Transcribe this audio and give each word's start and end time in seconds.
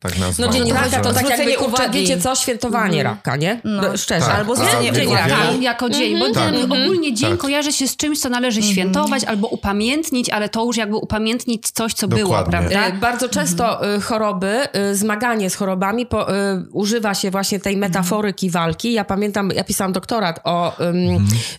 tak 0.00 0.18
No 0.18 0.26
nazwać. 0.26 0.52
dzień 0.54 0.72
raka 0.72 1.00
to 1.00 1.12
tak 1.12 1.24
Zwrócenie 1.24 1.50
jakby, 1.50 1.64
kurczę, 1.64 1.82
uwagi. 1.82 2.00
wiecie 2.00 2.20
co, 2.20 2.34
świętowanie 2.34 2.98
Mhm. 3.00 3.16
raka, 3.16 3.36
nie? 3.36 3.60
No. 3.64 3.82
No, 3.82 3.96
Szczerze. 3.96 4.26
Tak. 4.26 4.34
Albo 4.34 4.56
zwrócenie 4.56 4.92
wielu- 4.92 5.10
uwagi. 5.10 5.30
wielu- 5.50 5.62
jako 5.62 5.90
dzień, 5.90 6.18
bo 6.18 6.24
Tak. 6.34 6.34
ten 6.52 6.64
ogólnie 6.64 7.14
dzień 7.14 7.30
Tak. 7.30 7.38
kojarzy 7.38 7.72
się 7.72 7.88
z 7.88 7.96
czymś, 7.96 8.18
co 8.20 8.28
należy 8.28 8.62
świętować 8.62 9.24
albo 9.24 9.48
upamiętnić, 9.48 10.30
ale 10.30 10.48
to 10.48 10.64
już 10.64 10.76
jakby 10.76 10.96
upamiętnić 10.96 11.70
coś, 11.70 11.94
co 11.94 12.08
było, 12.08 12.20
Dokładnie. 12.20 12.50
prawda? 12.50 12.86
E, 12.86 12.92
Bardzo 12.92 13.28
często 13.28 13.94
e, 13.94 14.00
choroby, 14.00 14.46
e, 14.72 14.94
zmaganie 14.94 15.50
z 15.50 15.54
chorobami 15.54 16.06
po, 16.06 16.26
używa 16.72 17.14
się 17.14 17.30
właśnie 17.30 17.60
tej 17.60 17.76
metaforyki 17.76 18.50
walki. 18.50 18.92
Ja 18.92 19.04
pamiętam, 19.04 19.50
ja 19.54 19.64
pisałam 19.64 19.92
doktorat 19.92 20.40
o 20.44 20.72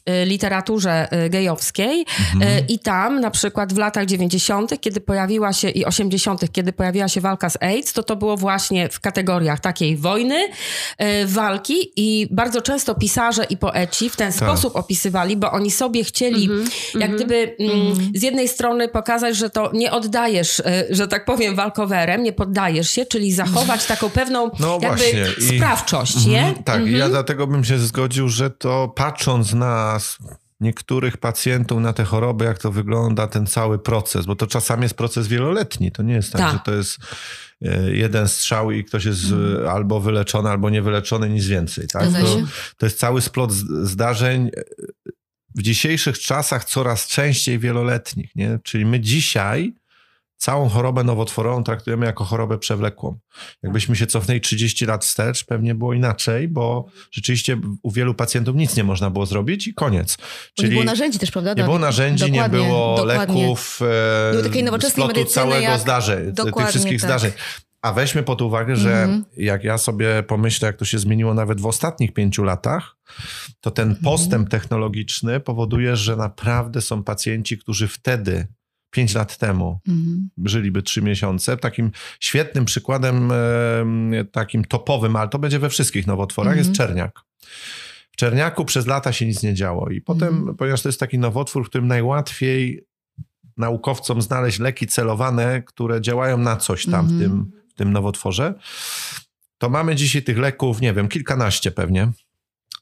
e, 0.05 0.25
literaturze 0.25 1.07
gejowskiej 1.29 2.05
i 2.69 2.79
tam 2.79 3.19
na 3.19 3.31
przykład 3.31 3.73
w 3.73 3.77
latach 3.77 4.05
90., 4.05 4.77
kiedy 4.81 5.01
pojawiła 5.01 5.53
się 5.53 5.69
i 5.69 5.85
80., 5.85 6.51
kiedy 6.51 6.73
pojawiła 6.73 7.07
się 7.07 7.21
walka 7.21 7.49
z 7.49 7.57
AIDS, 7.63 7.93
to 7.93 8.03
to 8.03 8.15
było 8.15 8.26
właśnie 8.37 8.89
w 8.89 8.99
kategoriach 8.99 9.59
takiej 9.59 9.97
wojny, 9.97 10.49
e, 10.97 11.25
walki 11.25 11.91
i 11.95 12.27
bardzo 12.31 12.61
często 12.61 12.95
pisarze 12.95 13.43
i 13.49 13.57
poeci 13.57 14.09
w 14.09 14.15
ten 14.15 14.31
sposób 14.31 14.75
opisywali, 14.75 15.37
bo 15.37 15.51
oni 15.51 15.71
sobie 15.71 16.03
chcieli 16.03 16.49
jak 16.99 17.15
gdyby 17.15 17.55
mm, 17.59 17.95
z 18.15 18.21
jednej 18.23 18.47
strony 18.47 18.87
pokazać, 18.87 19.35
że 19.37 19.49
to 19.49 19.71
nie 19.73 19.91
oddajesz, 19.91 20.59
e, 20.59 20.83
że 20.89 21.07
tak 21.07 21.25
powiem, 21.25 21.55
walkowerem, 21.55 22.23
nie 22.23 22.33
poddajesz 22.33 22.89
się, 22.89 23.05
czyli 23.05 23.31
zachować 23.33 23.85
taką 23.85 24.09
pewną 24.09 24.51
No 24.59 24.79
jakby 24.81 24.87
właśnie, 24.87 25.25
i- 25.37 25.57
sprawczość, 25.57 26.25
nie? 26.25 26.39
Mhm, 26.45 26.63
Tak, 26.63 26.87
ja 26.87 27.09
dlatego 27.09 27.47
bym 27.47 27.63
się 27.63 27.77
zgodził, 27.79 28.29
że 28.29 28.49
to 28.49 28.87
patrząc 28.95 29.53
na 29.53 29.97
niektórych 30.59 31.17
pacjentów, 31.17 31.81
na 31.81 31.93
te 31.93 32.03
choroby, 32.03 32.45
jak 32.45 32.57
to 32.57 32.71
wygląda, 32.71 33.27
ten 33.27 33.47
cały 33.47 33.79
proces, 33.79 34.25
bo 34.25 34.35
to 34.35 34.47
czasami 34.47 34.83
jest 34.83 34.95
proces 34.95 35.27
wieloletni. 35.27 35.91
To 35.91 36.03
nie 36.03 36.13
jest 36.13 36.31
tak, 36.31 36.41
Tak. 36.41 36.53
że 36.53 36.59
to 36.65 36.75
jest 36.75 36.97
e, 37.61 37.91
jeden 37.91 38.27
strzał 38.27 38.71
i 38.71 38.83
ktoś 38.83 39.05
jest 39.05 39.23
e, 39.63 39.71
albo 39.71 39.99
wyleczony, 39.99 40.49
albo 40.49 40.69
niewyleczony, 40.69 41.29
nic 41.29 41.45
więcej. 41.45 41.87
Tak? 41.87 42.09
To, 42.21 42.37
to 42.77 42.85
jest 42.85 42.99
cały 42.99 43.21
splot 43.21 43.51
zdarzeń 43.83 44.47
e, 44.57 44.63
w 45.55 45.61
dzisiejszych 45.61 46.19
czasach 46.19 46.65
coraz 46.65 47.07
częściej 47.07 47.59
wieloletnich. 47.59 48.35
Nie? 48.35 48.59
Czyli 48.63 48.85
my 48.85 48.99
dzisiaj 48.99 49.73
całą 50.37 50.69
chorobę 50.69 51.03
nowotworową 51.03 51.63
traktujemy 51.63 52.05
jako 52.05 52.23
chorobę 52.25 52.57
przewlekłą. 52.57 53.19
Jakbyśmy 53.63 53.95
się 53.95 54.07
cofnęli 54.07 54.41
30 54.41 54.85
lat 54.85 55.05
wstecz, 55.05 55.45
pewnie 55.45 55.75
było 55.75 55.93
inaczej, 55.93 56.47
bo 56.47 56.85
rzeczywiście 57.11 57.57
u 57.83 57.91
wielu 57.91 58.13
pacjentów 58.13 58.55
nic 58.55 58.75
nie 58.75 58.83
można 58.83 59.09
było 59.09 59.25
zrobić 59.25 59.67
i 59.67 59.73
koniec. 59.73 60.17
Bo 60.57 60.63
nie 60.63 60.69
było 60.69 60.83
narzędzi 60.83 61.19
też, 61.19 61.31
prawda? 61.31 61.53
nie 61.53 61.63
było 61.63 61.79
narzędzi, 61.79 62.23
nie 62.25 62.31
Dokładnie, 62.31 62.57
było 62.67 62.97
dokładnie. 62.97 63.35
leków, 63.43 63.79
e, 63.81 63.85
Nie 64.27 64.31
było 64.31 64.43
takiej 64.49 64.63
nowoczesnej 64.63 65.07
medycyny 65.07 65.33
całego 65.33 65.61
jak- 65.61 65.79
zdarzeń, 65.81 66.33
tych 66.35 66.67
wszystkich 66.69 67.01
tak. 67.01 67.09
zdarzeń. 67.09 67.31
A 67.81 67.93
weźmy 67.93 68.23
pod 68.23 68.41
uwagę, 68.41 68.75
że 68.75 69.03
Mhm. 69.03 69.25
jak 69.37 69.63
ja 69.63 69.77
sobie 69.77 70.23
pomyślę, 70.23 70.65
jak 70.65 70.77
to 70.77 70.85
się 70.85 70.99
zmieniło 70.99 71.33
nawet 71.33 71.61
w 71.61 71.65
ostatnich 71.65 72.13
pięciu 72.13 72.43
latach, 72.43 72.97
to 73.61 73.71
ten 73.71 73.87
Mhm. 73.87 74.03
postęp 74.03 74.49
technologiczny 74.49 75.39
powoduje, 75.39 75.95
że 75.95 76.15
naprawdę 76.15 76.81
są 76.81 77.03
pacjenci, 77.03 77.57
którzy 77.57 77.87
wtedy, 77.87 78.47
pięć 78.91 79.13
lat 79.13 79.37
temu, 79.37 79.79
Mhm. 79.87 80.29
żyliby 80.45 80.81
trzy 80.83 81.01
miesiące. 81.01 81.57
Takim 81.57 81.91
świetnym 82.19 82.65
przykładem, 82.65 83.31
takim 84.31 84.65
topowym, 84.65 85.15
ale 85.15 85.29
to 85.29 85.39
będzie 85.39 85.59
we 85.59 85.69
wszystkich 85.69 86.07
nowotworach, 86.07 86.53
Mhm. 86.53 86.67
jest 86.67 86.77
czerniak. 86.77 87.19
W 88.11 88.15
czerniaku 88.15 88.65
przez 88.65 88.87
lata 88.87 89.11
się 89.13 89.25
nic 89.25 89.43
nie 89.43 89.53
działo 89.53 89.89
i 89.89 90.01
potem, 90.01 90.35
Mhm. 90.37 90.57
ponieważ 90.57 90.81
to 90.81 90.89
jest 90.89 90.99
taki 90.99 91.17
nowotwór, 91.19 91.65
w 91.65 91.69
którym 91.69 91.87
najłatwiej 91.87 92.85
naukowcom 93.57 94.21
znaleźć 94.21 94.59
leki 94.59 94.87
celowane, 94.87 95.61
które 95.61 96.01
działają 96.01 96.37
na 96.37 96.55
coś 96.57 96.85
tam 96.85 97.07
w, 97.07 97.11
Mhm. 97.11 97.19
tym, 97.31 97.51
w 97.69 97.73
tym 97.73 97.91
nowotworze, 97.93 98.53
to 99.57 99.69
mamy 99.69 99.95
dzisiaj 99.95 100.21
tych 100.23 100.37
leków, 100.37 100.81
nie 100.81 100.93
wiem, 100.93 101.07
kilkanaście 101.07 101.71
pewnie 101.71 102.11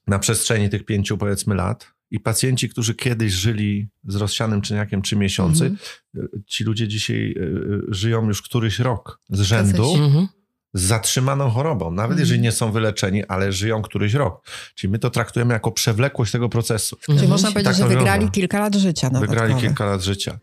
na 0.08 0.20
przestrzeni 0.20 0.70
tych 0.70 0.86
pięciu 0.86 1.18
powiedzmy 1.18 1.56
lat. 1.56 1.95
I 2.16 2.20
pacjenci, 2.20 2.70
którzy 2.70 2.96
kiedyś 2.96 3.34
żyli 3.34 3.88
z 4.08 4.16
rozsianym 4.16 4.62
czerniakiem 4.62 5.02
trzy 5.02 5.16
miesiące, 5.16 5.66
Mhm. 5.66 6.44
ci 6.48 6.64
ludzie 6.64 6.88
dzisiaj 6.88 7.16
y, 7.38 7.42
y, 7.42 7.82
żyją 7.94 8.28
już 8.28 8.42
któryś 8.42 8.80
rok 8.80 9.20
z 9.30 9.42
rzędu. 9.42 9.96
Mhm. 9.96 10.28
z 10.74 10.82
zatrzymaną 10.82 11.50
chorobą. 11.50 11.86
Nawet 11.92 12.12
Mhm. 12.12 12.20
jeżeli 12.20 12.40
nie 12.42 12.52
są 12.52 12.72
wyleczeni, 12.72 13.26
ale 13.26 13.52
żyją 13.52 13.82
któryś 13.82 14.14
rok. 14.14 14.46
Czyli 14.76 14.92
my 14.92 15.00
to 15.00 15.10
traktujemy 15.10 15.54
jako 15.54 15.72
przewlekłość 15.72 16.32
tego 16.32 16.50
procesu. 16.50 16.96
Czyli 17.02 17.14
Mhm. 17.14 17.30
można 17.32 17.52
powiedzieć, 17.52 17.66
Tak 17.66 17.76
że 17.78 17.84
wygrali 17.88 18.06
wygląda. 18.06 18.32
kilka 18.32 18.60
lat 18.60 18.76
życia 18.76 19.10
nawet. 19.10 19.30
Wygrali 19.30 19.54
nawet. 19.54 19.68
kilka 19.68 19.86
lat 19.86 20.02
życia. 20.04 20.40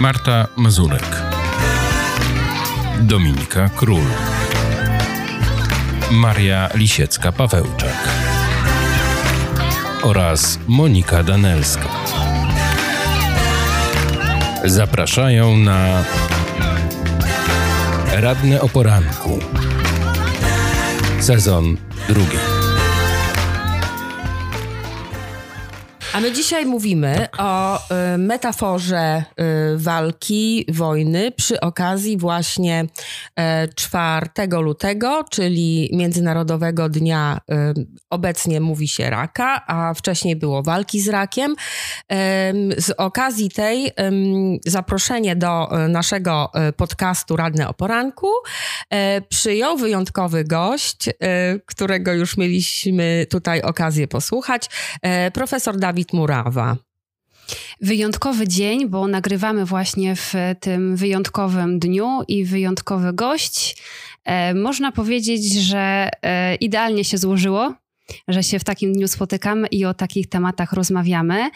Marta 0.00 0.48
Mazurek, 0.56 1.22
Dominika 3.00 3.68
Król, 3.76 4.02
Maria 6.10 6.68
Lisiecka-Pawełczak 6.74 7.94
oraz 10.04 10.58
Monika 10.66 11.22
Danelska. 11.22 11.88
Zapraszają 14.64 15.56
na 15.56 16.04
Radne 18.12 18.60
o 18.60 18.68
poranku. 18.68 19.38
Sezon 21.20 21.76
drugi. 22.08 22.53
A 26.14 26.20
my 26.20 26.32
dzisiaj 26.32 26.66
mówimy 26.66 27.28
o 27.38 27.78
y, 28.14 28.18
metaforze 28.18 29.24
y, 29.74 29.78
walki, 29.78 30.66
wojny 30.72 31.32
przy 31.32 31.60
okazji 31.60 32.16
właśnie 32.16 32.84
e, 33.36 33.68
4 33.68 34.28
lutego, 34.60 35.24
czyli 35.30 35.90
Międzynarodowego 35.92 36.88
Dnia, 36.88 37.40
y, 37.50 37.86
obecnie 38.10 38.60
mówi 38.60 38.88
się 38.88 39.10
raka, 39.10 39.66
a 39.66 39.94
wcześniej 39.94 40.36
było 40.36 40.62
walki 40.62 41.00
z 41.00 41.08
rakiem. 41.08 41.54
Em, 42.08 42.72
Z 42.78 42.90
okazji 42.90 43.50
tej 43.50 43.92
em, 43.96 44.14
zaproszenie 44.66 45.36
do 45.36 45.84
e, 45.84 45.88
naszego 45.88 46.50
e, 46.54 46.72
podcastu 46.72 47.36
Radne 47.36 47.68
o 47.68 47.74
Poranku 47.74 48.28
e, 48.90 49.20
przyjął 49.20 49.76
wyjątkowy 49.76 50.44
gość, 50.44 51.08
e, 51.08 51.12
którego 51.66 52.12
już 52.12 52.36
mieliśmy 52.36 53.26
tutaj 53.30 53.62
okazję 53.62 54.08
posłuchać, 54.08 54.70
e, 55.02 55.30
profesor 55.30 55.76
Dawid 55.76 56.03
Murawa. 56.12 56.76
Wyjątkowy 57.80 58.48
dzień, 58.48 58.88
bo 58.88 59.06
nagrywamy 59.06 59.64
właśnie 59.64 60.16
w 60.16 60.34
tym 60.60 60.96
wyjątkowym 60.96 61.78
dniu 61.78 62.20
i 62.28 62.44
wyjątkowy 62.44 63.12
gość. 63.12 63.82
E, 64.24 64.54
można 64.54 64.92
powiedzieć, 64.92 65.52
że 65.52 66.08
e, 66.22 66.54
idealnie 66.54 67.04
się 67.04 67.18
złożyło. 67.18 67.74
Że 68.28 68.42
się 68.42 68.58
w 68.58 68.64
takim 68.64 68.92
dniu 68.92 69.08
spotykamy 69.08 69.66
i 69.66 69.84
o 69.84 69.94
takich 69.94 70.28
tematach 70.28 70.72
rozmawiamy. 70.72 71.50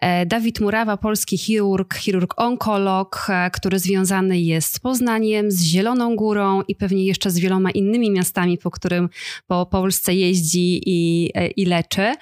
E, 0.00 0.26
Dawid 0.26 0.60
Murawa, 0.60 0.96
polski 0.96 1.38
chirurg, 1.38 1.94
chirurg-onkolog, 1.94 3.26
e, 3.28 3.50
który 3.50 3.78
związany 3.78 4.40
jest 4.40 4.74
z 4.74 4.78
Poznaniem, 4.78 5.50
z 5.50 5.62
Zieloną 5.62 6.16
Górą 6.16 6.62
i 6.68 6.74
pewnie 6.74 7.04
jeszcze 7.04 7.30
z 7.30 7.38
wieloma 7.38 7.70
innymi 7.70 8.10
miastami, 8.10 8.58
po 8.58 8.70
którym 8.70 9.08
po 9.46 9.66
Polsce 9.66 10.14
jeździ 10.14 10.80
i, 10.86 11.30
e, 11.34 11.46
i 11.46 11.64
leczy 11.64 12.14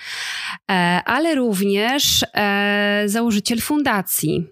ale 1.05 1.35
również 1.35 2.25
założyciel 3.07 3.61
fundacji, 3.61 4.47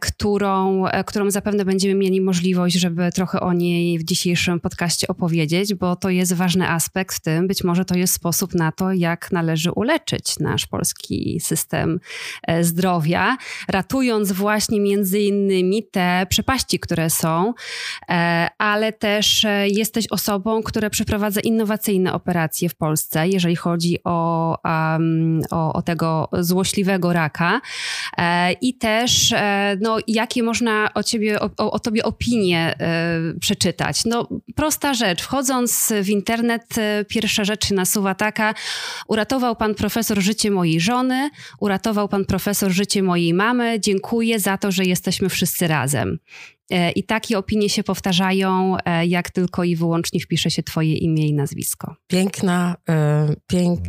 którą, 0.00 0.86
e, 0.86 1.04
którą 1.04 1.30
zapewne 1.30 1.64
będziemy 1.64 1.94
mieli 1.94 2.20
możliwość, 2.20 2.76
żeby 2.76 3.12
trochę 3.12 3.40
o 3.40 3.52
niej 3.52 3.98
w 3.98 4.04
dzisiejszym 4.04 4.60
podcaście 4.60 5.08
opowiedzieć, 5.08 5.74
bo 5.74 5.96
to 5.96 6.10
jest 6.10 6.32
ważny 6.32 6.68
aspekt 6.68 7.16
w 7.16 7.20
tym. 7.20 7.46
Być 7.46 7.64
może 7.64 7.84
to 7.84 7.94
jest 7.94 8.14
sposób 8.14 8.54
na 8.54 8.72
to, 8.72 8.92
jak 8.92 9.32
należy 9.32 9.72
uleczyć 9.72 10.38
nasz 10.38 10.66
polski 10.66 11.40
system 11.40 12.00
e, 12.42 12.64
zdrowia, 12.64 13.36
ratując 13.68 14.32
właśnie 14.32 14.80
między 14.80 15.20
innymi 15.20 15.82
te 15.82 16.26
przepaści, 16.28 16.78
które 16.78 17.10
są, 17.10 17.54
e, 18.08 18.48
ale 18.58 18.92
też 18.92 19.44
e, 19.44 19.68
jesteś 19.68 20.06
osobą, 20.10 20.62
która 20.62 20.90
przeprowadza 20.90 21.40
innowacyjne 21.40 22.12
operacje 22.12 22.68
w 22.68 22.74
Polsce, 22.74 23.28
jeżeli 23.28 23.56
chodzi 23.56 23.98
o, 24.04 24.58
o, 25.50 25.72
o 25.72 25.82
tego 25.82 26.28
złośliwego 26.32 27.12
raka. 27.12 27.60
E, 28.18 28.52
I 28.52 28.74
też, 28.74 29.32
e, 29.32 29.53
no, 29.80 29.98
jakie 30.06 30.42
można 30.42 30.88
o, 30.94 31.02
ciebie, 31.02 31.40
o, 31.40 31.70
o 31.72 31.78
tobie 31.78 32.04
opinie 32.04 32.74
e, 32.80 33.20
przeczytać. 33.40 34.04
No, 34.04 34.28
prosta 34.54 34.94
rzecz. 34.94 35.22
Wchodząc 35.22 35.92
w 36.02 36.08
internet, 36.08 36.78
e, 36.78 37.04
pierwsza 37.04 37.44
rzecz 37.44 37.66
się 37.66 37.74
nasuwa 37.74 38.14
taka, 38.14 38.54
uratował 39.08 39.56
pan 39.56 39.74
profesor 39.74 40.20
życie 40.20 40.50
mojej 40.50 40.80
żony, 40.80 41.30
uratował 41.60 42.08
pan 42.08 42.24
profesor 42.24 42.70
życie 42.70 43.02
mojej 43.02 43.34
mamy, 43.34 43.80
dziękuję 43.80 44.40
za 44.40 44.58
to, 44.58 44.72
że 44.72 44.84
jesteśmy 44.84 45.28
wszyscy 45.28 45.68
razem. 45.68 46.18
E, 46.70 46.90
I 46.90 47.04
takie 47.04 47.38
opinie 47.38 47.68
się 47.68 47.82
powtarzają, 47.84 48.76
e, 48.84 49.06
jak 49.06 49.30
tylko 49.30 49.64
i 49.64 49.76
wyłącznie 49.76 50.20
wpisze 50.20 50.50
się 50.50 50.62
twoje 50.62 50.94
imię 50.94 51.26
i 51.28 51.34
nazwisko. 51.34 51.96
Piękna, 52.06 52.76
e, 52.88 53.34
pięk, 53.46 53.80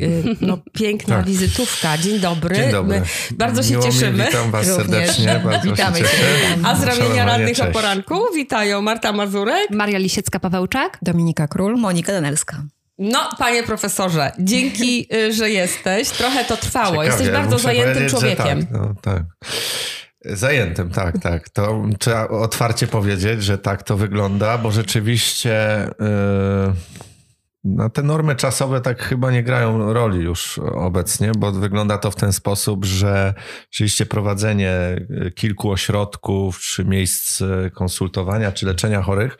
no, 0.42 0.58
piękna 0.80 1.16
Tak. 1.18 1.26
wizytówka. 1.26 1.98
Dzień 1.98 2.20
dobry. 2.20 2.56
Dzień 2.56 2.72
dobry. 2.72 3.00
My 3.00 3.06
bardzo 3.38 3.64
się 3.64 3.72
Miło 3.72 3.86
mi, 3.86 3.92
cieszymy. 3.92 4.26
Witam 4.26 4.52
was 4.52 4.68
Również. 4.68 4.86
serdecznie, 4.88 5.42
bardzo 5.44 5.72
Witamy 5.72 5.98
się 5.98 6.04
cię. 6.04 6.10
cieszę. 6.10 6.58
A 6.64 6.76
z 6.76 6.84
ramienia 6.84 7.26
radnych 7.26 7.60
o 7.60 7.66
poranku 7.66 8.20
witają 8.36 8.82
Marta 8.82 9.12
Mazurek. 9.12 9.70
Maria 9.72 10.00
Lisiecka-Pawełczak. 10.00 10.90
Dominika 11.02 11.48
Król, 11.48 11.78
Monika 11.78 12.12
Danelska. 12.12 12.64
No, 12.98 13.30
panie 13.40 13.64
profesorze, 13.64 14.32
dzięki, 14.40 15.08
y, 15.16 15.34
że 15.34 15.50
jesteś. 15.50 16.10
Trochę 16.10 16.46
to 16.46 16.58
trwało. 16.58 16.90
Ciekawie, 16.90 17.08
Jesteś 17.08 17.30
bardzo 17.30 17.52
muszę 17.52 17.64
zajętym 17.64 18.10
człowiekiem. 18.10 18.60
Tak, 18.60 18.72
no, 18.72 18.94
tak. 19.02 19.24
Zajętym, 20.26 20.90
tak, 20.90 21.20
tak. 21.20 21.50
To 21.50 21.84
trzeba 22.00 22.28
otwarcie 22.28 22.88
powiedzieć, 22.88 23.44
że 23.44 23.58
tak 23.58 23.84
to 23.84 23.98
wygląda, 23.98 24.58
bo 24.58 24.72
rzeczywiście 24.72 25.88
yy, 26.00 26.74
no, 27.66 27.90
te 27.90 28.04
normy 28.04 28.36
czasowe 28.36 28.82
tak 28.82 29.02
chyba 29.02 29.32
nie 29.32 29.44
grają 29.44 29.94
roli 29.94 30.24
już 30.24 30.60
obecnie, 30.60 31.32
bo 31.38 31.52
wygląda 31.52 31.98
to 31.98 32.12
w 32.12 32.16
ten 32.16 32.34
sposób, 32.34 32.86
że 32.86 33.34
rzeczywiście 33.72 34.06
prowadzenie 34.06 34.72
y, 35.28 35.32
kilku 35.32 35.72
ośrodków, 35.72 36.60
czy 36.60 36.86
miejsc 36.86 37.42
y, 37.42 37.72
konsultowania, 37.74 38.52
czy 38.52 38.66
leczenia 38.66 39.02
chorych, 39.02 39.38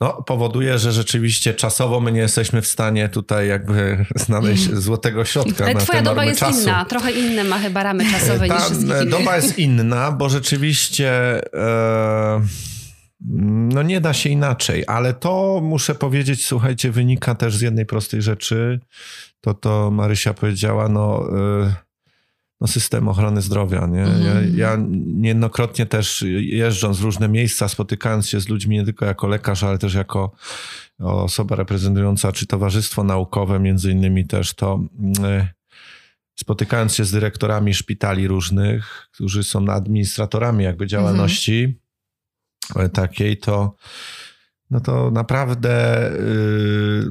no, 0.00 0.22
powoduje, 0.22 0.78
że 0.78 0.92
rzeczywiście 0.92 1.54
czasowo 1.54 2.00
my 2.00 2.12
nie 2.12 2.20
jesteśmy 2.20 2.62
w 2.62 2.66
stanie 2.66 3.08
tutaj 3.08 3.48
jakby 3.48 4.06
znaleźć 4.16 4.74
złotego 4.74 5.24
środka 5.24 5.64
Ale 5.64 5.74
na 5.74 5.80
twoja 5.80 6.02
doba 6.02 6.24
jest 6.24 6.40
czasu. 6.40 6.60
inna, 6.62 6.84
trochę 6.84 7.12
inne 7.12 7.44
ma 7.44 7.58
chyba 7.58 7.82
ramy 7.82 8.04
czasowe 8.10 8.48
niż 8.48 8.56
Ta 8.56 8.64
wszystkich 8.64 8.90
e, 8.92 9.02
innych. 9.02 9.08
doba 9.10 9.36
jest 9.36 9.58
inna, 9.68 10.12
bo 10.12 10.28
rzeczywiście 10.28 11.10
e, 11.54 12.40
no 13.74 13.82
nie 13.82 14.00
da 14.00 14.12
się 14.12 14.30
inaczej, 14.30 14.84
ale 14.86 15.14
to 15.14 15.60
muszę 15.62 15.94
powiedzieć, 15.94 16.46
słuchajcie, 16.46 16.90
wynika 16.90 17.34
też 17.34 17.56
z 17.56 17.60
jednej 17.60 17.86
prostej 17.86 18.22
rzeczy. 18.22 18.80
To 19.40 19.54
to 19.54 19.90
Marysia 19.90 20.34
powiedziała, 20.34 20.88
no, 20.88 21.22
e, 21.64 21.85
no 22.60 22.66
system 22.66 23.08
ochrony 23.08 23.42
zdrowia. 23.42 23.86
Nie? 23.86 24.02
Mhm. 24.02 24.56
Ja, 24.56 24.68
ja 24.68 24.76
niejednokrotnie 25.06 25.86
też 25.86 26.24
jeżdżąc 26.38 26.98
w 26.98 27.02
różne 27.02 27.28
miejsca, 27.28 27.68
spotykając 27.68 28.28
się 28.28 28.40
z 28.40 28.48
ludźmi 28.48 28.76
nie 28.76 28.84
tylko 28.84 29.04
jako 29.04 29.26
lekarz, 29.26 29.62
ale 29.62 29.78
też 29.78 29.94
jako 29.94 30.32
osoba 30.98 31.56
reprezentująca 31.56 32.32
czy 32.32 32.46
towarzystwo 32.46 33.04
naukowe, 33.04 33.60
między 33.60 33.90
innymi 33.90 34.26
też 34.26 34.54
to 34.54 34.80
mm, 34.98 35.46
spotykając 36.36 36.94
się 36.94 37.04
z 37.04 37.10
dyrektorami 37.10 37.74
szpitali 37.74 38.28
różnych, 38.28 39.08
którzy 39.12 39.44
są 39.44 39.68
administratorami 39.68 40.64
jakby 40.64 40.86
działalności 40.86 41.78
e, 42.76 42.88
takiej, 42.88 43.36
to 43.36 43.74
no 44.70 44.80
to 44.80 45.10
naprawdę 45.10 46.06
y, 46.12 47.08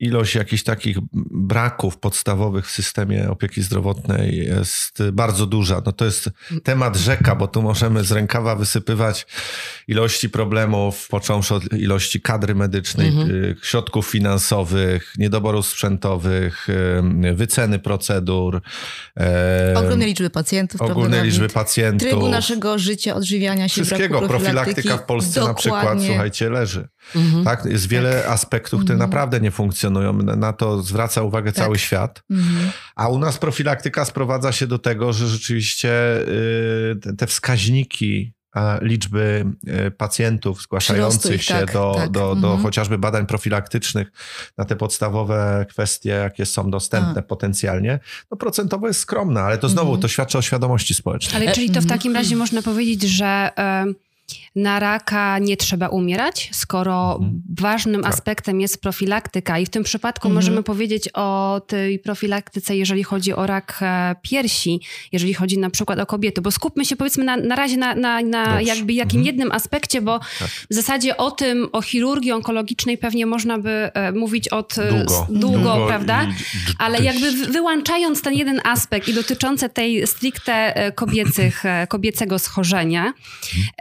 ilość 0.00 0.34
jakichś 0.34 0.62
takich 0.62 0.96
braków 1.30 1.96
podstawowych 1.98 2.66
w 2.66 2.70
systemie 2.70 3.30
opieki 3.30 3.62
zdrowotnej 3.62 4.36
jest 4.36 5.02
bardzo 5.12 5.46
duża. 5.46 5.82
No 5.86 5.92
to 5.92 6.04
jest 6.04 6.30
temat 6.62 6.96
rzeka, 6.96 7.34
bo 7.34 7.46
tu 7.48 7.62
możemy 7.62 8.04
z 8.04 8.12
rękawa 8.12 8.56
wysypywać 8.56 9.26
ilości 9.88 10.30
problemów, 10.30 11.08
począwszy 11.08 11.54
od 11.54 11.72
ilości 11.72 12.20
kadry 12.20 12.54
medycznej, 12.54 13.08
Mhm. 13.08 13.30
y, 13.30 13.56
środków 13.62 14.06
finansowych, 14.08 15.14
niedoborów 15.18 15.66
sprzętowych, 15.66 16.66
y, 17.28 17.34
wyceny 17.34 17.78
procedur, 17.78 18.60
e, 19.16 19.74
Ogromnej 19.76 20.08
liczby 20.08 20.30
pacjentów. 20.30 20.80
prawda, 20.86 21.22
liczby 21.22 21.48
pacjentów. 21.48 22.08
Trybu 22.08 22.28
naszego 22.28 22.78
życia, 22.78 23.14
odżywiania 23.14 23.68
się, 23.68 23.84
Wszystkiego. 23.84 24.22
Profilaktyka 24.28 24.96
w 24.96 25.02
Polsce 25.02 25.40
na 25.40 25.54
przykład, 25.54 25.80
Dokładnie. 25.82 26.06
słuchajcie, 26.06 26.50
leży. 26.50 26.88
Mhm. 27.16 27.44
Tak? 27.44 27.64
Jest 27.64 27.88
wiele 27.88 28.26
aspektów, 28.26 28.80
które 28.80 28.94
Mhm. 28.94 29.10
naprawdę 29.10 29.40
nie 29.40 29.50
funkcjonują. 29.50 29.87
Na 29.90 30.36
na 30.36 30.52
to 30.52 30.82
zwraca 30.82 31.22
uwagę 31.22 31.52
Tak. 31.52 31.64
cały 31.64 31.78
świat. 31.78 32.22
Mhm. 32.30 32.70
A 32.96 33.08
u 33.08 33.18
nas 33.18 33.38
profilaktyka 33.38 34.04
sprowadza 34.04 34.52
się 34.52 34.66
do 34.66 34.78
tego, 34.78 35.12
że 35.12 35.28
rzeczywiście 35.28 35.90
y, 37.12 37.16
te- 37.18 37.26
wskaźniki 37.26 38.32
a, 38.52 38.78
liczby 38.82 39.44
y, 39.86 39.90
pacjentów 39.90 40.62
zgłaszających 40.62 41.44
się 41.44 41.54
tak, 41.54 41.72
do, 41.72 41.94
tak. 41.96 42.10
do, 42.10 42.20
do 42.34 42.46
Mhm. 42.48 42.62
chociażby 42.62 42.98
badań 42.98 43.26
profilaktycznych 43.26 44.12
na 44.58 44.64
te 44.64 44.76
podstawowe 44.76 45.66
kwestie, 45.68 46.10
jakie 46.10 46.46
są 46.46 46.70
dostępne 46.70 47.22
potencjalnie, 47.22 47.98
no 48.30 48.36
procentowo 48.36 48.88
jest 48.88 49.00
skromna, 49.00 49.40
ale 49.40 49.58
to 49.58 49.68
znowu 49.68 49.88
Mhm. 49.88 50.02
to 50.02 50.08
świadczy 50.08 50.38
o 50.38 50.42
świadomości 50.42 50.94
społecznej. 50.94 51.42
Ale 51.42 51.54
czyli 51.54 51.66
to 51.68 51.72
w 51.80 51.84
Mhm. 51.84 51.98
takim 51.98 52.14
razie 52.14 52.36
można 52.36 52.62
powiedzieć, 52.62 53.02
że 53.02 53.50
na 54.58 54.80
raka 54.80 55.38
nie 55.38 55.56
trzeba 55.56 55.88
umierać, 55.88 56.50
skoro 56.52 57.12
Mhm. 57.14 57.42
ważnym 57.60 58.02
Tak. 58.02 58.12
aspektem 58.12 58.60
jest 58.60 58.80
profilaktyka 58.82 59.58
i 59.58 59.66
w 59.66 59.70
tym 59.70 59.84
przypadku 59.84 60.28
Mhm. 60.28 60.34
możemy 60.34 60.62
powiedzieć 60.62 61.08
o 61.14 61.60
tej 61.66 61.98
profilaktyce, 61.98 62.76
jeżeli 62.76 63.02
chodzi 63.04 63.32
o 63.34 63.46
rak 63.46 63.78
e, 63.82 64.14
piersi, 64.22 64.80
jeżeli 65.12 65.34
chodzi 65.34 65.58
na 65.58 65.70
przykład 65.70 65.98
o 65.98 66.06
kobiety, 66.06 66.40
bo 66.40 66.50
skupmy 66.50 66.84
się 66.84 66.96
powiedzmy 66.96 67.24
na, 67.24 67.36
na 67.36 67.56
razie 67.56 67.76
na, 67.76 67.94
na, 67.94 68.20
na 68.22 68.60
jakby 68.60 68.92
jakim 68.92 69.20
Mhm. 69.20 69.26
jednym 69.26 69.52
aspekcie, 69.52 70.02
bo 70.02 70.18
Tak. 70.18 70.48
w 70.70 70.74
zasadzie 70.74 71.16
o 71.16 71.30
tym, 71.30 71.68
o 71.72 71.82
chirurgii 71.82 72.32
onkologicznej 72.32 72.98
pewnie 72.98 73.26
można 73.26 73.58
by 73.58 73.70
e, 73.70 74.12
mówić 74.12 74.48
od 74.48 74.78
e, 74.78 74.88
Długo. 74.88 75.04
s- 75.22 75.40
długo, 75.40 75.84
prawda? 75.88 76.26
Ale 76.78 77.00
jakby 77.00 77.30
wy- 77.32 77.46
wyłączając 77.52 78.22
ten 78.22 78.34
jeden 78.34 78.60
aspekt 78.64 79.08
i 79.08 79.14
dotyczące 79.14 79.68
tej 79.68 80.06
stricte 80.06 80.74
kobiecych, 80.94 81.62
kobiecego 81.88 82.38
schorzenia, 82.38 83.12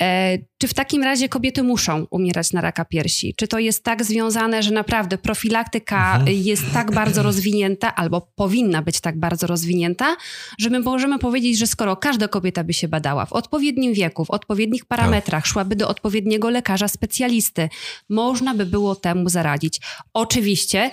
e, 0.01 0.37
czy 0.67 0.71
w 0.71 0.73
takim 0.73 1.03
razie 1.03 1.29
kobiety 1.29 1.63
muszą 1.63 2.05
umierać 2.09 2.53
na 2.53 2.61
raka 2.61 2.85
piersi? 2.85 3.33
Czy 3.37 3.47
to 3.47 3.59
jest 3.59 3.83
tak 3.83 4.03
związane, 4.03 4.63
że 4.63 4.71
naprawdę 4.71 5.17
profilaktyka 5.17 6.15
Mhm. 6.15 6.37
jest 6.37 6.63
tak 6.73 6.91
bardzo 6.91 7.23
rozwinięta, 7.23 7.95
albo 7.95 8.21
powinna 8.35 8.81
być 8.81 8.99
tak 8.99 9.19
bardzo 9.19 9.47
rozwinięta, 9.47 10.15
że 10.59 10.69
my 10.69 10.79
możemy 10.79 11.19
powiedzieć, 11.19 11.57
że 11.57 11.67
skoro 11.67 11.95
każda 11.95 12.27
kobieta 12.27 12.63
by 12.63 12.73
się 12.73 12.87
badała 12.87 13.25
w 13.25 13.33
odpowiednim 13.33 13.93
wieku, 13.93 14.25
w 14.25 14.31
odpowiednich 14.31 14.85
parametrach, 14.85 15.45
szłaby 15.45 15.75
do 15.75 15.87
odpowiedniego 15.87 16.49
lekarza 16.49 16.87
specjalisty, 16.87 17.69
można 18.09 18.53
by 18.53 18.65
było 18.65 18.95
temu 18.95 19.29
zaradzić. 19.29 19.79
Oczywiście 20.13 20.91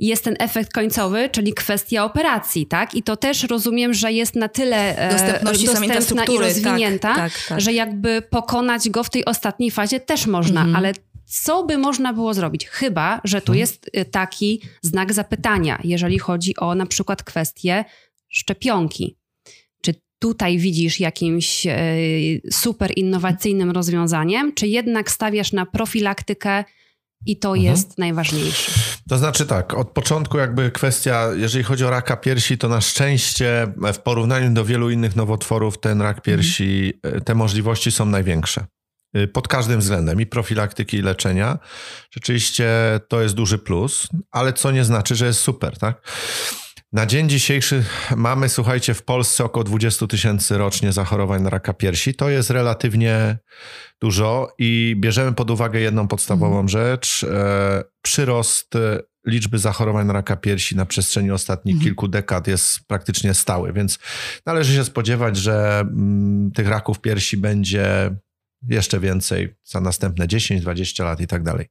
jest 0.00 0.24
ten 0.24 0.36
efekt 0.38 0.72
końcowy, 0.72 1.28
czyli 1.32 1.54
kwestia 1.54 2.04
operacji, 2.04 2.66
tak? 2.66 2.94
I 2.94 3.02
to 3.02 3.16
też 3.16 3.42
rozumiem, 3.42 3.94
że 3.94 4.12
jest 4.12 4.36
na 4.36 4.48
tyle 4.48 4.98
e, 4.98 5.12
Dostępności 5.12 5.66
dostępna 5.66 5.84
i 5.84 5.88
infrastruktury, 5.88 6.44
rozwinięta, 6.46 7.14
tak, 7.14 7.32
tak, 7.32 7.46
tak. 7.48 7.60
że 7.60 7.72
jakby 7.72 8.22
pokonać 8.22 8.90
go 8.90 9.04
w 9.04 9.10
tej 9.10 9.24
ostatniej 9.24 9.70
fazie 9.70 10.00
też 10.00 10.26
można, 10.26 10.60
Mhm. 10.60 10.76
ale 10.76 10.92
co 11.26 11.64
by 11.64 11.78
można 11.78 12.12
było 12.12 12.34
zrobić? 12.34 12.66
Chyba, 12.66 13.20
że 13.24 13.40
tu 13.40 13.54
jest 13.54 13.90
y, 13.96 14.04
taki 14.04 14.60
znak 14.82 15.12
zapytania, 15.12 15.78
jeżeli 15.84 16.18
chodzi 16.18 16.56
o 16.56 16.74
na 16.74 16.86
przykład 16.86 17.22
kwestię 17.22 17.84
szczepionki. 18.28 19.16
Czy 19.82 19.94
tutaj 20.18 20.58
widzisz 20.58 21.00
jakimś 21.00 21.66
e, 21.66 21.76
super 22.50 22.92
innowacyjnym 22.96 23.70
rozwiązaniem, 23.70 24.52
czy 24.54 24.66
jednak 24.66 25.10
stawiasz 25.10 25.52
na 25.52 25.66
profilaktykę 25.66 26.64
i 27.26 27.38
to 27.38 27.48
Mhm. 27.48 27.64
jest 27.64 27.98
najważniejsze? 27.98 28.72
To 29.08 29.18
znaczy 29.18 29.46
tak, 29.46 29.74
od 29.74 29.90
początku 29.90 30.38
jakby 30.38 30.70
kwestia, 30.70 31.28
jeżeli 31.36 31.64
chodzi 31.64 31.84
o 31.84 31.90
raka 31.90 32.16
piersi, 32.16 32.58
to 32.58 32.68
na 32.68 32.80
szczęście 32.80 33.72
w 33.94 33.98
porównaniu 33.98 34.50
do 34.54 34.64
wielu 34.64 34.90
innych 34.90 35.16
nowotworów 35.16 35.80
ten 35.80 36.02
rak 36.02 36.22
piersi, 36.22 36.92
e, 37.02 37.20
te 37.20 37.34
możliwości 37.34 37.92
są 37.92 38.06
największe. 38.06 38.64
Y, 39.16 39.28
Pod 39.28 39.48
każdym 39.48 39.80
względem 39.80 40.20
i 40.20 40.26
profilaktyki 40.26 40.96
i 40.96 41.02
leczenia. 41.02 41.58
Rzeczywiście 42.14 42.68
to 43.08 43.20
jest 43.22 43.34
duży 43.34 43.58
plus, 43.58 44.08
ale 44.30 44.52
co 44.52 44.70
nie 44.70 44.84
znaczy, 44.84 45.14
że 45.16 45.26
jest 45.26 45.40
super, 45.40 45.78
tak? 45.78 46.02
Na 46.92 47.06
dzień 47.06 47.28
dzisiejszy 47.28 47.84
mamy, 48.16 48.48
słuchajcie, 48.48 48.94
w 48.94 49.02
Polsce 49.02 49.44
około 49.44 49.64
20 49.64 50.06
tysięcy 50.06 50.58
rocznie 50.58 50.92
zachorowań 50.92 51.42
na 51.42 51.50
raka 51.50 51.74
piersi. 51.74 52.14
To 52.14 52.30
jest 52.30 52.50
relatywnie 52.50 53.38
dużo 54.00 54.54
i 54.58 54.96
bierzemy 54.98 55.32
pod 55.32 55.50
uwagę 55.50 55.80
jedną 55.80 56.08
podstawową 56.08 56.68
rzecz. 56.68 57.24
E, 57.24 57.84
przyrost 58.02 58.76
e, 58.76 59.00
liczby 59.26 59.58
zachorowań 59.58 60.06
na 60.06 60.12
raka 60.12 60.36
piersi 60.36 60.76
na 60.76 60.86
przestrzeni 60.86 61.30
ostatnich 61.30 61.82
kilku 61.82 62.08
dekad 62.08 62.46
jest 62.46 62.80
praktycznie 62.86 63.34
stały, 63.34 63.72
więc 63.72 63.98
należy 64.46 64.74
się 64.74 64.84
spodziewać, 64.84 65.36
że 65.36 65.80
mm, 65.80 66.50
tych 66.50 66.68
raków 66.68 67.00
piersi 67.00 67.36
będzie 67.36 68.10
jeszcze 68.68 69.00
więcej 69.00 69.54
za 69.64 69.80
następne 69.80 70.26
10-20 70.26 71.04
lat 71.04 71.20
i 71.20 71.26
tak 71.26 71.42
dalej. 71.42 71.66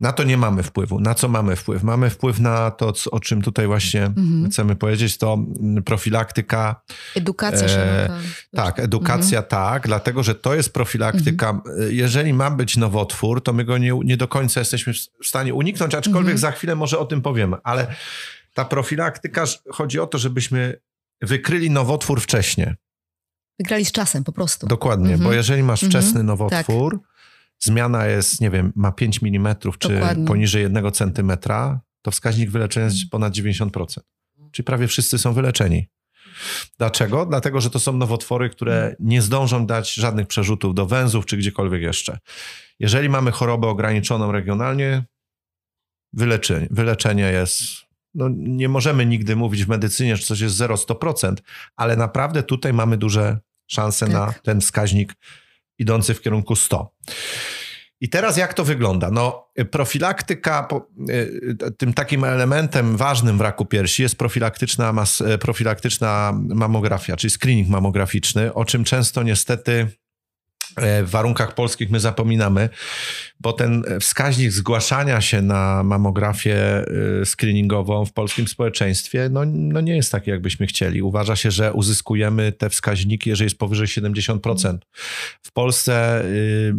Na 0.00 0.12
to 0.12 0.24
nie 0.24 0.36
mamy 0.36 0.62
wpływu. 0.62 1.00
Na 1.00 1.14
co 1.14 1.28
mamy 1.28 1.56
wpływ? 1.56 1.82
Mamy 1.82 2.10
wpływ 2.10 2.38
na 2.40 2.70
to, 2.70 2.92
co- 2.92 3.10
o 3.10 3.20
czym 3.20 3.42
tutaj 3.42 3.66
właśnie 3.66 4.04
Mhm. 4.04 4.50
chcemy 4.50 4.76
powiedzieć, 4.76 5.18
to 5.18 5.38
profilaktyka, 5.84 6.82
Edukacja 7.14 7.66
E, 7.68 8.08
tak, 8.56 8.80
edukacja 8.80 9.42
tak, 9.42 9.86
dlatego 9.86 10.22
że 10.22 10.34
to 10.34 10.54
jest 10.54 10.72
profilaktyka. 10.72 11.60
Jeżeli 11.88 12.32
ma 12.32 12.50
być 12.50 12.76
nowotwór, 12.76 13.42
to 13.42 13.52
my 13.52 13.64
go 13.64 13.78
nie, 13.78 13.92
nie 14.04 14.16
do 14.16 14.28
końca 14.28 14.60
jesteśmy 14.60 14.92
w 14.92 14.96
w 15.22 15.26
stanie 15.28 15.54
uniknąć, 15.54 15.94
aczkolwiek 15.94 16.20
Mhm. 16.34 16.38
za 16.38 16.50
chwilę 16.52 16.74
może 16.76 16.98
o 16.98 17.04
tym 17.04 17.22
powiemy, 17.22 17.56
ale 17.64 17.94
ta 18.54 18.64
profilaktyka, 18.64 19.44
chodzi 19.72 20.00
o 20.00 20.06
to, 20.06 20.18
żebyśmy 20.18 20.80
wykryli 21.22 21.70
nowotwór 21.70 22.20
wcześniej. 22.20 22.66
Wygrali 23.58 23.84
z 23.84 23.92
czasem 23.92 24.24
po 24.24 24.32
prostu. 24.32 24.66
Dokładnie, 24.66 25.12
Mhm. 25.12 25.24
bo 25.30 25.32
jeżeli 25.34 25.62
masz 25.62 25.82
Mhm. 25.84 26.02
wczesny 26.02 26.22
nowotwór, 26.22 27.00
zmiana 27.58 28.06
jest, 28.06 28.40
nie 28.40 28.50
wiem, 28.50 28.72
ma 28.76 28.92
5 28.92 29.20
mm 29.22 29.56
czy 29.78 29.88
Dokładnie. 29.88 30.24
poniżej 30.26 30.62
1 30.62 30.92
centymetra, 30.92 31.80
to 32.02 32.10
wskaźnik 32.10 32.50
wyleczenia 32.50 32.86
jest 32.86 33.10
ponad 33.10 33.32
90%. 33.32 34.04
Czyli 34.52 34.64
prawie 34.64 34.86
wszyscy 34.88 35.18
są 35.18 35.32
wyleczeni. 35.32 35.88
Dlaczego? 36.78 37.26
Dlatego, 37.26 37.60
że 37.60 37.70
to 37.70 37.80
są 37.80 37.92
nowotwory, 37.92 38.50
które 38.50 38.96
nie 39.00 39.22
zdążą 39.22 39.66
dać 39.66 39.94
żadnych 39.94 40.26
przerzutów 40.26 40.74
do 40.74 40.86
węzłów 40.86 41.26
czy 41.26 41.36
gdziekolwiek 41.36 41.82
jeszcze. 41.82 42.18
Jeżeli 42.80 43.08
mamy 43.08 43.30
chorobę 43.30 43.68
ograniczoną 43.68 44.32
regionalnie, 44.32 45.04
wyleczenie, 46.12 46.68
wyleczenie 46.70 47.22
jest. 47.32 47.60
No, 48.14 48.28
nie 48.36 48.68
możemy 48.68 49.06
nigdy 49.06 49.36
mówić 49.36 49.64
w 49.64 49.68
medycynie, 49.68 50.16
że 50.16 50.22
coś 50.22 50.40
jest 50.40 50.56
0-100%, 50.56 51.34
ale 51.76 51.96
naprawdę 51.96 52.42
tutaj 52.42 52.72
mamy 52.72 52.96
duże 52.96 53.38
szanse 53.66 54.06
Tak. 54.06 54.14
na 54.14 54.34
ten 54.42 54.60
wskaźnik 54.60 55.14
idący 55.78 56.14
w 56.14 56.20
kierunku 56.20 56.56
100. 56.56 56.90
I 58.00 58.08
teraz 58.08 58.36
jak 58.36 58.54
to 58.54 58.64
wygląda? 58.64 59.10
No, 59.10 59.48
profilaktyka, 59.70 60.68
y, 61.10 61.56
tym 61.78 61.92
takim 61.92 62.24
elementem 62.24 62.96
ważnym 62.96 63.38
w 63.38 63.40
raku 63.40 63.64
piersi 63.64 64.02
jest 64.02 64.16
profilaktyczna, 64.16 64.92
mas, 64.92 65.20
e, 65.20 65.38
profilaktyczna 65.38 66.32
mamografia, 66.48 67.16
czyli 67.16 67.30
screening 67.30 67.68
mamograficzny, 67.68 68.54
o 68.54 68.64
czym 68.64 68.84
często 68.84 69.22
niestety 69.22 69.72
e, 69.72 70.05
w 70.76 71.10
warunkach 71.10 71.54
polskich 71.54 71.90
my 71.90 72.00
zapominamy, 72.00 72.68
bo 73.40 73.52
ten 73.52 73.84
wskaźnik 74.00 74.52
zgłaszania 74.52 75.20
się 75.20 75.42
na 75.42 75.82
mamografię 75.82 76.84
y, 77.22 77.26
screeningową 77.26 78.04
w 78.04 78.12
polskim 78.12 78.48
społeczeństwie 78.48 79.28
no, 79.30 79.44
no 79.44 79.80
nie 79.80 79.96
jest 79.96 80.12
taki, 80.12 80.30
jakbyśmy 80.30 80.66
chcieli. 80.66 81.02
Uważa 81.02 81.36
się, 81.36 81.50
że 81.50 81.72
uzyskujemy 81.72 82.52
te 82.52 82.70
wskaźniki, 82.70 83.30
jeżeli 83.30 83.46
jest 83.46 83.58
powyżej 83.58 83.86
70%. 83.86 84.78
W 85.42 85.52
Polsce 85.52 86.24
y, 86.24 86.74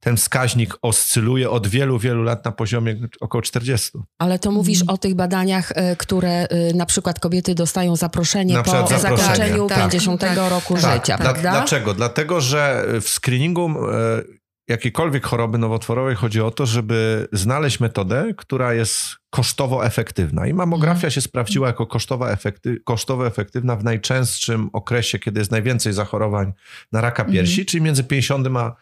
ten 0.00 0.16
wskaźnik 0.16 0.74
oscyluje 0.82 1.50
od 1.50 1.66
wielu, 1.66 1.98
wielu 1.98 2.22
lat 2.22 2.44
na 2.44 2.52
poziomie 2.52 2.96
około 3.20 3.42
40. 3.42 3.90
Ale 4.18 4.38
to 4.38 4.50
mówisz 4.50 4.80
Mhm. 4.80 4.94
o 4.94 4.98
tych 4.98 5.14
badaniach, 5.14 5.70
y, 5.70 5.96
które 5.96 6.44
y, 6.70 6.74
na 6.74 6.86
przykład 6.86 7.20
kobiety 7.20 7.54
dostają 7.54 7.96
zaproszenie 7.96 8.54
Na 8.54 8.62
po 8.62 8.86
zakończeniu 8.98 9.66
tak. 9.66 9.78
50 9.78 10.20
Tak, 10.20 10.38
roku 10.50 10.74
tak, 10.74 10.82
życia, 10.94 11.18
tak. 11.18 11.20
prawda? 11.20 11.50
Dlaczego? 11.50 11.94
Dlatego, 11.94 12.40
że 12.40 12.84
w 13.00 13.08
screeningu 13.08 13.66
e, 13.70 14.39
jakiejkolwiek 14.70 15.26
choroby 15.26 15.58
nowotworowej 15.58 16.14
chodzi 16.14 16.40
o 16.40 16.50
to, 16.50 16.66
żeby 16.66 17.28
znaleźć 17.32 17.80
metodę, 17.80 18.34
która 18.36 18.74
jest 18.74 19.16
kosztowo 19.30 19.86
efektywna. 19.86 20.46
I 20.46 20.54
mamografia 20.54 20.94
Mhm. 20.94 21.10
się 21.10 21.20
sprawdziła 21.20 21.66
jako 21.66 21.86
kosztowa 21.86 22.30
efekty, 22.30 22.80
kosztowo 22.84 23.26
efektywna 23.26 23.76
w 23.76 23.84
najczęstszym 23.84 24.70
okresie, 24.72 25.18
kiedy 25.18 25.40
jest 25.40 25.50
najwięcej 25.50 25.92
zachorowań 25.92 26.52
na 26.92 27.00
raka 27.00 27.22
Mhm. 27.22 27.32
piersi, 27.34 27.66
czyli 27.66 27.82
między 27.82 28.04
50 28.04 28.56
a 28.56 28.76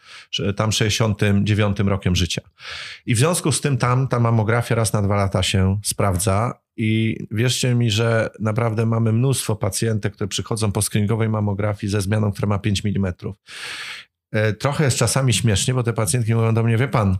tam 0.56 0.72
69 0.72 1.88
rokiem 1.88 2.16
życia. 2.16 2.42
I 3.06 3.14
w 3.14 3.18
związku 3.18 3.52
z 3.52 3.60
tym 3.60 3.76
tam 3.78 4.08
ta 4.08 4.20
mamografia 4.20 4.74
raz 4.74 4.92
na 4.92 5.02
dwa 5.02 5.16
lata 5.16 5.42
się 5.42 5.78
sprawdza. 5.84 6.54
I 6.80 7.16
wierzcie 7.30 7.74
mi, 7.74 7.90
że 7.90 8.30
naprawdę 8.40 8.86
mamy 8.86 9.12
mnóstwo 9.12 9.56
pacjentek, 9.56 10.14
które 10.14 10.28
przychodzą 10.28 10.72
po 10.72 10.82
screeningowej 10.82 11.28
mamografii 11.28 11.90
ze 11.90 12.00
zmianą, 12.00 12.32
która 12.32 12.48
ma 12.48 12.58
5 12.58 12.82
mm. 12.84 13.12
E, 14.32 14.52
Trochę 14.52 14.84
jest 14.84 14.96
czasami 14.96 15.32
śmiesznie, 15.32 15.74
bo 15.74 15.82
te 15.82 15.92
pacjentki 15.92 16.34
mówią 16.34 16.54
do 16.54 16.62
mnie, 16.62 16.76
wie 16.76 16.88
pan, 16.88 17.16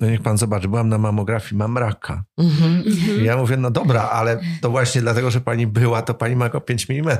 no 0.00 0.10
niech 0.10 0.22
pan 0.22 0.38
zobaczy, 0.38 0.68
byłam 0.68 0.88
na 0.88 0.98
mamografii, 0.98 1.56
mam 1.56 1.78
raka. 1.78 2.24
Mhm. 2.38 2.84
I 3.20 3.24
ja 3.24 3.36
mówię, 3.36 3.56
no 3.56 3.70
dobra, 3.70 4.02
ale 4.02 4.40
to 4.60 4.70
właśnie 4.70 5.00
dlatego, 5.00 5.30
że 5.30 5.40
pani 5.40 5.66
była, 5.66 6.02
to 6.02 6.14
pani 6.14 6.36
ma 6.36 6.48
go 6.48 6.60
5 6.60 6.86
mm. 6.90 7.16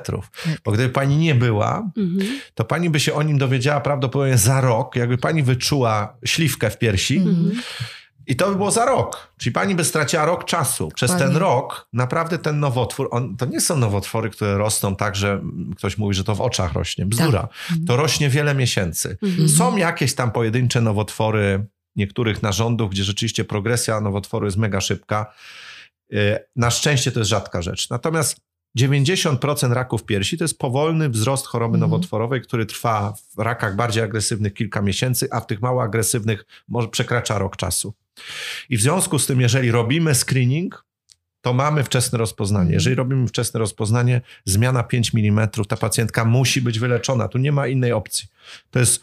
Bo 0.65 0.73
gdyby 0.73 0.89
pani 0.89 1.17
nie 1.17 1.35
była, 1.35 1.91
Mhm. 1.97 2.27
to 2.55 2.65
pani 2.65 2.91
by 2.91 3.01
się 3.01 3.15
o 3.15 3.23
nim 3.23 3.39
dowiedziała 3.39 3.81
prawdopodobnie 3.81 4.39
za 4.39 4.61
rok, 4.61 4.97
jakby 4.97 5.19
pani 5.19 5.43
wyczuła 5.43 6.17
śliwkę 6.25 6.71
w 6.71 6.79
piersi 6.79 7.17
Mhm. 7.17 7.53
I 8.27 8.37
to 8.37 8.49
by 8.51 8.57
było 8.57 8.71
za 8.71 8.85
rok. 8.85 9.29
Czyli 9.37 9.53
pani 9.53 9.75
by 9.75 9.85
straciła 9.85 10.25
rok 10.25 10.45
czasu. 10.45 10.89
Przez 10.95 11.11
ten 11.11 11.19
Dokładnie. 11.19 11.39
rok 11.39 11.89
naprawdę 11.93 12.39
ten 12.39 12.61
nowotwór, 12.61 13.09
on, 13.11 13.37
to 13.37 13.47
nie 13.47 13.61
są 13.61 13.77
nowotwory, 13.77 14.31
które 14.31 14.59
rosną 14.59 14.97
tak, 14.97 15.17
że 15.17 15.43
ktoś 15.77 15.99
mówi, 15.99 16.15
że 16.15 16.25
to 16.25 16.35
w 16.35 16.41
oczach 16.41 16.73
rośnie. 16.73 17.07
Bzdura. 17.07 17.49
To 17.87 17.97
rośnie 17.97 18.29
wiele 18.29 18.55
miesięcy. 18.55 19.19
Mhm. 19.23 19.49
Są 19.49 19.77
jakieś 19.77 20.15
tam 20.15 20.31
pojedyncze 20.33 20.81
nowotwory 20.81 21.67
niektórych 21.97 22.43
narządów, 22.43 22.91
gdzie 22.91 23.05
rzeczywiście 23.05 23.45
progresja 23.45 24.01
nowotworu 24.01 24.45
jest 24.47 24.57
mega 24.57 24.81
szybka. 24.81 25.35
Yy, 26.11 26.39
Na 26.57 26.71
szczęście 26.71 27.13
to 27.13 27.21
jest 27.21 27.31
rzadka 27.31 27.63
rzecz. 27.63 27.91
Natomiast 27.91 28.37
90% 28.79 29.73
raków 29.73 30.05
piersi 30.05 30.39
to 30.39 30.45
jest 30.45 30.59
powolny 30.59 31.09
wzrost 31.09 31.47
choroby 31.47 31.77
Mhm. 31.77 31.91
nowotworowej, 31.91 32.43
który 32.43 32.67
trwa 32.67 33.15
w 33.37 33.39
rakach 33.39 33.77
bardziej 33.77 34.03
agresywnych 34.03 34.55
kilka 34.55 34.83
miesięcy, 34.83 35.29
a 35.31 35.41
w 35.41 35.47
tych 35.47 35.63
mało 35.63 35.83
agresywnych 35.83 36.45
może 36.69 36.89
przekracza 36.89 37.39
rok 37.39 37.57
czasu. 37.57 37.95
I 38.69 38.77
w 38.77 38.81
związku 38.83 39.19
z 39.19 39.27
tym, 39.27 39.41
jeżeli 39.41 39.71
robimy 39.71 40.15
screening, 40.15 40.85
to 41.41 41.53
mamy 41.53 41.85
wczesne 41.85 42.19
rozpoznanie. 42.19 42.63
Mhm. 42.63 42.75
Jeżeli 42.75 42.97
robimy 42.97 43.29
wczesne 43.29 43.61
rozpoznanie, 43.61 44.21
zmiana 44.45 44.83
5 44.83 45.15
mm, 45.15 45.49
ta 45.69 45.77
pacjentka 45.77 46.25
musi 46.25 46.63
być 46.63 46.79
wyleczona. 46.79 47.29
Tu 47.29 47.39
nie 47.39 47.53
ma 47.53 47.67
innej 47.67 47.93
opcji. 47.93 48.29
To 48.71 48.79
jest 48.79 49.03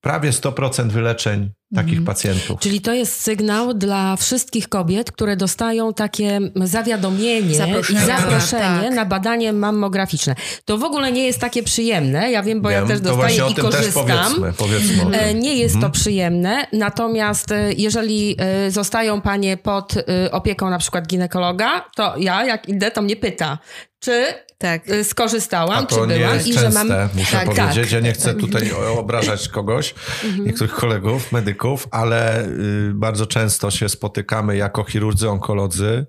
prawie 0.00 0.30
100% 0.30 0.88
wyleczeń 0.88 1.50
takich 1.74 1.98
Mhm. 1.98 2.04
pacjentów. 2.06 2.60
Czyli 2.60 2.80
to 2.80 2.92
jest 2.94 3.20
sygnał 3.22 3.74
dla 3.74 4.16
wszystkich 4.16 4.68
kobiet, 4.68 5.12
które 5.12 5.36
dostają 5.36 5.94
takie 5.94 6.40
zawiadomienie 6.56 7.54
Zaproszenia, 7.54 8.02
i 8.02 8.06
zaproszenie 8.06 8.80
tak. 8.82 8.94
na 8.94 9.04
badanie 9.04 9.52
mammograficzne. 9.52 10.34
To 10.64 10.78
w 10.78 10.84
ogóle 10.84 11.12
nie 11.12 11.26
jest 11.26 11.38
takie 11.38 11.62
przyjemne. 11.62 12.30
Ja 12.30 12.42
wiem, 12.42 12.60
bo 12.60 12.70
ja 12.70 12.78
Wiem, 12.78 12.88
też 12.88 12.98
to 12.98 13.04
dostaję 13.04 13.50
i 13.50 13.54
też 13.54 13.64
korzystam. 13.64 14.04
powiedzmy. 14.06 14.52
powiedzmy. 14.52 15.18
E, 15.18 15.34
Nie 15.34 15.54
jest 15.54 15.74
to 15.74 15.78
Mhm. 15.78 15.92
przyjemne, 15.92 16.66
natomiast 16.72 17.52
e, 17.52 17.72
jeżeli 17.72 18.36
e, 18.38 18.70
zostają 18.70 19.20
panie 19.20 19.56
pod 19.56 19.94
opieką 20.32 20.70
na 20.70 20.78
przykład 20.78 21.06
ginekologa, 21.06 21.84
to 21.96 22.14
ja 22.18 22.44
jak 22.44 22.68
idę, 22.68 22.90
to 22.90 23.02
mnie 23.02 23.16
pyta, 23.16 23.58
czy 24.00 24.24
Tak. 24.58 24.82
skorzystałam, 25.02 25.86
czy 25.86 25.94
to 25.94 26.06
nie 26.06 26.16
byłam 26.16 26.34
jest 26.34 26.46
i 26.46 26.54
częste, 26.54 26.70
że 26.70 26.84
mam... 26.84 27.08
muszę 27.14 27.32
Tak, 27.32 27.44
powiedzieć. 27.46 27.74
tak. 27.84 27.92
Ja 27.92 28.00
nie 28.00 28.12
chcę 28.12 28.34
tutaj 28.34 28.70
obrażać 28.98 29.48
kogoś, 29.48 29.94
Mhm. 30.24 30.44
niektórych 30.46 30.72
kolegów, 30.74 31.32
medyków, 31.32 31.59
ale 31.90 32.46
y, 32.46 32.92
bardzo 32.94 33.26
często 33.26 33.70
się 33.70 33.88
spotykamy 33.88 34.56
jako 34.56 34.84
chirurdzy, 34.84 35.30
onkolodzy, 35.30 36.06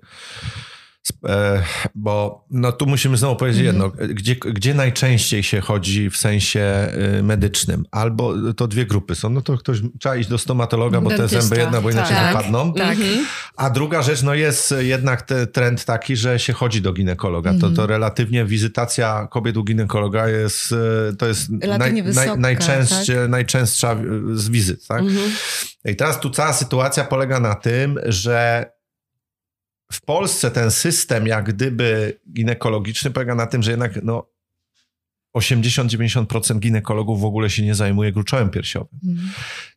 bo 1.94 2.44
no 2.50 2.72
tu 2.72 2.86
musimy 2.86 3.16
znowu 3.16 3.36
powiedzieć 3.36 3.66
Mhm. 3.66 3.90
jedno, 3.92 4.14
gdzie, 4.14 4.36
gdzie 4.36 4.74
najczęściej 4.74 5.42
się 5.42 5.60
chodzi 5.60 6.10
w 6.10 6.16
sensie 6.16 6.88
y, 7.18 7.22
medycznym, 7.22 7.84
albo 7.90 8.52
to 8.52 8.68
dwie 8.68 8.86
grupy 8.86 9.14
są, 9.14 9.30
no 9.30 9.40
to 9.40 9.58
ktoś 9.58 9.78
trzeba 10.00 10.16
iść 10.16 10.28
do 10.28 10.38
stomatologa, 10.38 11.00
bo 11.00 11.10
te 11.10 11.16
Dentysta, 11.16 11.40
zęby 11.40 11.56
jedna, 11.62 11.80
bo 11.80 11.90
inaczej 11.90 12.16
tak. 12.16 12.36
wypadną. 12.36 12.72
Tak. 12.72 12.98
Mhm. 12.98 13.26
A 13.56 13.70
druga 13.70 14.02
rzecz, 14.02 14.22
no 14.22 14.34
jest 14.34 14.74
jednak 14.78 15.22
te, 15.22 15.46
trend 15.46 15.84
taki, 15.84 16.16
że 16.16 16.38
się 16.38 16.52
chodzi 16.52 16.82
do 16.82 16.92
ginekologa. 16.92 17.54
To, 17.60 17.70
to 17.70 17.86
relatywnie 17.86 18.44
wizytacja 18.44 19.28
kobiet 19.30 19.56
u 19.56 19.64
ginekologa 19.64 20.28
jest, 20.28 20.74
e, 21.10 21.16
to 21.16 21.26
jest 21.26 21.50
wysoka, 22.04 22.36
najczęstsze, 22.36 23.28
najczęstsza 23.28 23.96
z 24.34 24.48
wizyt. 24.48 24.86
Tak? 24.86 25.00
Mhm. 25.00 25.30
I 25.84 25.96
teraz 25.96 26.20
tu 26.20 26.30
cała 26.30 26.52
sytuacja 26.52 27.04
polega 27.04 27.40
na 27.40 27.54
tym, 27.54 27.98
że 28.06 28.66
w 29.92 30.00
Polsce 30.00 30.50
ten 30.50 30.70
system 30.70 31.26
jak 31.26 31.44
gdyby 31.54 32.18
ginekologiczny 32.32 33.10
polega 33.10 33.34
na 33.34 33.46
tym, 33.46 33.62
że 33.62 33.70
jednak 33.70 34.02
no, 34.02 34.26
80-90% 35.36 36.58
ginekologów 36.58 37.20
w 37.20 37.24
ogóle 37.24 37.50
się 37.50 37.62
nie 37.62 37.74
zajmuje 37.74 38.12
gruczołem 38.12 38.50
piersiowym 38.50 38.98
Mhm. 39.08 39.30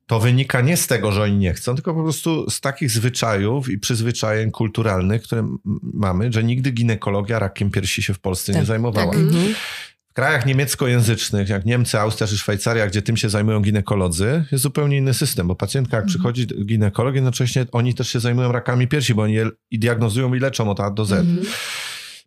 to 0.08 0.20
wynika 0.20 0.62
nie 0.62 0.78
z 0.78 0.88
tego, 0.88 1.12
że 1.12 1.22
oni 1.22 1.38
nie 1.38 1.54
chcą, 1.54 1.76
tylko 1.76 1.94
po 1.94 2.04
prostu 2.04 2.50
z 2.50 2.62
takich 2.62 2.92
zwyczajów 2.92 3.70
i 3.70 3.80
przyzwyczajeń 3.80 4.52
kulturalnych, 4.52 5.24
które 5.24 5.48
mamy, 5.94 6.34
że 6.34 6.44
nigdy 6.44 6.72
ginekologia 6.72 7.40
rakiem 7.40 7.72
piersi 7.72 8.04
się 8.04 8.14
w 8.14 8.20
Polsce 8.20 8.52
nie 8.52 8.58
Tak, 8.58 8.68
zajmowała. 8.68 9.12
tak. 9.12 9.20
Mhm. 9.22 9.54
W 9.85 9.85
krajach 10.16 10.46
niemieckojęzycznych, 10.46 11.50
jak 11.50 11.66
Niemcy, 11.66 12.00
Austria 12.00 12.28
czy 12.28 12.38
Szwajcaria, 12.38 12.88
gdzie 12.88 13.02
tym 13.02 13.18
się 13.18 13.30
zajmują 13.30 13.62
ginekolodzy, 13.62 14.46
jest 14.52 14.62
zupełnie 14.62 14.98
inny 14.98 15.14
system, 15.14 15.48
bo 15.48 15.56
pacjentka 15.56 15.98
jak 15.98 16.06
przychodzi 16.06 16.48
do 16.48 16.66
ginekolog, 16.66 17.16
jednocześnie 17.16 17.66
oni 17.72 17.94
też 17.94 18.10
się 18.10 18.20
zajmują 18.20 18.52
rakami 18.52 18.88
piersi, 18.88 19.14
bo 19.14 19.22
oni 19.22 19.34
je 19.34 19.50
i 19.72 19.80
diagnozują 19.80 20.34
i 20.34 20.40
leczą 20.40 20.70
od 20.70 20.80
A 20.80 20.92
do 20.92 21.06
Z. 21.06 21.12
Mhm. 21.12 21.48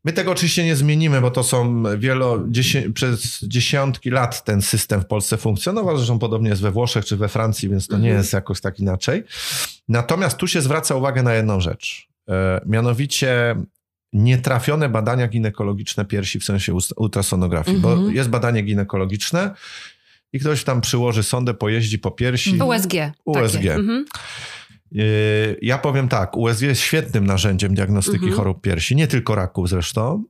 My 0.04 0.12
tego 0.12 0.32
oczywiście 0.32 0.64
nie 0.64 0.76
zmienimy, 0.76 1.20
bo 1.20 1.30
to 1.30 1.42
są 1.42 1.82
wielo, 1.98 2.44
dziesię, 2.48 2.90
przez 2.90 3.40
dziesiątki 3.42 4.10
lat 4.10 4.44
ten 4.44 4.62
system 4.62 5.00
w 5.00 5.06
Polsce 5.06 5.36
funkcjonował, 5.36 5.96
zresztą 5.96 6.18
podobnie 6.18 6.50
jest 6.50 6.62
we 6.62 6.70
Włoszech 6.70 7.04
czy 7.04 7.16
we 7.16 7.28
Francji, 7.28 7.68
więc 7.68 7.86
to 7.86 7.98
nie 7.98 8.08
jest 8.08 8.32
jakoś 8.32 8.60
tak 8.60 8.80
inaczej. 8.80 9.24
Natomiast 9.88 10.36
tu 10.36 10.46
się 10.46 10.60
zwraca 10.60 10.94
uwagę 10.94 11.22
na 11.22 11.34
jedną 11.34 11.60
rzecz, 11.60 12.08
e, 12.28 12.60
mianowicie 12.66 13.56
nietrafione 14.12 14.88
badania 14.88 15.28
ginekologiczne 15.28 16.04
piersi 16.04 16.40
w 16.40 16.44
sensie 16.44 16.74
ultrasonografii, 16.96 17.78
bo 17.78 17.92
Mhm. 17.92 18.14
jest 18.14 18.28
badanie 18.28 18.62
ginekologiczne 18.62 19.54
i 20.32 20.38
ktoś 20.40 20.64
tam 20.64 20.80
przyłoży 20.80 21.22
sondę, 21.22 21.54
pojeździ 21.54 21.98
po 21.98 22.10
piersi. 22.10 22.58
USG. 22.62 22.92
USG. 23.24 23.66
Mhm. 23.66 24.04
Yy, 24.92 25.58
Ja 25.62 25.78
powiem 25.78 26.08
tak, 26.08 26.36
USG 26.36 26.62
jest 26.62 26.80
świetnym 26.80 27.26
narzędziem 27.26 27.74
diagnostyki 27.74 28.16
Mhm. 28.18 28.36
chorób 28.36 28.60
piersi, 28.62 28.96
nie 28.96 29.06
tylko 29.06 29.34
raków 29.34 29.68
zresztą. 29.68 30.24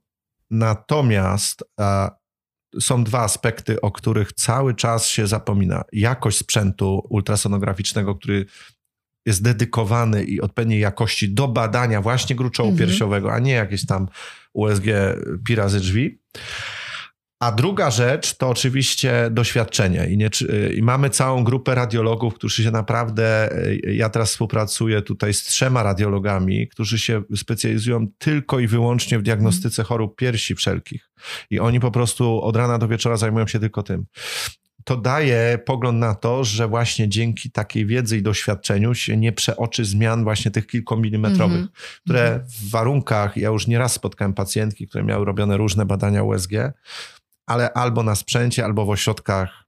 Natomiast 0.51 1.65
a, 1.77 2.11
są 2.81 3.05
dwa 3.05 3.21
aspekty, 3.21 3.81
o 3.81 3.91
których 3.93 4.33
cały 4.33 4.75
czas 4.75 5.07
się 5.07 5.27
zapomina. 5.27 5.83
Jakość 5.93 6.39
sprzętu 6.39 7.07
ultrasonograficznego, 7.11 8.15
który 8.15 8.47
jest 9.27 9.43
dedykowany 9.43 10.25
i 10.25 10.41
odpowiedniej 10.41 10.81
jakości 10.81 11.35
do 11.35 11.49
badania 11.49 12.03
właśnie 12.03 12.37
gruczołu 12.37 12.71
Mhm. 12.71 12.89
piersiowego, 12.89 13.33
a 13.33 13.39
nie 13.39 13.53
jakieś 13.53 13.87
tam 13.87 14.09
USG 14.53 14.85
pi 15.47 15.55
razy 15.55 15.81
drzwi. 15.81 16.19
A 17.43 17.53
druga 17.53 17.91
rzecz 17.91 18.37
to 18.37 18.49
oczywiście 18.49 19.29
doświadczenie. 19.31 20.07
I, 20.11 20.17
nie, 20.17 20.31
I 20.75 20.83
mamy 20.83 21.11
całą 21.11 21.45
grupę 21.45 21.75
radiologów, 21.75 22.35
którzy 22.35 22.63
się 22.63 22.71
naprawdę. 22.71 23.51
Ja 23.93 24.09
teraz 24.09 24.31
współpracuję 24.31 25.03
tutaj 25.03 25.35
z 25.35 25.43
trzema 25.43 25.83
radiologami, 25.83 26.69
którzy 26.69 26.99
się 26.99 27.23
specjalizują 27.37 28.07
tylko 28.19 28.59
i 28.61 28.67
wyłącznie 28.67 29.19
w 29.19 29.23
diagnostyce 29.23 29.83
chorób 29.83 30.17
piersi 30.17 30.55
wszelkich. 30.55 31.11
I 31.51 31.61
oni 31.61 31.81
po 31.81 31.91
prostu 31.91 32.43
od 32.43 32.57
rana 32.57 32.79
do 32.79 32.89
wieczora 32.89 33.17
zajmują 33.17 33.47
się 33.47 33.59
tylko 33.59 33.83
tym. 33.83 34.05
To 34.89 34.97
daje 34.97 35.59
pogląd 35.67 35.99
na 35.99 36.15
to, 36.15 36.45
że 36.45 36.69
właśnie 36.69 37.09
dzięki 37.09 37.51
takiej 37.51 37.87
wiedzy 37.87 38.19
i 38.19 38.23
doświadczeniu 38.23 38.95
się 38.95 39.17
nie 39.17 39.33
przeoczy 39.33 39.85
zmian 39.85 40.25
właśnie 40.25 40.51
tych 40.51 40.67
kilkomilimetrowych, 40.67 41.59
Mhm. 41.59 41.69
które 42.05 42.41
w 42.47 42.71
warunkach, 42.71 43.37
ja 43.37 43.49
już 43.49 43.67
nieraz 43.67 43.93
spotkałem 43.93 44.35
pacjentki, 44.35 44.89
które 44.89 45.05
miały 45.05 45.25
robione 45.25 45.57
różne 45.57 45.87
badania 45.87 46.23
USG, 46.23 46.53
ale 47.47 47.73
albo 47.73 48.03
na 48.03 48.15
sprzęcie, 48.15 48.65
albo 48.65 48.85
w 48.85 48.91
ośrodkach 48.91 49.65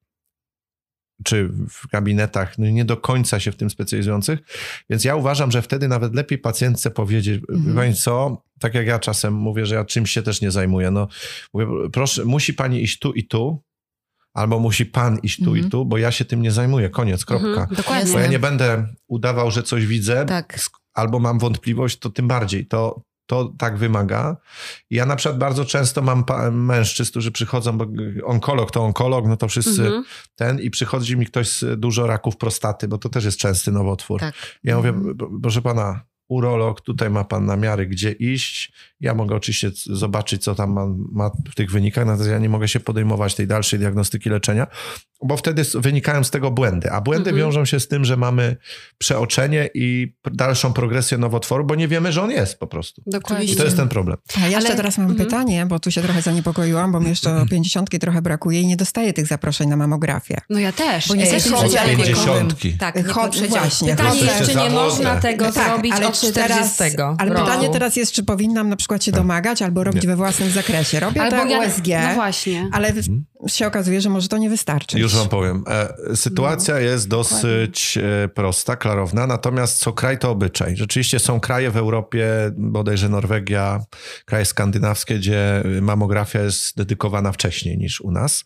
czy 1.25 1.49
w 1.49 1.87
gabinetach 1.93 2.59
no 2.59 2.67
nie 2.67 2.85
do 2.85 2.97
końca 2.97 3.41
się 3.41 3.53
w 3.53 3.57
tym 3.57 3.71
specjalizujących. 3.71 4.39
Więc 4.91 5.05
ja 5.05 5.17
uważam, 5.17 5.51
że 5.51 5.63
wtedy 5.63 5.89
nawet 5.89 6.15
lepiej 6.15 6.39
pacjentce 6.39 6.91
powiedzieć, 6.91 7.43
Mhm. 7.49 7.69
mhm. 7.71 7.95
co, 7.95 8.43
tak 8.61 8.75
jak 8.75 8.87
ja 8.87 8.99
czasem 8.99 9.35
mówię, 9.35 9.67
że 9.67 9.75
ja 9.75 9.85
czymś 9.85 10.11
się 10.11 10.23
też 10.23 10.41
nie 10.41 10.51
zajmuję. 10.51 10.91
No, 10.91 11.09
mówię, 11.55 11.67
proszę, 11.93 12.25
musi 12.25 12.55
pani 12.55 12.83
iść 12.83 12.99
tu 12.99 13.13
i 13.13 13.25
tu, 13.25 13.63
albo 14.35 14.59
musi 14.59 14.87
pan 14.87 15.19
iść 15.23 15.37
tu 15.45 15.51
Mhm. 15.51 15.67
i 15.67 15.71
tu, 15.71 15.85
bo 15.87 15.99
ja 15.99 16.11
się 16.11 16.25
tym 16.25 16.43
nie 16.43 16.53
zajmuję. 16.53 16.91
Koniec, 16.91 17.25
kropka. 17.25 17.47
Mhm, 17.49 17.69
dokładnie. 17.77 18.13
Bo 18.13 18.19
ja 18.19 18.27
nie 18.27 18.39
będę 18.39 18.87
udawał, 19.09 19.51
że 19.51 19.63
coś 19.63 19.87
widzę, 19.87 20.25
Tak. 20.27 20.59
albo 20.95 21.19
mam 21.19 21.39
wątpliwość, 21.39 21.99
to 21.99 22.11
tym 22.11 22.29
bardziej. 22.29 22.67
To, 22.67 23.03
to 23.27 23.53
tak 23.59 23.77
wymaga. 23.79 24.37
Ja 24.91 25.07
na 25.07 25.17
przykład 25.17 25.39
bardzo 25.39 25.65
często 25.65 26.03
mam 26.03 26.25
mężczyzn, 26.53 27.11
którzy 27.11 27.33
przychodzą, 27.33 27.79
bo 27.79 27.87
onkolog 28.25 28.71
to 28.71 28.85
onkolog, 28.85 29.27
no 29.27 29.37
to 29.37 29.49
wszyscy 29.49 29.83
Mhm. 29.83 30.05
ten 30.35 30.61
i 30.61 30.71
przychodzi 30.71 31.17
mi 31.17 31.27
ktoś 31.27 31.49
z 31.49 31.81
dużo 31.81 32.07
raków 32.07 32.37
prostaty, 32.37 32.89
bo 32.89 32.99
to 32.99 33.09
też 33.09 33.25
jest 33.25 33.39
częsty 33.39 33.73
nowotwór. 33.73 34.21
Tak. 34.21 34.35
Ja 34.65 34.77
mówię, 34.77 34.89
Mhm. 34.89 35.17
"P- 35.17 35.27
proszę 35.43 35.63
pana, 35.63 36.01
urolog, 36.29 36.81
tutaj 36.81 37.11
ma 37.11 37.25
pan 37.25 37.47
namiary, 37.47 37.87
gdzie 37.87 38.13
iść. 38.13 38.73
Ja 39.01 39.15
mogę 39.15 39.35
oczywiście 39.37 39.71
zobaczyć, 39.87 40.43
co 40.45 40.55
tam 40.55 40.73
ma, 40.73 40.87
ma 41.13 41.31
w 41.51 41.55
tych 41.55 41.71
wynikach, 41.71 42.07
natomiast 42.07 42.31
ja 42.31 42.39
nie 42.39 42.49
mogę 42.49 42.69
się 42.69 42.81
podejmować 42.81 43.35
tej 43.35 43.47
dalszej 43.47 43.79
diagnostyki 43.79 44.31
leczenia, 44.31 44.67
bo 45.25 45.37
wtedy 45.37 45.63
wynikają 45.75 46.25
z 46.25 46.31
tego 46.31 46.51
błędy. 46.51 46.91
A 46.91 47.01
błędy 47.01 47.31
Mhm. 47.31 47.37
wiążą 47.47 47.65
się 47.65 47.81
z 47.81 47.89
tym, 47.89 48.05
że 48.05 48.17
mamy 48.17 48.57
przeoczenie 48.99 49.71
i 49.75 50.15
dalszą 50.33 50.73
progresję 50.73 51.19
nowotworu, 51.19 51.65
bo 51.65 51.75
nie 51.75 51.89
wiemy, 51.89 52.13
że 52.13 52.23
on 52.23 52.31
jest 52.31 52.59
po 52.59 52.67
prostu. 52.67 53.03
Dokładnie. 53.07 53.45
I 53.47 53.57
to 53.57 53.65
jest 53.65 53.77
ten 53.77 53.89
problem. 53.89 54.17
A 54.43 54.47
jeszcze 54.49 54.69
Ale- 54.69 54.77
teraz 54.77 54.99
mam 54.99 55.11
Mhm. 55.11 55.29
pytanie, 55.29 55.67
bo 55.67 55.79
tu 55.81 55.91
się 55.91 56.03
trochę 56.03 56.23
zaniepokoiłam, 56.23 56.93
bo 56.93 57.01
mi 57.01 57.09
jeszcze 57.09 57.37
o 57.37 57.47
pięćdziesiątki 57.47 57.99
trochę 57.99 58.23
brakuje 58.23 58.61
i 58.61 58.67
nie 58.67 58.77
dostaję 58.77 59.13
tych 59.13 59.27
zaproszeń 59.27 59.69
na 59.69 59.77
mamografię. 59.77 60.37
No 60.51 60.59
ja 60.59 60.73
też. 60.73 61.09
Bo 61.09 61.15
nie 61.15 61.25
ja 61.25 61.33
jesteśmy 61.35 61.59
w. 61.69 61.97
Pięćdziesiątki. 61.97 62.73
Tak, 62.73 63.09
Chod- 63.09 63.47
właśnie. 63.49 63.91
Pytanie 63.97 64.21
czy 64.47 64.55
nie 64.55 64.71
można 64.71 65.17
tego 65.21 65.45
No 65.45 65.53
tak, 65.53 65.69
zrobić 65.69 65.93
ale 65.93 66.09
od 66.09 66.21
czy 66.21 66.33
teraz- 66.33 66.75
40 66.75 66.97
Ale 67.19 67.31
roku. 67.35 67.47
pytanie 67.47 67.69
teraz 67.71 67.97
jest, 67.97 68.13
czy 68.13 68.23
powinnam 68.25 68.69
na 68.69 68.77
przykład 68.77 68.90
się 68.99 69.13
domagać 69.13 69.63
albo 69.63 69.85
robić 69.85 70.03
Nie. 70.03 70.09
we 70.09 70.17
własnym 70.17 70.51
zakresie. 70.51 71.01
Robię 71.01 71.23
Albo 71.23 71.37
to 71.37 71.47
ja, 71.47 71.59
USG, 71.59 71.87
No 72.09 72.15
właśnie. 72.15 72.69
ale 72.73 72.93
w- 72.93 73.01
się 73.47 73.67
okazuje, 73.67 74.01
że 74.01 74.09
może 74.11 74.29
to 74.29 74.39
nie 74.39 74.51
wystarczy. 74.51 74.99
Już 74.99 75.15
wam 75.17 75.29
powiem. 75.29 75.65
E, 75.69 76.17
Sytuacja 76.17 76.75
No, 76.75 76.81
jest 76.81 77.09
dosyć 77.09 77.99
e, 78.25 78.29
prosta, 78.29 78.77
klarowna, 78.77 79.27
natomiast 79.27 79.79
co 79.79 79.93
kraj 79.93 80.19
to 80.19 80.31
obyczaj. 80.31 80.77
Rzeczywiście 80.77 81.19
są 81.19 81.41
kraje 81.41 81.71
w 81.71 81.77
Europie, 81.77 82.27
bodajże 82.57 83.09
Norwegia, 83.09 83.81
kraje 84.25 84.45
skandynawskie, 84.45 85.15
gdzie 85.19 85.63
mamografia 85.83 86.41
jest 86.43 86.77
dedykowana 86.77 87.33
wcześniej 87.33 87.79
niż 87.79 88.01
u 88.01 88.11
nas. 88.11 88.45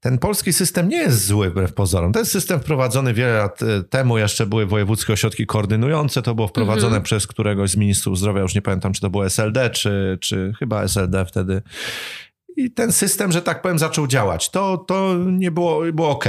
Ten 0.00 0.18
polski 0.18 0.52
system 0.52 0.88
nie 0.88 0.96
jest 0.96 1.26
zły 1.26 1.50
wbrew 1.50 1.72
pozorom. 1.74 2.12
Ten 2.12 2.26
system 2.26 2.60
wprowadzony 2.60 3.14
wiele 3.14 3.32
lat 3.38 3.62
e, 3.62 3.82
temu, 3.82 4.18
jeszcze 4.18 4.46
były 4.46 4.66
wojewódzkie 4.66 5.12
ośrodki 5.12 5.46
koordynujące, 5.46 6.22
to 6.22 6.34
było 6.34 6.48
wprowadzone 6.48 6.86
Mhm. 6.86 7.02
przez 7.02 7.26
któregoś 7.26 7.70
z 7.70 7.76
ministrów 7.76 8.18
zdrowia, 8.18 8.40
już 8.40 8.54
nie 8.54 8.62
pamiętam, 8.62 8.92
czy 8.92 9.00
to 9.00 9.10
było 9.10 9.26
SLD, 9.26 9.70
czy, 9.70 10.18
czy 10.20 10.52
chyba 10.58 10.82
SLD 10.82 11.24
wtedy. 11.26 11.62
I 12.56 12.70
ten 12.70 12.92
system, 12.92 13.32
że 13.32 13.42
tak 13.42 13.62
powiem, 13.62 13.78
zaczął 13.78 14.06
działać. 14.06 14.50
To, 14.50 14.78
to 14.78 15.14
nie 15.26 15.50
było, 15.50 15.92
było 15.92 16.10
ok. 16.10 16.24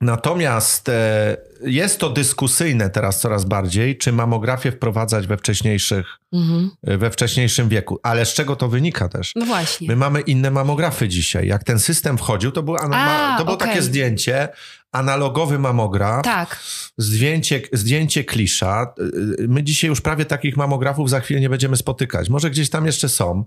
Natomiast 0.00 0.88
e, 0.88 1.36
jest 1.66 1.98
to 1.98 2.10
dyskusyjne 2.10 2.90
teraz 2.90 3.20
coraz 3.20 3.44
bardziej, 3.44 3.98
czy 3.98 4.12
mamografię 4.12 4.72
wprowadzać 4.72 5.26
we, 5.26 5.36
wcześniejszych, 5.36 6.06
Mhm. 6.32 6.70
we 6.82 7.10
wcześniejszym 7.10 7.68
wieku. 7.68 7.98
Ale 8.02 8.26
z 8.26 8.34
czego 8.34 8.56
to 8.56 8.68
wynika 8.68 9.08
też? 9.08 9.32
No 9.36 9.46
właśnie. 9.46 9.88
My 9.88 9.96
mamy 9.96 10.20
inne 10.20 10.50
mamografy 10.50 11.08
dzisiaj. 11.08 11.46
Jak 11.48 11.64
ten 11.64 11.78
system 11.78 12.18
wchodził, 12.18 12.50
to, 12.52 12.62
był, 12.62 12.76
A, 12.92 13.34
to 13.38 13.44
było 13.44 13.56
okej. 13.56 13.68
takie 13.68 13.82
zdjęcie, 13.82 14.48
analogowy 14.92 15.58
mamograf, 15.58 16.24
Tak. 16.24 16.60
zdjęcie, 16.98 17.62
zdjęcie 17.72 18.24
klisza. 18.24 18.94
Y, 19.40 19.48
My 19.48 19.62
dzisiaj 19.62 19.88
już 19.90 20.00
prawie 20.00 20.24
takich 20.24 20.56
mamografów 20.56 21.10
za 21.10 21.20
chwilę 21.20 21.40
nie 21.40 21.48
będziemy 21.48 21.76
spotykać. 21.76 22.28
Może 22.28 22.50
gdzieś 22.50 22.70
tam 22.70 22.86
jeszcze 22.86 23.08
są, 23.08 23.44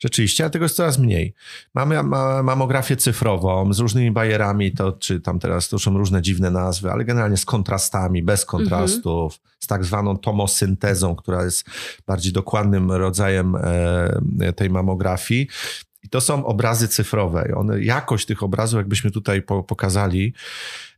rzeczywiście, 0.00 0.44
ale 0.44 0.50
tego 0.50 0.64
jest 0.64 0.76
coraz 0.76 0.98
mniej. 0.98 1.34
Mamy 1.74 2.02
ma, 2.02 2.42
mamografię 2.42 2.96
cyfrową 2.96 3.72
z 3.72 3.78
różnymi 3.78 4.10
bajerami, 4.10 4.72
to 4.72 4.92
czy 4.92 5.20
tam 5.20 5.38
teraz 5.38 5.68
to 5.68 5.78
są 5.78 5.98
różne 5.98 6.22
dziwne 6.22 6.50
nazwy, 6.50 6.90
ale 6.90 7.04
generalnie 7.04 7.36
z 7.36 7.44
kontrastami, 7.58 8.22
bez 8.22 8.44
kontrastów, 8.44 9.40
z 9.60 9.66
tak 9.66 9.84
zwaną 9.84 10.16
tomosyntezą, 10.16 11.16
która 11.16 11.44
jest 11.44 11.64
bardziej 12.06 12.32
dokładnym 12.32 12.92
rodzajem 12.92 13.56
e, 13.56 14.52
tej 14.56 14.70
mamografii. 14.70 15.48
I 16.08 16.10
to 16.10 16.20
są 16.20 16.46
obrazy 16.46 16.88
cyfrowe. 16.88 17.52
One, 17.56 17.80
jakość 17.84 18.26
tych 18.26 18.42
obrazów, 18.42 18.78
jakbyśmy 18.78 19.10
tutaj 19.10 19.42
po, 19.42 19.62
pokazali, 19.62 20.32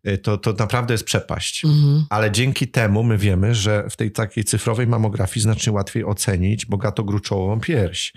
y, 0.08 0.18
to, 0.18 0.38
to 0.38 0.52
naprawdę 0.52 0.94
jest 0.94 1.04
przepaść. 1.04 1.64
Mhm. 1.64 2.04
Ale 2.10 2.30
dzięki 2.30 2.68
temu 2.68 3.02
my 3.02 3.18
wiemy, 3.18 3.54
że 3.54 3.86
w 3.90 3.96
tej 3.96 4.12
takiej 4.12 4.44
cyfrowej 4.44 4.86
mamografii 4.86 5.42
znacznie 5.42 5.72
łatwiej 5.72 6.04
ocenić 6.04 6.66
bogatogruczołową 6.66 7.60
pierś. 7.60 8.12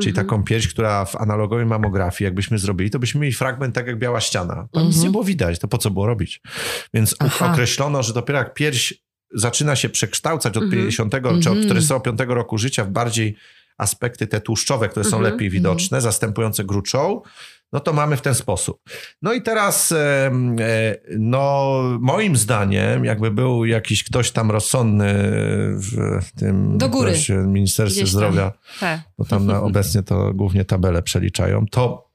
Czyli 0.00 0.08
Mhm. 0.10 0.26
taką 0.26 0.44
pierś, 0.44 0.68
która 0.68 1.04
w 1.04 1.16
analogowej 1.16 1.66
mamografii, 1.66 2.24
jakbyśmy 2.26 2.58
zrobili, 2.58 2.90
to 2.90 2.98
byśmy 2.98 3.20
mieli 3.20 3.32
fragment 3.34 3.74
tak 3.74 3.86
jak 3.86 3.98
biała 3.98 4.20
ściana. 4.20 4.54
Tam 4.72 4.82
nic 4.82 4.94
Mhm. 4.94 5.04
nie 5.04 5.10
było 5.10 5.24
widać, 5.24 5.58
to 5.58 5.68
po 5.68 5.78
co 5.78 5.90
było 5.90 6.06
robić? 6.06 6.40
Więc 6.94 7.16
Aha. 7.18 7.52
określono, 7.52 8.02
że 8.02 8.12
dopiero 8.12 8.38
jak 8.38 8.54
pierś 8.54 8.94
zaczyna 9.34 9.76
się 9.76 9.88
przekształcać 9.88 10.56
od 10.56 10.62
Mhm. 10.62 10.82
50 10.82 11.12
czy 11.42 11.50
od 11.50 11.56
Mhm. 11.56 11.64
45 11.64 12.34
roku 12.34 12.58
życia 12.58 12.84
w 12.84 12.90
bardziej 12.90 13.36
aspekty 13.78 14.26
te 14.26 14.40
tłuszczowe, 14.40 14.88
które 14.88 15.04
są 15.04 15.16
Mhm. 15.16 15.32
lepiej 15.32 15.50
widoczne, 15.50 16.00
zastępujące 16.00 16.64
gruczoł, 16.64 17.22
no 17.72 17.80
to 17.80 17.92
mamy 17.92 18.16
w 18.16 18.20
ten 18.20 18.34
sposób. 18.34 18.80
No 19.22 19.32
i 19.32 19.42
teraz, 19.42 19.92
e, 19.92 20.30
no 21.18 21.72
moim 22.00 22.36
zdaniem, 22.36 23.04
jakby 23.04 23.30
był 23.30 23.64
jakiś 23.64 24.04
ktoś 24.04 24.30
tam 24.30 24.50
rozsądny 24.50 25.14
w 25.76 26.24
tym 26.38 26.78
Do 26.78 26.88
góry. 26.88 27.12
Ministerstwie 27.46 28.02
Gdzieś 28.02 28.12
tam. 28.14 28.20
Zdrowia, 28.20 28.52
Tak. 28.80 29.00
bo 29.18 29.24
tam 29.24 29.46
na, 29.46 29.62
obecnie 29.70 30.02
to 30.02 30.34
głównie 30.34 30.64
tabele 30.64 31.02
przeliczają, 31.02 31.66
to 31.66 32.07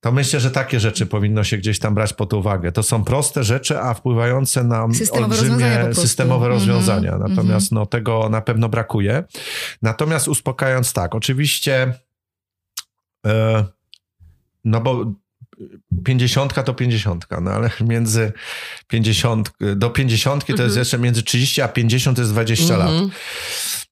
to 0.00 0.12
myślę, 0.12 0.40
że 0.40 0.50
takie 0.50 0.80
rzeczy 0.80 1.06
powinno 1.06 1.44
się 1.44 1.56
gdzieś 1.58 1.78
tam 1.78 1.94
brać 1.94 2.12
pod 2.12 2.32
uwagę. 2.32 2.72
To 2.72 2.82
są 2.82 3.04
proste 3.04 3.44
rzeczy, 3.44 3.78
a 3.80 3.94
wpływające 3.94 4.64
na 4.64 4.94
Systemowe 4.94 5.36
rozwiązania 5.36 5.94
systemowe 5.94 6.46
Mhm, 6.46 6.52
rozwiązania. 6.60 7.12
mhm. 7.12 7.30
Natomiast 7.34 7.72
no, 7.72 7.86
tego 7.86 8.28
na 8.28 8.40
pewno 8.40 8.68
brakuje. 8.68 9.24
Natomiast 9.82 10.28
uspokajając 10.28 10.92
tak, 10.92 11.14
oczywiście 11.14 11.94
e, 13.26 13.64
no 14.64 14.80
bo 14.80 15.12
50 16.04 16.64
to 16.64 16.74
50, 16.74 17.26
no 17.40 17.50
ale 17.50 17.70
między 17.80 18.32
50, 18.88 19.52
do 19.76 19.90
50 19.90 20.44
to 20.46 20.52
jest 20.52 20.60
Mhm. 20.60 20.78
jeszcze 20.78 20.98
między 20.98 21.22
30 21.22 21.62
a 21.62 21.68
50 21.68 22.16
to 22.16 22.22
jest 22.22 22.32
20 22.32 22.76
lat. 22.76 22.90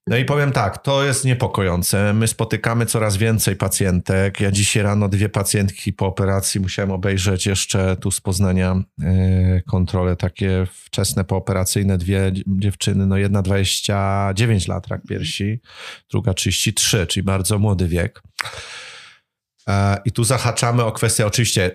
Mhm. 0.06 0.10
No 0.10 0.16
i 0.16 0.24
powiem 0.24 0.52
tak, 0.52 0.78
to 0.82 1.04
jest 1.04 1.24
niepokojące. 1.24 2.12
My 2.14 2.28
spotykamy 2.28 2.86
coraz 2.86 3.16
więcej 3.16 3.56
pacjentek. 3.56 4.40
Ja 4.40 4.50
dzisiaj 4.50 4.82
rano 4.82 5.08
dwie 5.08 5.28
pacjentki 5.28 5.92
po 5.92 6.06
operacji 6.06 6.60
musiałem 6.60 6.90
obejrzeć 6.90 7.46
jeszcze 7.46 7.96
tu 7.96 8.10
z 8.10 8.20
Poznania 8.20 8.76
e, 9.02 9.62
kontrole 9.62 10.16
takie 10.16 10.66
wczesne 10.84 11.24
pooperacyjne. 11.24 11.98
Dwie 11.98 12.32
dzie- 12.32 12.42
dziewczyny, 12.46 13.06
no 13.06 13.16
jedna 13.16 13.42
29 13.42 14.68
lat 14.68 14.86
rak 14.88 15.00
piersi, 15.08 15.60
druga 16.10 16.34
33, 16.34 17.06
czyli 17.06 17.24
bardzo 17.24 17.58
młody 17.58 17.88
wiek. 17.88 18.22
I 20.04 20.12
tu 20.12 20.24
zahaczamy 20.24 20.84
o 20.84 20.92
kwestię, 20.92 21.26
oczywiście 21.26 21.70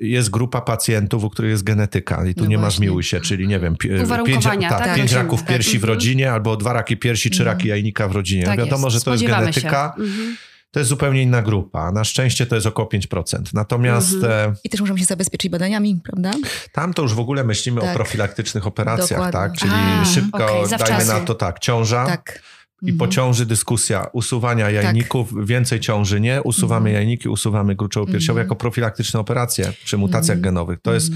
jest 0.00 0.30
grupa 0.30 0.60
pacjentów, 0.60 1.24
u 1.24 1.30
których 1.30 1.50
jest 1.50 1.62
genetyka 1.64 2.26
i 2.26 2.34
tu 2.34 2.42
No 2.44 2.50
nie 2.50 2.58
masz 2.58 2.78
miłuj 2.78 3.02
się, 3.02 3.20
czyli 3.20 3.48
nie 3.48 3.58
wiem, 3.60 3.76
pi- 3.76 3.88
pięć, 3.88 4.02
Uwarunkowania, 4.02 4.68
tak, 4.70 4.78
tak, 4.78 4.88
pięć 4.96 4.98
rozumiem, 5.02 5.26
raków 5.26 5.40
tak. 5.40 5.48
piersi 5.48 5.70
w 5.72 5.74
Mhm. 5.74 5.88
rodzinie 5.94 6.32
albo 6.32 6.56
dwa 6.56 6.72
raki 6.72 6.96
piersi, 6.96 7.30
trzy 7.30 7.42
Mhm. 7.42 7.56
raki 7.58 7.68
jajnika 7.68 8.08
w 8.08 8.12
rodzinie. 8.12 8.42
Tak 8.44 8.58
Wiadomo, 8.58 8.86
jest. 8.86 8.96
że 8.98 9.04
to 9.04 9.12
jest 9.12 9.24
genetyka. 9.24 9.94
Mhm. 9.98 10.36
to 10.70 10.80
jest 10.80 10.88
zupełnie 10.88 11.22
inna 11.22 11.42
grupa. 11.42 11.92
Na 11.92 12.04
szczęście 12.04 12.46
to 12.46 12.54
jest 12.54 12.66
około 12.66 12.88
5%. 12.88 13.54
Natomiast 13.54 14.14
Mhm. 14.14 14.50
e, 14.50 14.54
I 14.64 14.68
też 14.68 14.80
możemy 14.80 14.98
się 14.98 15.04
zabezpieczyć 15.04 15.50
badaniami, 15.50 16.00
prawda? 16.04 16.30
tam 16.72 16.94
to 16.94 17.02
już 17.02 17.14
w 17.14 17.18
ogóle 17.18 17.44
myślimy 17.44 17.80
o 17.80 17.84
Tak. 17.84 17.94
profilaktycznych 17.94 18.66
operacjach, 18.66 19.08
Dokładnie. 19.10 19.32
tak? 19.32 19.52
Czyli 19.58 19.72
A, 19.74 20.04
szybko 20.04 20.44
okej, 20.62 20.78
dajmy 20.78 21.04
na 21.04 21.20
to 21.20 21.34
tak, 21.34 21.58
ciąża. 21.58 22.06
Tak. 22.06 22.42
I 22.82 22.92
po 22.92 23.04
Mhm. 23.04 23.10
ciąży 23.10 23.46
dyskusja 23.46 24.06
usuwania 24.12 24.70
jajników, 24.70 25.46
więcej 25.46 25.80
ciąży 25.80 26.20
nie, 26.20 26.42
usuwamy 26.42 26.90
Mhm. 26.90 26.94
jajniki, 26.94 27.28
usuwamy 27.28 27.74
gruczoły 27.74 28.06
piersiowe 28.06 28.40
Mhm. 28.40 28.46
jako 28.46 28.56
profilaktyczne 28.56 29.20
operacje 29.20 29.72
przy 29.84 29.96
mutacjach 29.96 30.40
genowych. 30.40 30.78
To 30.82 30.94
jest. 30.94 31.12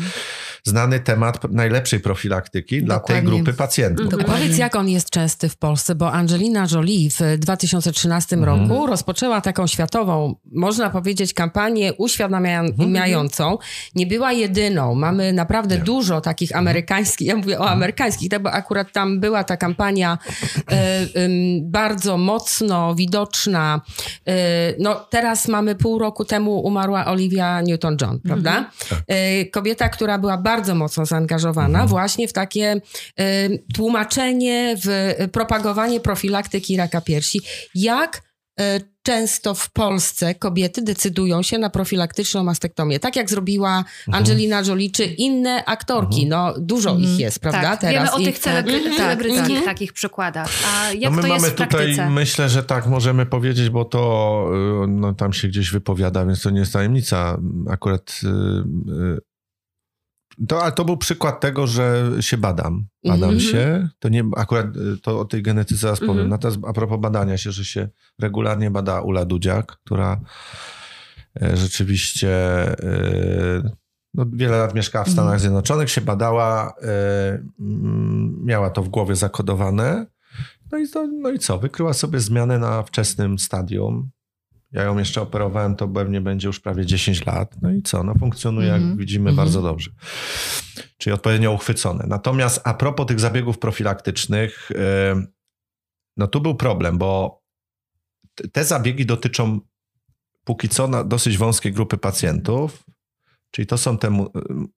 Znany 0.65 1.01
temat 1.01 1.53
najlepszej 1.53 2.01
profilaktyki 2.01 2.83
dla 2.83 3.01
tej 3.01 3.17
Dokładnie. 3.17 3.43
grupy 3.43 3.53
pacjentów. 3.59 4.05
Mhm. 4.05 4.21
Dokładnie. 4.23 4.43
Powiedz, 4.45 4.59
jak 4.59 4.77
on 4.77 4.89
jest 4.89 5.11
częsty 5.11 5.49
w 5.49 5.57
Polsce, 5.57 5.95
bo 5.95 6.13
Angelina 6.13 6.67
Jolie 6.73 7.11
w 7.11 7.39
2013 7.39 8.37
Mhm. 8.37 8.61
roku 8.71 8.87
rozpoczęła 8.87 9.41
taką 9.41 9.67
światową, 9.67 10.35
można 10.53 10.91
powiedzieć, 10.91 11.35
kampanię 11.35 11.93
uświadamiającą. 11.95 13.59
Nie 13.95 14.07
była 14.07 14.33
jedyną. 14.33 14.95
Mamy 14.95 15.33
naprawdę 15.33 15.77
Nie. 15.79 15.85
dużo 15.85 16.21
takich 16.21 16.57
amerykańskich, 16.57 17.29
ja 17.29 17.37
mówię 17.37 17.59
o 17.59 17.69
amerykańskich, 17.71 18.29
tak, 18.31 18.43
bo 18.43 18.53
akurat 18.53 18.93
tam 18.93 19.21
była 19.21 19.45
ta 19.45 19.57
kampania 19.57 20.19
e, 20.71 21.01
ym, 21.25 21.71
bardzo 21.71 22.19
mocno 22.19 22.95
widoczna. 22.95 23.81
E, 24.29 24.33
no 24.79 24.95
teraz 25.11 25.49
mamy 25.49 25.75
pół 25.75 25.99
roku 25.99 26.25
temu 26.25 26.61
umarła 26.61 27.07
Olivia 27.07 27.63
Newton-John, 27.63 28.19
prawda? 28.25 28.71
E, 29.09 29.45
kobieta, 29.45 29.89
która 29.89 30.19
była 30.19 30.37
bardzo 30.39 30.52
mocno 30.75 31.07
zaangażowana 31.07 31.87
właśnie 31.87 32.29
w 32.29 32.33
takie 32.33 32.81
e, 33.19 33.49
tłumaczenie, 33.75 34.77
w 34.85 34.89
e, 34.89 35.29
propagowanie 35.29 36.01
profilaktyki 36.01 36.77
raka 36.77 37.01
piersi. 37.01 37.41
Jak 37.75 38.23
e, 38.61 38.81
często 39.03 39.55
w 39.55 39.71
Polsce 39.71 40.35
kobiety 40.35 40.83
decydują 40.83 41.43
się 41.43 41.59
na 41.59 41.71
profilaktyczną 41.71 42.45
mastektomię, 42.45 43.01
tak 43.01 43.17
jak 43.17 43.31
zrobiła 43.31 43.85
Angelina 44.13 44.63
Jolie 44.67 44.91
czy 44.91 45.05
inne 45.05 45.65
aktorki. 45.65 46.27
No 46.27 46.55
dużo 46.59 46.97
ich 46.97 47.19
jest, 47.19 47.39
prawda? 47.39 47.63
Tak, 47.63 47.81
teraz 47.81 47.95
wiemy 47.95 48.13
o 48.13 48.31
tych 48.31 48.39
celebry- 48.41 48.75
Mhm. 48.75 48.97
celebryckich 48.97 49.45
Mhm. 49.57 49.65
takich 49.65 49.93
przykładach. 49.93 50.49
A 50.75 50.93
jak 50.93 51.11
no 51.11 51.17
my 51.17 51.23
to 51.23 51.29
jest 51.29 51.41
mamy 51.43 51.53
w 51.53 51.57
praktyce? 51.57 51.89
tutaj, 51.91 52.11
myślę, 52.11 52.49
że 52.49 52.63
tak 52.63 52.87
możemy 52.87 53.27
powiedzieć, 53.27 53.71
bo 53.71 53.85
to 53.85 54.47
y, 54.85 54.89
no, 54.89 55.15
tam 55.15 55.33
się 55.33 55.49
gdzieś 55.49 55.71
wypowiada, 55.71 56.27
więc 56.27 56.43
to 56.43 56.51
nie 56.51 56.61
jest 56.61 56.73
tajemnica. 56.73 57.39
Akurat 57.71 58.21
y, 58.25 58.29
y, 58.93 59.32
to, 60.49 60.63
ale 60.63 60.73
to 60.73 60.85
był 60.85 60.97
przykład 60.97 61.41
tego, 61.41 61.67
że 61.67 62.11
się 62.21 62.37
badam. 62.37 62.87
Badam 63.05 63.31
Mhm. 63.31 63.41
się. 63.41 63.89
To 63.99 64.09
nie, 64.09 64.25
akurat 64.37 64.77
y, 64.77 64.99
to 65.03 65.21
o 65.21 65.25
tej 65.25 65.43
genetyce 65.43 65.81
zaraz 65.81 66.01
powiem. 66.01 66.11
Mhm. 66.13 66.29
Natomiast 66.29 66.59
a 66.67 66.73
propos 66.73 67.01
badania 67.01 67.37
się, 67.37 67.53
że 67.53 67.65
się 67.65 67.89
regularnie 68.21 68.71
bada 68.71 69.01
Ula 69.01 69.25
Dudziak, 69.25 69.67
która 69.67 70.21
e, 71.43 71.57
rzeczywiście 71.57 72.31
e, 72.83 73.77
no, 74.15 74.27
wiele 74.33 74.59
lat 74.59 74.75
mieszkała 74.75 75.05
w 75.05 75.09
Stanach 75.09 75.25
Mhm. 75.25 75.41
Zjednoczonych, 75.41 75.91
się 75.91 76.01
badała, 76.01 76.75
e, 76.83 77.43
mm, 77.61 78.45
miała 78.45 78.71
to 78.71 78.83
w 78.83 78.89
głowie 78.89 79.17
zakodowane. 79.17 80.07
No 80.73 80.79
i, 80.79 80.89
to, 80.89 81.07
no 81.07 81.31
i 81.31 81.39
co? 81.39 81.59
Wykryła 81.59 81.93
sobie 81.93 82.21
zmianę 82.21 82.59
na 82.59 82.83
wczesnym 82.83 83.39
stadium. 83.39 84.11
Ja 84.73 84.83
ją 84.83 84.99
jeszcze 84.99 85.23
operowałem, 85.23 85.77
to 85.77 85.89
pewnie 85.89 86.21
będzie 86.21 86.47
już 86.47 86.61
prawie 86.61 86.87
10 86.87 87.27
lat. 87.27 87.57
No 87.63 87.71
i 87.71 87.83
co? 87.83 88.03
No 88.03 88.15
funkcjonuje, 88.21 88.69
jak 88.69 88.77
Mhm. 88.81 88.97
widzimy, 88.97 89.31
Mhm. 89.31 89.37
bardzo 89.47 89.63
dobrze. 89.63 89.91
Czyli 90.99 91.15
odpowiednio 91.15 91.53
uchwycone. 91.53 92.05
Natomiast 92.09 92.61
a 92.65 92.75
propos 92.75 93.07
tych 93.07 93.21
zabiegów 93.21 93.59
profilaktycznych, 93.59 94.71
e, 94.75 95.23
no 96.17 96.27
tu 96.27 96.41
był 96.41 96.55
problem, 96.55 96.99
bo 96.99 97.43
te 98.53 98.65
zabiegi 98.65 99.07
dotyczą 99.07 99.61
póki 100.45 100.69
co 100.69 100.89
na 100.89 101.05
dosyć 101.05 101.39
wąskiej 101.39 101.73
grupy 101.73 101.99
pacjentów. 101.99 102.83
Czyli 103.51 103.67
to 103.67 103.79
są 103.79 103.99
te, 103.99 104.11
mu- 104.11 104.33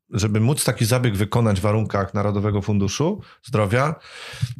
żeby 0.10 0.40
móc 0.40 0.64
taki 0.66 0.86
zabieg 0.86 1.16
wykonać 1.16 1.60
w 1.60 1.64
warunkach 1.64 2.14
Narodowego 2.14 2.62
Funduszu 2.62 3.22
Zdrowia, 3.44 3.96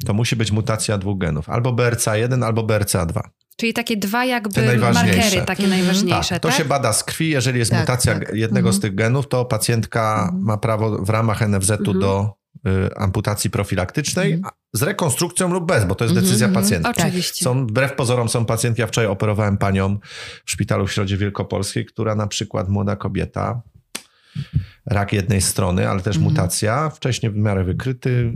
to 0.06 0.14
musi 0.14 0.36
być 0.36 0.50
mutacja 0.50 0.98
dwóch 0.98 1.18
genów. 1.18 1.48
Albo 1.50 1.72
BRCA1, 1.72 2.44
albo 2.44 2.62
BRCA2. 2.62 3.20
Czyli 3.56 3.72
takie 3.74 3.96
dwa 3.96 4.24
jakby 4.24 4.62
markery, 4.92 5.42
takie 5.46 5.64
Mhm. 5.64 5.70
najważniejsze, 5.70 6.34
Tak, 6.34 6.42
tak? 6.42 6.52
to 6.52 6.58
się 6.58 6.64
bada 6.64 6.92
z 6.92 7.04
krwi. 7.04 7.30
Jeżeli 7.30 7.58
jest 7.58 7.70
Tak, 7.70 7.80
mutacja 7.80 8.14
tak. 8.18 8.34
jednego 8.34 8.68
Mhm. 8.68 8.72
z 8.74 8.80
tych 8.80 8.94
genów, 8.94 9.28
to 9.28 9.44
pacjentka 9.44 10.22
Mhm. 10.24 10.42
ma 10.44 10.56
prawo 10.56 10.98
w 11.04 11.10
ramach 11.10 11.42
NFZ-u 11.42 11.74
Mhm. 11.74 12.00
do 12.00 12.32
y, 12.66 12.96
amputacji 12.96 13.50
profilaktycznej 13.50 14.32
Mhm. 14.32 14.52
a- 14.54 14.78
z 14.78 14.82
rekonstrukcją 14.82 15.52
lub 15.52 15.66
bez, 15.66 15.84
bo 15.84 15.94
to 15.94 16.04
jest 16.04 16.12
Mhm, 16.12 16.26
decyzja 16.26 16.46
mhm. 16.46 16.64
pacjenta. 16.64 16.90
Oczywiście. 16.90 17.44
Są, 17.44 17.66
wbrew 17.66 17.92
pozorom 17.92 18.28
są 18.28 18.44
pacjentki, 18.44 18.80
ja 18.80 18.86
wczoraj 18.86 19.10
operowałem 19.10 19.56
panią 19.58 19.98
w 20.44 20.50
szpitalu 20.50 20.86
w 20.86 20.92
Środzie 20.92 21.16
Wielkopolskiej, 21.16 21.84
która 21.86 22.14
na 22.14 22.26
przykład 22.26 22.68
młoda 22.68 22.96
kobieta, 22.96 23.60
rak 24.86 25.12
jednej 25.12 25.40
strony, 25.40 25.88
ale 25.88 26.00
też 26.00 26.16
Mhm. 26.16 26.32
mutacja, 26.34 26.90
wcześniej 26.90 27.32
w 27.32 27.36
miarę 27.36 27.64
wykryty 27.64 28.32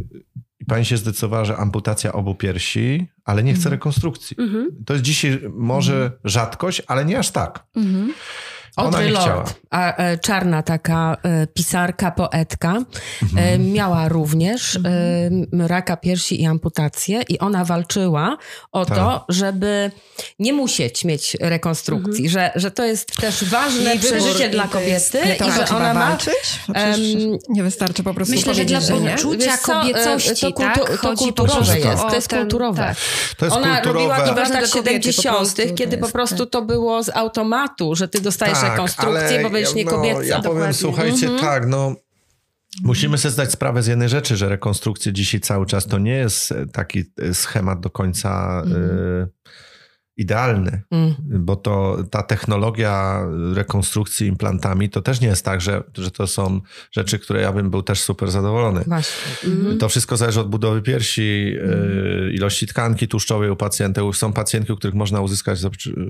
pani 0.71 0.85
się 0.85 0.97
zdecydowała, 0.97 1.45
że 1.45 1.57
amputacja 1.57 2.13
obu 2.13 2.35
piersi, 2.35 3.07
ale 3.25 3.43
nie 3.43 3.53
chce 3.53 3.61
Mhm. 3.61 3.73
rekonstrukcji. 3.73 4.37
Mhm. 4.41 4.69
To 4.87 4.93
jest 4.93 5.05
dzisiaj 5.05 5.41
może 5.55 6.13
rzadkość, 6.25 6.83
ale 6.87 7.05
nie 7.05 7.19
aż 7.19 7.31
tak. 7.31 7.67
Mhm. 8.77 8.95
Audre. 8.95 9.11
Lorde, 9.11 9.53
a, 9.71 9.97
e, 9.97 10.19
czarna 10.19 10.63
taka 10.63 11.17
e, 11.23 11.47
pisarka, 11.47 12.11
poetka, 12.11 12.73
e, 12.77 12.77
Mhm. 13.23 13.73
miała 13.73 14.09
również 14.09 14.77
e, 14.77 14.81
raka 15.69 15.97
piersi 15.97 16.43
i 16.43 16.47
amputację 16.47 17.23
i 17.29 17.39
ona 17.39 17.65
walczyła 17.65 18.37
o 18.73 18.85
Tak. 18.85 18.97
to, 18.99 19.25
żeby 19.29 19.91
nie 20.39 20.53
musieć 20.53 21.05
mieć 21.05 21.37
rekonstrukcji, 21.41 22.29
że, 22.29 22.51
że 22.55 22.71
to 22.71 22.85
jest 22.85 23.17
też 23.17 23.45
ważne 23.45 23.97
wybór 23.97 24.07
przeżycie 24.19 24.47
i 24.47 24.51
dla 24.51 24.69
kobiety 24.69 25.19
to, 25.39 25.49
i 25.49 25.53
że 25.53 25.77
ona 25.77 25.95
ma... 25.95 26.17
em, 26.75 26.99
nie 27.49 27.63
wystarczy 27.63 28.03
po 28.03 28.15
prostu 28.15 28.35
Myślę, 28.35 28.55
że 28.55 28.65
dla 28.65 28.81
poczucia 28.81 29.55
e, 29.55 29.59
kobiecości, 29.63 30.47
to, 30.47 30.51
kultu- 30.63 30.87
tak? 30.87 31.01
to 31.01 31.15
kulturowe 31.17 31.79
jest, 31.79 32.03
to 32.09 32.15
jest 32.15 32.29
ten- 32.29 32.41
kulturowe. 32.41 32.83
tak. 32.83 32.97
To 33.37 33.45
jest 33.45 33.57
Ona 33.57 33.75
kulturowe. 33.75 33.99
robiła 34.09 34.21
to 34.29 34.35
w 34.35 34.37
latach 34.37 34.59
dla 34.69 34.69
kobiety, 34.69 35.09
po 35.09 35.23
70., 35.23 35.37
prostu 35.37 35.75
kiedy 35.75 35.99
po 35.99 36.09
prostu 36.09 36.37
tak. 36.39 36.51
to 36.51 36.63
było 36.63 37.03
z 37.03 37.09
automatu, 37.17 37.95
że 37.95 38.09
ty 38.09 38.21
dostajesz 38.21 38.60
Tak, 38.61 38.71
rekonstrukcję, 38.71 39.21
ale 39.29 39.43
bo 39.43 39.51
będziesz 39.51 39.75
nie 39.75 39.85
no, 39.85 39.91
kobieca. 39.91 40.23
Ja 40.25 40.37
powiem, 40.37 40.43
Dokładnie. 40.53 40.75
słuchajcie, 40.75 41.27
Mhm. 41.27 41.41
tak, 41.41 41.67
no. 41.67 41.95
Musimy 42.83 43.19
sobie 43.19 43.33
zdać 43.33 43.53
sprawę 43.53 43.83
z 43.83 43.87
jednej 43.87 44.09
rzeczy, 44.09 44.37
że 44.37 44.49
rekonstrukcje 44.49 45.13
dzisiaj 45.13 45.41
cały 45.41 45.67
czas 45.67 45.87
to 45.87 45.99
nie 45.99 46.15
jest 46.15 46.55
taki 46.73 47.05
schemat 47.33 47.81
do 47.81 47.91
końca 47.91 48.63
Mhm. 48.67 48.91
e, 49.23 49.27
idealny, 50.21 50.83
Mm. 50.91 51.15
bo 51.19 51.57
to 51.57 51.97
ta 52.11 52.23
technologia 52.23 53.27
rekonstrukcji 53.55 54.27
implantami 54.27 54.91
to 54.91 55.03
też 55.03 55.21
nie 55.21 55.29
jest 55.29 55.45
tak, 55.45 55.61
że, 55.61 55.83
że 55.95 56.11
to 56.11 56.27
są 56.27 56.61
rzeczy, 56.93 57.19
które 57.19 57.41
ja 57.41 57.53
bym 57.53 57.71
był 57.71 57.83
też 57.83 58.01
super 58.01 58.31
zadowolony. 58.31 58.85
Mhm. 59.45 59.79
To 59.79 59.89
wszystko 59.89 60.17
zależy 60.17 60.41
od 60.41 60.51
budowy 60.51 60.83
piersi, 60.83 61.55
e, 61.63 62.33
ilości 62.33 62.67
tkanki 62.67 63.09
tłuszczowej 63.09 63.51
u 63.51 63.57
pacjentów. 63.57 64.17
Są 64.17 64.33
pacjentki, 64.33 64.73
u 64.73 64.77
których 64.77 64.95
można 64.95 65.21
uzyskać 65.21 65.59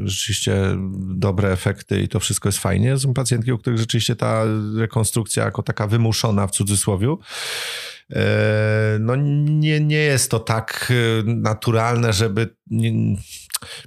rzeczywiście 0.05 0.77
dobre 1.15 1.53
efekty 1.53 2.01
i 2.01 2.09
to 2.09 2.21
wszystko 2.21 2.49
jest 2.49 2.59
fajnie. 2.59 2.99
Są 2.99 3.15
pacjentki, 3.15 3.53
u 3.53 3.59
których 3.59 3.79
rzeczywiście 3.79 4.17
ta 4.17 4.45
rekonstrukcja 4.77 5.45
jako 5.45 5.63
taka 5.63 5.87
wymuszona 5.87 6.47
w 6.47 6.51
cudzysłowie, 6.51 7.17
e, 8.11 8.97
no 9.01 9.17
nie, 9.17 9.81
nie 9.81 9.97
jest 9.97 10.31
to 10.31 10.39
tak 10.39 10.93
e, 10.93 11.23
naturalne, 11.27 12.13
żeby 12.13 12.49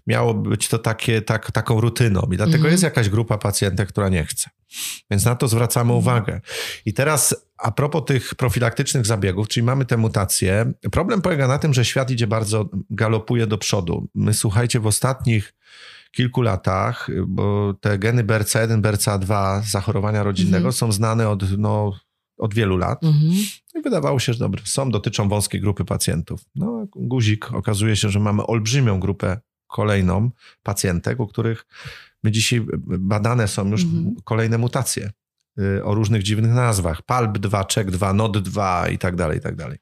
miało 0.07 0.33
być 0.33 0.67
to 0.67 0.77
takie, 0.79 1.21
tak, 1.21 1.51
taką 1.51 1.81
rutyną. 1.81 2.21
I 2.31 2.37
dlatego 2.37 2.55
Mhm. 2.57 2.71
jest 2.71 2.83
jakaś 2.83 3.09
grupa 3.09 3.37
pacjentek, 3.37 3.89
która 3.89 4.09
nie 4.09 4.25
chce. 4.25 4.49
Więc 5.11 5.25
na 5.25 5.35
to 5.35 5.47
zwracamy 5.47 5.93
uwagę. 5.93 6.41
I 6.85 6.93
teraz 6.93 7.35
a 7.57 7.71
propos 7.71 8.03
tych 8.05 8.35
profilaktycznych 8.35 9.05
zabiegów, 9.05 9.47
czyli 9.47 9.63
mamy 9.63 9.85
te 9.85 9.97
mutacje, 9.97 10.73
problem 10.91 11.21
polega 11.21 11.47
na 11.47 11.59
tym, 11.59 11.73
że 11.73 11.85
świat 11.85 12.11
idzie 12.11 12.27
bardzo, 12.27 12.69
galopuje 12.89 13.47
do 13.47 13.57
przodu. 13.57 14.07
My 14.15 14.33
słuchajcie, 14.33 14.79
w 14.79 14.87
ostatnich 14.87 15.53
kilku 16.11 16.41
latach, 16.41 17.07
bo 17.27 17.73
te 17.81 17.99
geny 17.99 18.23
BRCA1, 18.23 18.81
BRCA2 18.81 19.61
zachorowania 19.63 20.23
rodzinnego 20.23 20.57
Mhm. 20.57 20.73
są 20.73 20.91
znane 20.91 21.29
od, 21.29 21.57
no, 21.57 21.93
od 22.37 22.53
wielu 22.53 22.77
lat. 22.77 23.03
Mhm. 23.03 23.31
I 23.75 23.81
wydawało 23.83 24.19
się, 24.19 24.33
że 24.33 24.39
dobre, 24.39 24.61
są, 24.65 24.91
dotyczą 24.91 25.29
wąskiej 25.29 25.61
grupy 25.61 25.85
pacjentów. 25.85 26.41
No, 26.55 26.87
guzik, 26.95 27.53
okazuje 27.53 27.95
się, 27.95 28.09
że 28.09 28.19
mamy 28.19 28.45
olbrzymią 28.45 28.99
grupę 28.99 29.39
kolejną 29.73 30.31
pacjentek, 30.63 31.19
u 31.19 31.27
których 31.27 31.65
my 32.23 32.31
dzisiaj 32.31 32.65
badane 32.99 33.47
są 33.47 33.67
już 33.71 33.83
Mhm. 33.83 34.15
kolejne 34.23 34.57
mutacje 34.57 35.11
y, 35.59 35.83
o 35.83 35.95
różnych 35.95 36.23
dziwnych 36.23 36.51
nazwach. 36.51 37.01
PALB2, 37.01 37.63
CZEK2, 37.65 38.15
NOD2 38.17 38.91
i 38.91 38.97
tak 38.97 39.15
dalej, 39.15 39.37
i 39.37 39.41
tak 39.41 39.55
dalej. 39.55 39.77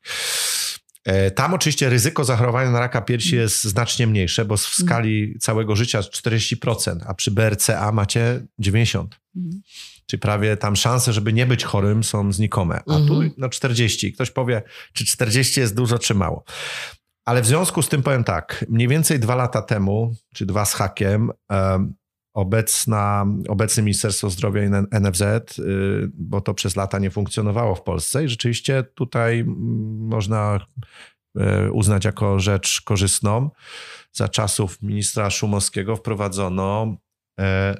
E, 1.05 1.31
Tam 1.31 1.53
oczywiście 1.53 1.89
ryzyko 1.89 2.23
zachorowania 2.23 2.71
na 2.71 2.79
raka 2.79 3.01
piersi 3.01 3.35
jest 3.35 3.63
znacznie 3.63 4.07
mniejsze, 4.07 4.45
bo 4.45 4.57
w 4.57 4.61
skali 4.61 5.35
całego 5.39 5.75
życia 5.75 5.97
jest 5.97 6.09
40%, 6.11 7.03
a 7.07 7.13
przy 7.13 7.31
BRCA 7.31 7.91
macie 7.91 8.45
90%. 8.59 9.07
Mhm. 9.35 9.61
Czyli 10.05 10.19
prawie 10.19 10.57
tam 10.57 10.75
szanse, 10.75 11.13
żeby 11.13 11.33
nie 11.33 11.45
być 11.45 11.63
chorym 11.63 12.03
są 12.03 12.31
znikome. 12.33 12.77
A 12.79 12.83
tu 13.07 13.13
Mhm. 13.13 13.31
no 13.37 13.49
40. 13.49 14.07
I 14.07 14.13
Ktoś 14.13 14.31
powie, 14.31 14.61
czy 14.93 15.05
40 15.05 15.59
jest 15.59 15.75
dużo, 15.75 15.99
czy 15.99 16.13
mało. 16.13 16.43
Ale 17.31 17.41
w 17.41 17.45
związku 17.45 17.81
z 17.81 17.89
tym 17.89 18.03
powiem 18.03 18.23
tak, 18.23 18.65
mniej 18.69 18.87
więcej 18.87 19.19
dwa 19.19 19.35
lata 19.35 19.61
temu, 19.61 20.13
czy 20.33 20.45
dwa 20.45 20.65
z 20.65 20.73
hakiem, 20.73 21.31
em, 21.49 21.93
obecna, 22.33 23.25
obecne 23.49 23.83
Ministerstwo 23.83 24.29
Zdrowia 24.29 24.63
i 24.63 24.69
NFZ, 24.91 25.21
y, 25.21 26.09
bo 26.13 26.41
to 26.41 26.53
przez 26.53 26.75
lata 26.75 26.99
nie 26.99 27.11
funkcjonowało 27.11 27.75
w 27.75 27.83
Polsce 27.83 28.23
i 28.23 28.27
rzeczywiście 28.27 28.83
tutaj 28.83 29.45
można 29.99 30.59
y, 31.67 31.71
uznać 31.71 32.05
jako 32.05 32.39
rzecz 32.39 32.81
korzystną. 32.81 33.49
Za 34.11 34.27
czasów 34.27 34.81
ministra 34.81 35.29
Szumowskiego 35.29 35.95
wprowadzono 35.95 36.87
e, 36.87 37.10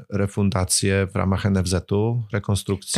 refundację 0.10 1.08
w 1.12 1.16
ramach 1.16 1.46
NFZ-u, 1.46 2.24
rekonstrukcji 2.34 2.94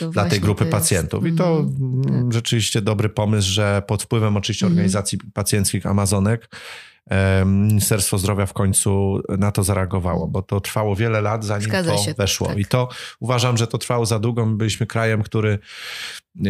Tak, 0.00 0.12
dla 0.12 0.24
tej 0.24 0.40
grupy 0.40 0.64
jest- 0.64 0.72
pacjentów. 0.72 1.26
I 1.26 1.32
to 1.32 1.58
Mhm, 1.58 2.14
mm, 2.16 2.32
rzeczywiście 2.32 2.80
dobry 2.82 3.08
pomysł, 3.08 3.48
że 3.50 3.82
pod 3.86 4.02
wpływem 4.02 4.36
oczywiście 4.36 4.66
Mhm. 4.66 4.76
organizacji 4.78 5.18
pacjenckich 5.34 5.86
Amazonek 5.86 6.48
e, 6.50 6.99
Ministerstwo 7.46 8.18
Zdrowia 8.18 8.46
w 8.46 8.52
końcu 8.52 9.20
na 9.38 9.52
to 9.52 9.62
zareagowało, 9.64 10.28
bo 10.28 10.42
to 10.42 10.60
trwało 10.60 10.96
wiele 10.96 11.20
lat, 11.20 11.44
zanim 11.44 11.68
Zgadza 11.68 11.92
to 11.92 11.98
się, 11.98 12.14
weszło. 12.14 12.46
tak. 12.46 12.58
I 12.58 12.64
to 12.64 12.88
uważam, 13.20 13.56
że 13.56 13.66
to 13.66 13.78
trwało 13.78 14.06
za 14.06 14.18
długo. 14.18 14.46
My 14.46 14.56
byliśmy 14.56 14.86
krajem, 14.86 15.22
który 15.22 15.58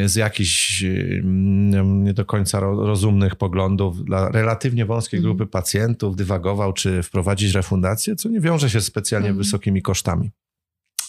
z 0.07 0.17
jakichś 0.17 0.83
mm, 0.85 2.05
nie 2.05 2.15
do 2.15 2.25
końca 2.25 2.61
ro- 2.61 2.87
rozumnych 2.87 3.37
poglądów 3.37 4.05
dla 4.05 4.29
relatywnie 4.29 4.87
wąskiej 4.87 5.19
Mhm. 5.19 5.37
grupy 5.37 5.51
pacjentów 5.51 6.17
dywagował, 6.17 6.73
czy 6.73 7.03
wprowadzić 7.03 7.55
refundację, 7.55 8.17
co 8.17 8.29
nie 8.29 8.41
wiąże 8.41 8.71
się 8.71 8.81
z 8.81 8.85
specjalnie 8.85 9.29
Mhm. 9.29 9.45
wysokimi 9.45 9.83
kosztami. 9.83 10.31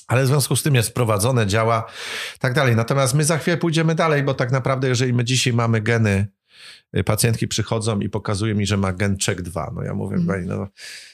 Ale 0.07 0.23
w 0.23 0.27
związku 0.27 0.55
z 0.55 0.63
tym 0.63 0.75
jest 0.75 0.89
wprowadzone, 0.89 1.47
działa, 1.47 1.85
tak 2.39 2.53
dalej. 2.53 2.75
Natomiast 2.75 3.13
my 3.13 3.23
za 3.23 3.37
chwilę 3.37 3.57
pójdziemy 3.57 3.95
dalej, 3.95 4.23
bo 4.23 4.33
tak 4.33 4.51
naprawdę, 4.51 4.87
jeżeli 4.87 5.13
my 5.13 5.23
dzisiaj 5.23 5.53
mamy 5.53 5.81
geny, 5.81 6.27
pacjentki 7.05 7.47
przychodzą 7.47 7.99
i 7.99 8.09
pokazują 8.09 8.55
mi, 8.55 8.65
że 8.65 8.77
ma 8.77 8.93
gen 8.93 9.15
CZEK2. 9.15 9.73
No 9.75 9.83
ja 9.83 9.93
mówię, 9.93 10.15
Mhm. 10.17 10.27
pani, 10.37 10.47
no, 10.59 10.67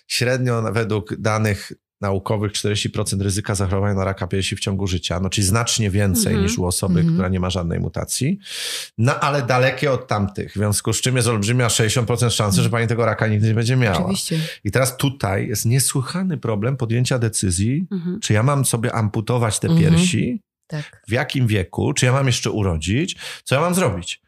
średnio 0.08 0.62
według 0.73 1.15
danych 1.17 1.71
naukowych 2.02 2.52
40% 2.52 3.21
ryzyka 3.21 3.56
zachorowania 3.56 3.93
na 3.93 4.04
raka 4.06 4.28
piersi 4.28 4.56
w 4.56 4.60
ciągu 4.60 4.88
życia, 4.88 5.19
no 5.19 5.30
czyli 5.30 5.47
znacznie 5.47 5.89
więcej 5.91 6.32
Mhm. 6.34 6.43
niż 6.43 6.58
u 6.58 6.65
osoby, 6.65 7.00
Mhm. 7.00 7.15
która 7.15 7.30
nie 7.30 7.39
ma 7.39 7.50
żadnej 7.50 7.80
mutacji, 7.80 8.39
no 8.97 9.19
ale 9.19 9.41
dalekie 9.41 9.91
od 9.91 10.08
tamtych, 10.08 10.52
w 10.52 10.56
związku 10.56 10.93
z 10.93 11.02
czym 11.02 11.15
jest 11.15 11.28
olbrzymia 11.28 11.67
60% 11.69 12.30
szansy, 12.34 12.62
że 12.62 12.69
pani 12.69 12.88
tego 12.88 13.06
raka 13.06 13.28
nigdy 13.28 13.47
nie 13.47 13.54
będzie 13.54 13.76
miała. 13.76 13.97
Oczywiście. 14.00 14.39
I 14.63 14.71
teraz 14.71 14.97
tutaj 14.97 15.47
jest 15.47 15.65
niesłychany 15.65 16.38
problem 16.38 16.78
podjęcia 16.78 17.19
decyzji, 17.19 17.88
Mhm. 17.91 18.19
czy 18.19 18.34
ja 18.34 18.43
mam 18.43 18.65
sobie 18.65 18.93
amputować 18.95 19.60
te 19.60 19.67
Mhm. 19.67 19.91
piersi, 19.93 20.41
Tak. 20.67 21.02
w 21.08 21.12
jakim 21.12 21.47
wieku, 21.47 21.93
czy 21.93 22.06
ja 22.06 22.12
mam 22.12 22.28
jeszcze 22.28 22.52
urodzić, 22.52 23.15
co 23.43 23.56
ja 23.56 23.62
mam 23.62 23.73
zrobić. 23.76 24.21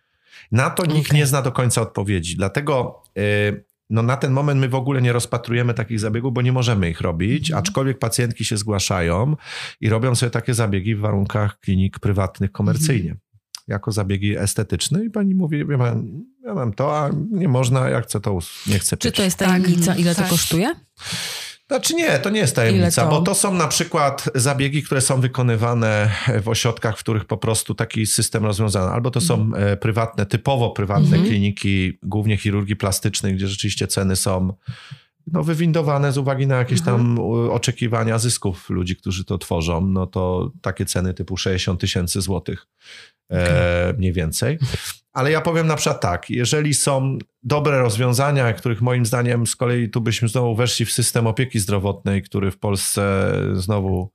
Na 0.51 0.69
to 0.69 0.85
nikt 0.85 1.07
Okej. 1.09 1.19
nie 1.19 1.25
zna 1.27 1.41
do 1.41 1.51
końca 1.51 1.81
odpowiedzi. 1.81 2.35
Dlatego 2.35 3.01
y, 3.17 3.63
no, 3.89 4.01
na 4.03 4.17
ten 4.17 4.31
moment 4.31 4.62
my 4.62 4.69
w 4.69 4.75
ogóle 4.75 5.01
nie 5.01 5.13
rozpatrujemy 5.13 5.73
takich 5.73 5.99
zabiegów, 5.99 6.33
bo 6.33 6.41
nie 6.41 6.51
możemy 6.51 6.89
ich 6.89 7.01
robić, 7.01 7.49
Mhm. 7.49 7.59
aczkolwiek 7.63 7.99
pacjentki 7.99 8.45
się 8.45 8.57
zgłaszają 8.57 9.35
i 9.81 9.89
robią 9.89 10.15
sobie 10.15 10.29
takie 10.29 10.53
zabiegi 10.53 10.95
w 10.95 10.99
warunkach 10.99 11.59
klinik 11.59 11.99
prywatnych 11.99 12.51
komercyjnie. 12.51 13.15
Jako 13.67 13.91
zabiegi 13.91 14.38
estetyczne 14.38 15.05
i 15.05 15.09
pani 15.09 15.35
mówi, 15.35 15.63
ja 15.69 15.77
mam, 15.77 16.23
ja 16.45 16.53
mam 16.53 16.73
to, 16.73 16.97
a 16.97 17.09
nie 17.31 17.47
można, 17.47 17.89
jak 17.89 18.03
chcę 18.05 18.19
to, 18.19 18.39
nie 18.67 18.79
chcę 18.79 18.97
Czy 18.97 19.07
pić. 19.07 19.17
to 19.17 19.23
jest 19.23 19.38
tajemnica, 19.38 19.95
ile 19.95 20.15
to 20.15 20.21
tak. 20.21 20.29
kosztuje? 20.29 20.75
Znaczy 21.69 21.93
nie, 21.93 22.19
to 22.19 22.29
nie 22.29 22.39
jest 22.39 22.55
tajemnica, 22.55 23.03
to? 23.03 23.10
bo 23.10 23.21
to 23.21 23.36
są 23.36 23.53
na 23.53 23.67
przykład 23.67 24.29
zabiegi, 24.36 24.84
które 24.84 25.01
są 25.01 25.21
wykonywane 25.21 26.12
w 26.41 26.47
ośrodkach, 26.49 26.97
w 26.97 26.99
których 26.99 27.25
po 27.25 27.38
prostu 27.38 27.75
taki 27.75 28.05
system 28.05 28.45
rozwiązany. 28.45 28.91
Albo 28.91 29.12
to 29.12 29.21
są 29.21 29.51
e, 29.55 29.77
prywatne, 29.77 30.25
typowo 30.25 30.69
prywatne 30.69 31.05
Mhm. 31.08 31.25
kliniki, 31.25 31.99
głównie 32.03 32.38
chirurgii 32.38 32.75
plastycznej, 32.75 33.36
gdzie 33.36 33.47
rzeczywiście 33.47 33.88
ceny 33.88 34.15
są 34.15 34.53
no, 35.32 35.43
wywindowane 35.43 36.12
z 36.12 36.17
uwagi 36.17 36.47
na 36.47 36.55
jakieś 36.55 36.82
tam 36.82 37.19
u, 37.19 37.51
oczekiwania 37.51 38.19
zysków 38.19 38.69
ludzi, 38.69 38.95
którzy 38.95 39.25
to 39.25 39.38
tworzą. 39.38 39.82
No 39.88 40.08
to 40.08 40.51
takie 40.62 40.86
ceny 40.86 41.13
typu 41.13 41.38
60 41.38 41.82
tysięcy 41.82 42.21
złotych 42.21 42.67
e, 43.31 43.93
mniej 43.97 44.13
więcej. 44.13 44.57
Ale 45.13 45.31
ja 45.31 45.41
powiem 45.41 45.67
na 45.67 45.75
przykład 45.75 46.01
tak, 46.01 46.29
jeżeli 46.29 46.73
są 46.73 47.17
dobre 47.43 47.79
rozwiązania, 47.79 48.53
których 48.53 48.81
moim 48.81 49.05
zdaniem 49.05 49.47
z 49.47 49.55
kolei 49.55 49.89
tu 49.89 50.01
byśmy 50.01 50.27
znowu 50.27 50.55
weszli 50.55 50.85
w 50.85 50.91
system 50.91 51.27
opieki 51.27 51.59
zdrowotnej, 51.59 52.21
który 52.21 52.51
w 52.51 52.59
Polsce 52.59 53.33
znowu 53.53 54.11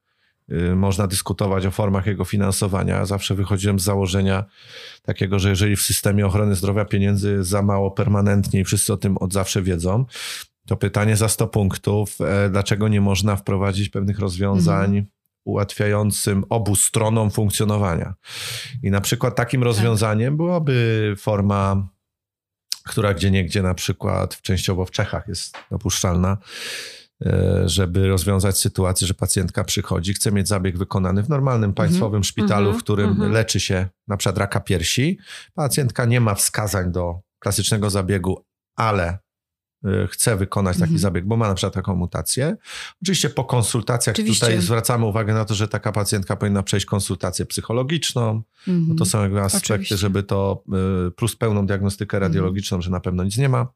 y, 0.53 0.77
można 0.77 1.07
dyskutować 1.07 1.67
o 1.67 1.71
formach 1.71 2.07
jego 2.07 2.25
finansowania. 2.25 3.07
Zawsze 3.07 3.35
wychodziłem 3.35 3.79
z 3.79 3.85
założenia 3.85 4.45
takiego, 5.03 5.39
że 5.39 5.49
jeżeli 5.49 5.77
w 5.77 5.83
systemie 5.83 6.27
ochrony 6.27 6.55
zdrowia 6.55 6.85
pieniędzy 6.85 7.45
za 7.45 7.63
mało 7.63 7.91
permanentnie 7.91 8.61
i 8.61 8.65
wszyscy 8.65 8.93
o 8.93 8.97
tym 8.97 9.19
od 9.19 9.33
zawsze 9.33 9.63
wiedzą, 9.63 10.05
to 10.67 10.77
pytanie 10.77 11.17
za 11.17 11.29
100 11.29 11.47
punktów, 11.47 12.21
e, 12.21 12.51
dlaczego 12.51 12.89
nie 12.89 13.01
można 13.01 13.37
wprowadzić 13.37 13.89
pewnych 13.89 14.19
rozwiązań 14.19 15.07
ułatwiającym 15.45 16.45
obu 16.49 16.77
stronom 16.77 17.31
funkcjonowania. 17.31 18.15
I 18.83 18.91
na 18.91 19.01
przykład 19.01 19.37
takim 19.37 19.63
rozwiązaniem 19.63 20.37
byłaby 20.37 21.15
forma, 21.19 21.89
która 22.85 23.15
gdzie 23.15 23.31
niegdzie 23.31 23.63
na 23.63 23.75
przykład 23.75 24.43
częściowo 24.43 24.85
w 24.87 24.91
Czechach 24.91 25.29
jest 25.29 25.57
dopuszczalna, 25.71 26.37
e, 27.27 27.63
żeby 27.69 28.09
rozwiązać 28.09 28.59
sytuację, 28.59 29.07
że 29.07 29.15
pacjentka 29.15 29.65
przychodzi, 29.65 30.15
chce 30.15 30.33
mieć 30.33 30.49
zabieg 30.49 30.79
wykonany 30.79 31.23
w 31.23 31.29
normalnym 31.29 31.75
państwowym 31.75 32.25
szpitalu, 32.25 32.67
Mhm. 32.67 32.81
w 32.81 32.83
którym 32.83 33.11
Mhm. 33.11 33.33
leczy 33.33 33.61
się 33.61 33.89
na 34.09 34.17
przykład 34.17 34.39
raka 34.39 34.61
piersi. 34.61 35.19
Pacjentka 35.55 36.05
nie 36.05 36.21
ma 36.21 36.35
wskazań 36.35 36.93
do 36.93 37.21
klasycznego 37.39 37.91
zabiegu, 37.91 38.45
ale 38.77 39.19
chce 40.11 40.37
wykonać 40.37 40.75
taki 40.77 40.83
Mhm. 40.83 40.99
zabieg, 40.99 41.25
bo 41.25 41.37
ma 41.37 41.49
na 41.49 41.55
przykład 41.55 41.75
taką 41.75 41.95
mutację. 41.95 42.57
Oczywiście 43.03 43.31
po 43.31 43.45
konsultacjach 43.45 44.15
Oczywiście. 44.15 44.47
tutaj 44.47 44.61
zwracamy 44.61 45.05
uwagę 45.07 45.35
na 45.35 45.45
to, 45.45 45.55
że 45.55 45.69
taka 45.69 45.93
pacjentka 45.93 46.37
powinna 46.37 46.63
przejść 46.63 46.87
konsultację 46.87 47.47
psychologiczną, 47.47 48.43
Mhm. 48.69 48.87
bo 48.89 48.95
to 48.95 49.05
są 49.05 49.23
jakby 49.23 49.41
aspekty, 49.41 49.73
Oczywiście. 49.75 49.97
żeby 49.97 50.23
to 50.23 50.63
y, 51.09 51.11
plus 51.11 51.37
pełną 51.37 51.67
diagnostykę 51.67 52.19
radiologiczną, 52.19 52.81
że 52.83 52.91
na 52.91 53.01
pewno 53.01 53.25
nic 53.25 53.37
nie 53.39 53.49
ma. 53.49 53.67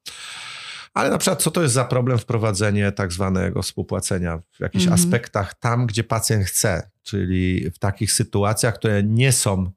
Ale 0.94 1.10
na 1.10 1.18
przykład, 1.18 1.42
co 1.42 1.50
to 1.50 1.62
jest 1.62 1.74
za 1.74 1.84
problem 1.84 2.18
wprowadzenie 2.18 2.92
tak 2.92 3.12
zwanego 3.12 3.62
współpłacenia 3.62 4.38
w 4.52 4.60
jakichś 4.60 4.84
Mhm. 4.84 5.00
aspektach 5.00 5.54
tam, 5.54 5.86
gdzie 5.86 6.04
pacjent 6.04 6.44
chce, 6.46 6.90
czyli 7.02 7.70
w 7.70 7.78
takich 7.78 8.12
sytuacjach, 8.12 8.74
które 8.74 9.02
nie 9.02 9.32
są 9.32 9.64
y, 9.66 9.70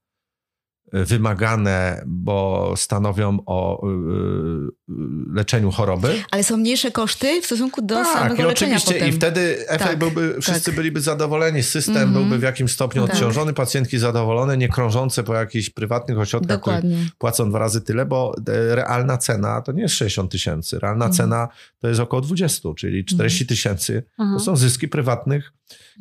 wymagane, 0.94 2.04
bo 2.08 2.74
stanowią 2.78 3.38
o 3.46 3.88
y, 3.88 3.92
y, 3.92 4.94
leczeniu 5.34 5.72
choroby. 5.72 6.24
Ale 6.32 6.44
są 6.44 6.58
mniejsze 6.58 6.92
koszty 6.92 7.42
w 7.42 7.46
stosunku 7.46 7.82
do 7.82 7.96
Tak, 7.96 8.08
samego 8.18 8.44
i 8.44 8.46
leczenia 8.46 8.72
oczywiście 8.78 8.94
potem. 8.94 9.10
i 9.10 9.12
wtedy 9.14 9.66
efekt 9.68 9.90
Tak, 9.90 10.00
byłby, 10.00 10.36
wszyscy 10.42 10.66
tak. 10.66 10.76
byliby 10.76 11.02
zadowoleni, 11.02 11.64
system 11.64 11.96
Mhm. 11.98 12.14
byłby 12.14 12.38
w 12.40 12.42
jakimś 12.42 12.72
stopniu 12.72 13.06
Tak. 13.06 13.14
odciążony, 13.16 13.54
pacjentki 13.54 13.98
zadowolone, 13.98 14.58
nie 14.58 14.70
krążące 14.70 15.24
po 15.24 15.34
jakichś 15.36 15.70
prywatnych 15.70 16.20
ośrodkach, 16.20 16.62
które 16.62 16.76
Dokładnie. 16.78 16.98
płacą 17.18 17.50
dwa 17.50 17.60
razy 17.60 17.82
tyle, 17.82 18.06
bo 18.06 18.36
e, 18.48 18.76
realna 18.76 19.18
cena 19.18 19.62
to 19.62 19.72
nie 19.72 19.82
jest 19.82 19.96
60 19.96 20.32
tysięcy, 20.32 20.80
realna 20.80 21.06
Mhm. 21.06 21.14
cena 21.18 21.48
to 21.80 21.88
jest 21.88 22.00
około 22.00 22.22
20, 22.22 22.70
czyli 22.78 23.06
40 23.06 23.46
tysięcy 23.48 24.04
to 24.18 24.24
Mhm. 24.24 24.40
są 24.40 24.56
zyski 24.56 24.88
prywatnych 24.88 25.54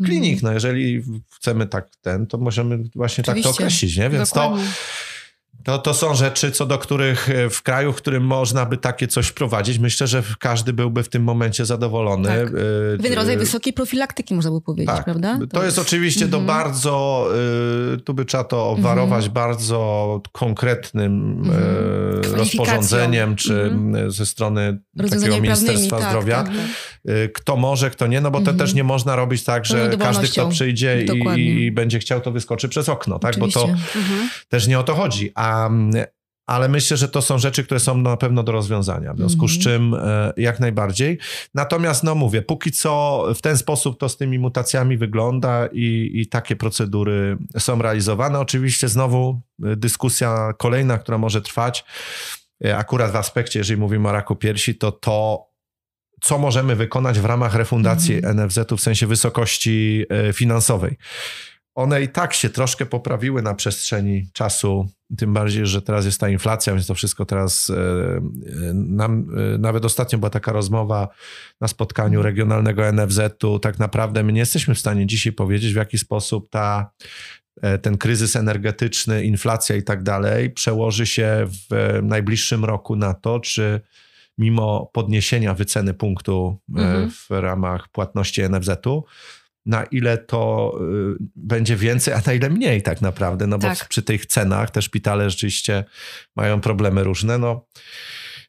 klinik. 0.05 0.43
No 0.43 0.53
jeżeli 0.53 1.03
chcemy 1.31 1.67
tak 1.67 1.89
ten, 2.03 2.27
to 2.27 2.39
możemy 2.39 2.79
właśnie 2.95 3.25
tak 3.25 3.35
to 3.35 3.41
Oczywiście. 3.41 3.65
określić, 3.65 3.97
nie? 3.97 4.11
Więc 4.11 4.29
Dokładnie. 4.29 4.65
to, 4.65 4.71
to 5.65 5.95
są 5.95 6.15
rzeczy, 6.15 6.51
co 6.51 6.67
do 6.67 6.79
których 6.79 7.31
e, 7.31 7.51
w 7.51 7.63
kraju, 7.63 7.93
w 7.93 7.97
którym 7.97 8.23
można 8.27 8.67
by 8.67 8.77
takie 8.77 9.09
coś 9.09 9.27
wprowadzić, 9.27 9.79
myślę, 9.79 10.07
że 10.07 10.23
każdy 10.39 10.73
byłby 10.73 11.03
w 11.03 11.09
tym 11.09 11.23
momencie 11.23 11.65
zadowolony. 11.65 12.29
Tak. 12.29 12.49
E, 12.49 12.97
Pewien 12.97 13.13
rodzaj 13.15 13.35
e, 13.35 13.39
wysokiej 13.39 13.73
profilaktyki, 13.73 14.35
można 14.35 14.51
by 14.51 14.61
powiedzieć, 14.61 14.95
tak. 14.97 15.05
prawda? 15.05 15.39
To, 15.53 15.65
jest 15.65 15.79
oczywiście 15.79 16.27
do 16.29 16.39
Mhm. 16.39 16.59
bardzo, 16.65 17.27
y, 17.95 18.01
tu 18.01 18.15
by 18.15 18.25
trzeba 18.25 18.45
to 18.45 18.69
obwarować 18.71 19.29
bardzo 19.29 20.21
konkretnym 20.33 21.43
Mhm. 21.45 21.63
y, 22.19 22.21
Kwalifikacją. 22.21 22.59
rozporządzeniem, 22.65 23.37
czy 23.37 23.61
Mhm. 23.63 24.11
ze 24.11 24.27
strony 24.27 24.79
takiego 25.11 25.41
Ministerstwa 25.41 25.99
tak, 25.99 26.09
Zdrowia. 26.09 26.37
tak, 26.43 26.47
tak. 26.47 26.57
Kto 27.35 27.57
może, 27.57 27.91
kto 27.91 28.07
nie, 28.07 28.21
no 28.21 28.31
bo 28.31 28.39
to 28.39 28.51
Mhm. 28.51 28.59
też 28.59 28.75
nie 28.75 28.85
można 28.85 29.17
robić 29.17 29.45
tak, 29.45 29.67
że 29.67 29.89
Pełną 29.89 30.05
każdy, 30.05 30.29
kto 30.29 30.49
przyjdzie 30.49 31.05
i, 31.37 31.41
i 31.65 31.73
będzie 31.73 31.99
chciał, 31.99 32.21
to 32.21 32.31
wyskoczy 32.33 32.69
przez 32.69 32.89
okno, 32.89 33.19
tak? 33.19 33.39
Bo 33.39 33.49
to 33.49 33.63
Oczywiście. 33.65 33.99
Mhm. 33.99 34.29
też 34.49 34.67
nie 34.67 34.79
o 34.79 34.83
to 34.83 34.95
chodzi. 34.95 35.33
A, 35.35 35.50
ale 36.47 36.69
myślę, 36.69 36.97
że 36.97 37.09
to 37.09 37.23
są 37.23 37.39
rzeczy, 37.39 37.65
które 37.65 37.81
są 37.81 37.97
na 37.97 38.17
pewno 38.17 38.43
do 38.43 38.53
rozwiązania. 38.53 39.15
W 39.15 39.17
związku 39.17 39.49
z 39.49 39.57
Mhm. 39.57 39.63
czym 39.63 39.95
e, 39.95 40.33
jak 40.37 40.61
najbardziej. 40.61 41.19
Natomiast, 41.55 42.05
no 42.05 42.15
mówię, 42.15 42.43
póki 42.43 42.73
co 42.73 43.25
w 43.35 43.41
ten 43.41 43.59
sposób 43.59 44.01
to 44.01 44.09
z 44.09 44.17
tymi 44.17 44.39
mutacjami 44.39 44.97
wygląda 44.97 45.69
i, 45.73 46.11
i 46.15 46.27
takie 46.27 46.57
procedury 46.57 47.37
są 47.59 47.83
realizowane. 47.83 48.41
Oczywiście 48.41 48.89
znowu 48.89 49.41
e, 49.65 49.77
dyskusja 49.77 50.53
kolejna, 50.59 50.99
która 50.99 51.19
może 51.19 51.43
trwać, 51.43 51.85
e, 52.65 52.77
akurat 52.77 53.13
w 53.13 53.17
aspekcie, 53.17 53.59
jeżeli 53.61 53.81
mówimy 53.81 54.09
o 54.09 54.13
raku 54.13 54.37
piersi, 54.37 54.75
to 54.75 54.93
to, 54.93 55.47
co 56.21 56.39
możemy 56.39 56.77
wykonać 56.77 57.21
w 57.21 57.25
ramach 57.25 57.55
refundacji 57.55 58.15
Mhm. 58.17 58.37
NFZ-u 58.37 58.77
w 58.77 58.81
sensie 58.81 59.07
wysokości 59.07 60.05
finansowej. 60.33 60.97
One 61.75 62.03
i 62.03 62.09
tak 62.09 62.35
się 62.35 62.51
troszkę 62.51 62.87
poprawiły 62.87 63.43
na 63.43 63.55
przestrzeni 63.55 64.31
czasu 64.33 64.89
Tym 65.19 65.35
bardziej, 65.35 65.67
że 65.67 65.83
teraz 65.83 66.05
jest 66.05 66.21
ta 66.21 66.29
inflacja, 66.29 66.75
więc 66.75 66.87
to 66.87 66.95
wszystko 66.95 67.25
teraz 67.25 67.71
e, 67.71 67.75
e, 67.77 68.21
nam, 68.75 69.27
e, 69.55 69.59
nawet 69.59 69.85
ostatnio 69.85 70.19
była 70.19 70.31
taka 70.31 70.53
rozmowa 70.53 71.09
na 71.61 71.69
spotkaniu 71.69 72.23
regionalnego 72.23 72.93
NFZ-u. 72.93 73.59
Tak 73.59 73.79
naprawdę 73.79 74.23
my 74.23 74.33
nie 74.33 74.41
jesteśmy 74.41 74.75
w 74.75 74.79
stanie 74.79 75.07
dzisiaj 75.07 75.33
powiedzieć, 75.33 75.73
w 75.73 75.77
jaki 75.77 75.99
sposób 75.99 76.51
ta, 76.51 76.91
ten 77.83 77.99
kryzys 77.99 78.37
energetyczny, 78.37 79.25
inflacja 79.25 79.77
i 79.77 79.83
tak 79.83 80.03
dalej 80.03 80.51
przełoży 80.51 81.07
się 81.07 81.47
w 81.71 81.99
najbliższym 82.03 82.65
roku 82.65 82.97
na 82.97 83.15
to, 83.15 83.41
czy 83.41 83.81
mimo 84.39 84.91
podniesienia 84.93 85.55
wyceny 85.55 85.95
punktu 85.95 86.59
Mhm. 86.77 87.11
w 87.11 87.31
ramach 87.31 87.89
płatności 87.89 88.43
NFZ-u, 88.43 89.05
na 89.67 89.85
ile 89.85 90.19
to 90.19 90.73
y, 91.21 91.25
będzie 91.37 91.77
więcej, 91.77 92.15
a 92.15 92.21
na 92.27 92.33
ile 92.33 92.51
mniej 92.51 92.83
tak 92.83 93.01
naprawdę, 93.03 93.47
no 93.47 93.59
bo 93.59 93.69
Tak. 93.69 93.89
przy 93.89 94.03
tych 94.03 94.27
cenach 94.27 94.71
te 94.71 94.83
szpitale 94.83 95.31
rzeczywiście 95.31 95.85
mają 96.37 96.61
problemy 96.61 97.05
różne, 97.05 97.39
no. 97.39 97.67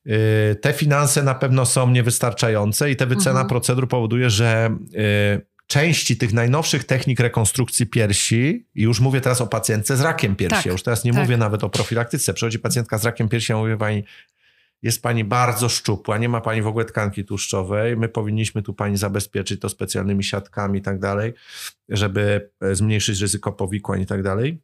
Y, 0.07 0.55
Te 0.61 0.73
finanse 0.73 1.23
na 1.23 1.35
pewno 1.35 1.65
są 1.65 1.89
niewystarczające 1.91 2.91
i 2.91 2.95
ta 2.95 3.05
wycena 3.05 3.31
Mhm. 3.31 3.47
procedur 3.47 3.87
powoduje, 3.87 4.29
że 4.29 4.75
y, 5.37 5.51
części 5.67 6.17
tych 6.17 6.33
najnowszych 6.33 6.83
technik 6.83 7.19
rekonstrukcji 7.19 7.85
piersi, 7.87 8.67
i 8.75 8.81
już 8.81 8.99
mówię 8.99 9.21
teraz 9.21 9.41
o 9.41 9.47
pacjentce 9.47 9.97
z 9.97 10.01
rakiem 10.01 10.35
piersi, 10.35 10.55
Tak, 10.55 10.65
już 10.65 10.83
teraz 10.83 11.03
nie 11.03 11.13
tak. 11.13 11.21
mówię 11.21 11.37
nawet 11.37 11.63
o 11.63 11.69
profilaktyce, 11.69 12.33
przychodzi 12.33 12.59
pacjentka 12.59 12.97
z 12.97 13.05
rakiem 13.05 13.29
piersi, 13.29 13.51
ja 13.51 13.57
mówię 13.57 13.77
pani, 13.77 14.03
jest 14.81 15.01
pani 15.01 15.23
bardzo 15.23 15.69
szczupła, 15.69 16.17
nie 16.17 16.29
ma 16.29 16.41
pani 16.41 16.61
w 16.61 16.67
ogóle 16.67 16.85
tkanki 16.85 17.25
tłuszczowej, 17.25 17.97
my 17.97 18.09
powinniśmy 18.09 18.61
tu 18.61 18.73
pani 18.73 18.97
zabezpieczyć 18.97 19.61
to 19.61 19.69
specjalnymi 19.69 20.23
siatkami 20.23 20.79
i 20.79 20.81
tak 20.81 20.99
dalej, 20.99 21.33
żeby 21.89 22.51
e, 22.61 22.75
zmniejszyć 22.75 23.21
ryzyko 23.21 23.51
powikłań 23.51 24.01
i 24.01 24.05
tak 24.05 24.23
dalej. 24.23 24.61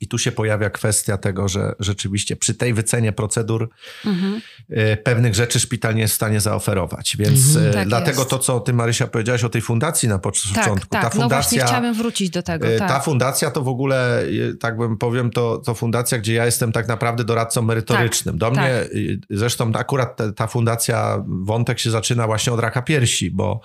I 0.00 0.08
tu 0.08 0.18
się 0.18 0.32
pojawia 0.32 0.70
kwestia 0.70 1.16
tego, 1.18 1.48
że 1.48 1.74
rzeczywiście 1.80 2.36
przy 2.36 2.54
tej 2.54 2.74
wycenie 2.74 3.12
procedur 3.12 3.70
Mhm. 4.06 4.40
e, 4.70 4.96
pewnych 4.96 5.34
rzeczy 5.34 5.60
szpital 5.60 5.94
nie 5.94 6.00
jest 6.00 6.12
w 6.12 6.16
stanie 6.16 6.40
zaoferować. 6.40 7.16
Więc 7.16 7.46
Mhm, 7.56 7.66
e, 7.70 7.74
tak 7.74 7.88
dlatego 7.88 8.18
jest. 8.18 8.30
to, 8.30 8.38
co 8.38 8.60
ty 8.60 8.72
Marysia 8.72 9.06
powiedziałaś 9.06 9.44
o 9.44 9.48
tej 9.48 9.60
fundacji 9.62 10.08
na 10.08 10.14
Tak, 10.14 10.22
początku. 10.22 10.86
tak. 10.90 11.02
ta 11.02 11.02
No 11.02 11.10
właśnie 11.10 11.20
fundacja, 11.22 11.64
chciałabym 11.66 11.94
wrócić 11.94 12.30
do 12.30 12.42
tego. 12.42 12.66
E, 12.68 12.78
Tak. 12.78 12.88
Ta 12.88 13.00
fundacja 13.00 13.50
to 13.50 13.62
w 13.62 13.68
ogóle, 13.68 14.22
tak 14.60 14.76
bym 14.76 14.96
powiem, 14.98 15.30
to, 15.30 15.58
to 15.58 15.74
fundacja, 15.74 16.18
gdzie 16.18 16.34
ja 16.34 16.46
jestem 16.46 16.72
tak 16.72 16.88
naprawdę 16.88 17.24
doradcą 17.24 17.62
merytorycznym. 17.62 18.38
Do 18.38 18.50
tak. 18.50 18.58
mnie, 18.58 18.70
e, 18.70 18.86
zresztą 19.30 19.72
akurat 19.74 20.16
ta, 20.16 20.32
ta 20.32 20.46
fundacja, 20.46 21.24
wątek 21.26 21.78
się 21.78 21.90
zaczyna 21.90 22.26
właśnie 22.26 22.52
od 22.52 22.60
raka 22.60 22.82
piersi, 22.82 23.30
bo 23.30 23.60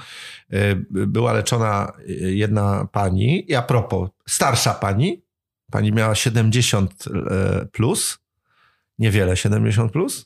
była 0.90 1.34
leczona 1.34 1.92
jedna 2.22 2.88
pani 2.92 3.52
i 3.52 3.56
a 3.56 3.62
propos, 3.62 4.10
starsza 4.30 4.74
pani, 4.74 5.25
pani 5.72 5.92
miała 5.92 6.16
70 6.16 6.94
e, 7.08 7.66
plus, 7.72 8.18
niewiele 9.00 9.38
70 9.38 9.92
plus 9.92 10.26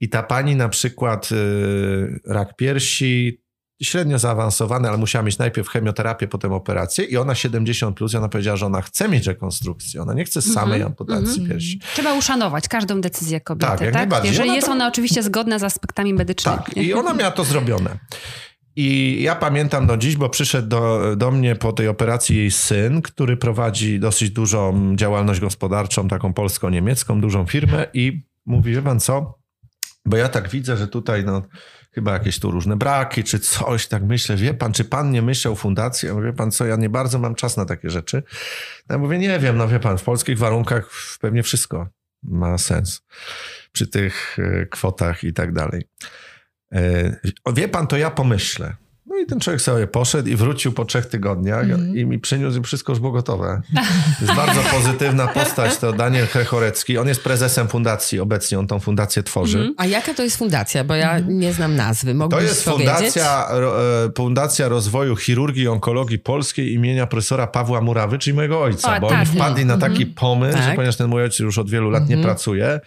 i 0.00 0.08
ta 0.08 0.22
pani 0.22 0.56
na 0.56 0.68
przykład 0.68 1.28
e, 1.32 2.32
rak 2.34 2.56
piersi, 2.56 3.42
średnio 3.82 4.18
zaawansowany, 4.18 4.88
ale 4.88 4.98
musiała 4.98 5.22
mieć 5.22 5.38
najpierw 5.38 5.68
chemioterapię, 5.68 6.28
potem 6.28 6.52
operację 6.52 7.04
i 7.04 7.16
ona 7.16 7.34
70 7.34 7.96
plus 7.96 8.12
i 8.12 8.16
ona 8.16 8.28
powiedziała, 8.28 8.56
że 8.56 8.66
ona 8.66 8.82
chce 8.82 9.08
mieć 9.08 9.26
rekonstrukcję, 9.26 10.02
ona 10.02 10.14
nie 10.14 10.24
chce 10.24 10.42
samej 10.42 10.74
Mhm, 10.74 10.86
amputacji 10.86 11.40
mhm. 11.40 11.48
piersi. 11.48 11.80
Trzeba 11.94 12.14
uszanować 12.14 12.68
każdą 12.68 13.00
decyzję 13.00 13.40
kobiety, 13.40 13.90
Tak, 13.92 14.10
tak? 14.10 14.24
Jeżeli 14.24 14.48
Ona 14.48 14.54
jest 14.56 14.66
to- 14.66 14.72
ona 14.72 14.88
oczywiście 14.88 15.22
zgodna 15.22 15.58
z 15.58 15.62
aspektami 15.62 16.14
medycznymi. 16.14 16.58
Tak, 16.58 16.76
i 16.76 16.94
ona 16.94 17.14
miała 17.14 17.30
to 17.30 17.44
zrobione. 17.44 17.98
I 18.76 19.18
ja 19.22 19.34
pamiętam 19.34 19.86
do 19.86 19.96
dziś, 19.96 20.16
bo 20.16 20.28
przyszedł 20.28 20.68
do, 20.68 21.16
do 21.16 21.30
mnie 21.30 21.56
po 21.56 21.72
tej 21.72 21.88
operacji 21.88 22.36
jej 22.36 22.50
syn, 22.50 23.02
który 23.02 23.36
prowadzi 23.36 24.00
dosyć 24.00 24.30
dużą 24.30 24.92
działalność 24.96 25.40
gospodarczą, 25.40 26.08
taką 26.08 26.32
polsko-niemiecką, 26.32 27.20
dużą 27.20 27.46
firmę 27.46 27.86
i 27.94 28.22
mówi, 28.46 28.74
wie 28.74 28.82
pan 28.82 29.00
co, 29.00 29.38
bo 30.06 30.16
ja 30.16 30.28
tak 30.28 30.48
widzę, 30.48 30.76
że 30.76 30.88
tutaj 30.88 31.24
no, 31.24 31.42
chyba 31.92 32.12
jakieś 32.12 32.38
tu 32.38 32.50
różne 32.50 32.76
braki, 32.76 33.24
czy 33.24 33.38
coś, 33.38 33.86
tak 33.86 34.02
myślę, 34.02 34.36
wie 34.36 34.54
pan, 34.54 34.72
czy 34.72 34.84
pan 34.84 35.10
nie 35.10 35.22
myślał 35.22 35.56
fundacji? 35.56 36.08
Ja 36.08 36.14
mówię, 36.14 36.26
wie 36.26 36.32
pan 36.32 36.50
co, 36.50 36.66
ja 36.66 36.76
nie 36.76 36.88
bardzo 36.88 37.18
mam 37.18 37.34
czas 37.34 37.56
na 37.56 37.64
takie 37.64 37.90
rzeczy. 37.90 38.22
Ja 38.90 38.98
mówię, 38.98 39.18
nie 39.18 39.38
wiem, 39.38 39.56
no 39.56 39.68
wie 39.68 39.80
pan, 39.80 39.98
w 39.98 40.02
polskich 40.02 40.38
warunkach 40.38 40.90
pewnie 41.20 41.42
wszystko 41.42 41.88
ma 42.22 42.58
sens 42.58 43.02
przy 43.72 43.86
tych 43.86 44.36
e, 44.38 44.66
kwotach 44.66 45.24
i 45.24 45.32
tak 45.32 45.52
dalej. 45.52 45.82
E, 46.72 47.16
Wie 47.54 47.68
pan, 47.68 47.86
to 47.86 47.96
ja 47.96 48.10
pomyślę. 48.10 48.76
No 49.22 49.26
i 49.26 49.28
ten 49.28 49.40
człowiek 49.40 49.62
sobie 49.62 49.86
poszedł 49.86 50.28
i 50.28 50.36
wrócił 50.36 50.72
po 50.72 50.84
trzech 50.84 51.06
tygodniach 51.06 51.62
Mhm. 51.64 51.96
i 51.96 52.04
mi 52.06 52.18
przyniósł 52.18 52.60
i 52.60 52.62
wszystko 52.62 52.92
już 52.92 53.00
było 53.00 53.12
gotowe. 53.12 53.62
To 53.74 54.24
jest 54.24 54.36
bardzo 54.36 54.60
pozytywna 54.62 55.26
postać, 55.28 55.76
to 55.78 55.92
Daniel 55.92 56.26
Hechorecki. 56.26 56.98
On 56.98 57.08
jest 57.08 57.22
prezesem 57.24 57.68
fundacji 57.68 58.20
obecnie, 58.20 58.58
on 58.58 58.66
tą 58.66 58.80
fundację 58.80 59.22
tworzy. 59.22 59.58
Mhm. 59.58 59.74
A 59.78 59.86
jaka 59.86 60.14
to 60.14 60.22
jest 60.22 60.36
fundacja? 60.36 60.84
Bo 60.84 60.94
ja 60.94 61.18
nie 61.18 61.52
znam 61.52 61.76
nazwy. 61.76 62.14
To 62.30 62.40
jest 62.40 62.64
fundacja, 62.64 63.48
e, 63.50 64.10
fundacja 64.16 64.68
Rozwoju 64.68 65.16
Chirurgii 65.16 65.62
i 65.62 65.68
Onkologii 65.68 66.18
Polskiej 66.18 66.72
imienia 66.72 67.06
profesora 67.06 67.46
Pawła 67.46 67.80
Murawy, 67.80 68.18
czyli 68.18 68.34
mojego 68.34 68.62
ojca, 68.62 68.96
O, 68.96 69.00
bo 69.00 69.08
tak. 69.08 69.16
oni 69.18 69.26
wpadli 69.26 69.66
na 69.66 69.78
taki 69.78 70.06
pomysł, 70.06 70.58
Tak. 70.58 70.64
że 70.70 70.74
ponieważ 70.74 70.96
ten 70.96 71.08
mój 71.08 71.22
ojciec 71.22 71.38
już 71.38 71.58
od 71.58 71.70
wielu 71.70 71.90
lat 71.90 72.08
nie 72.08 72.14
Mhm. 72.16 72.34
pracuje, 72.34 72.80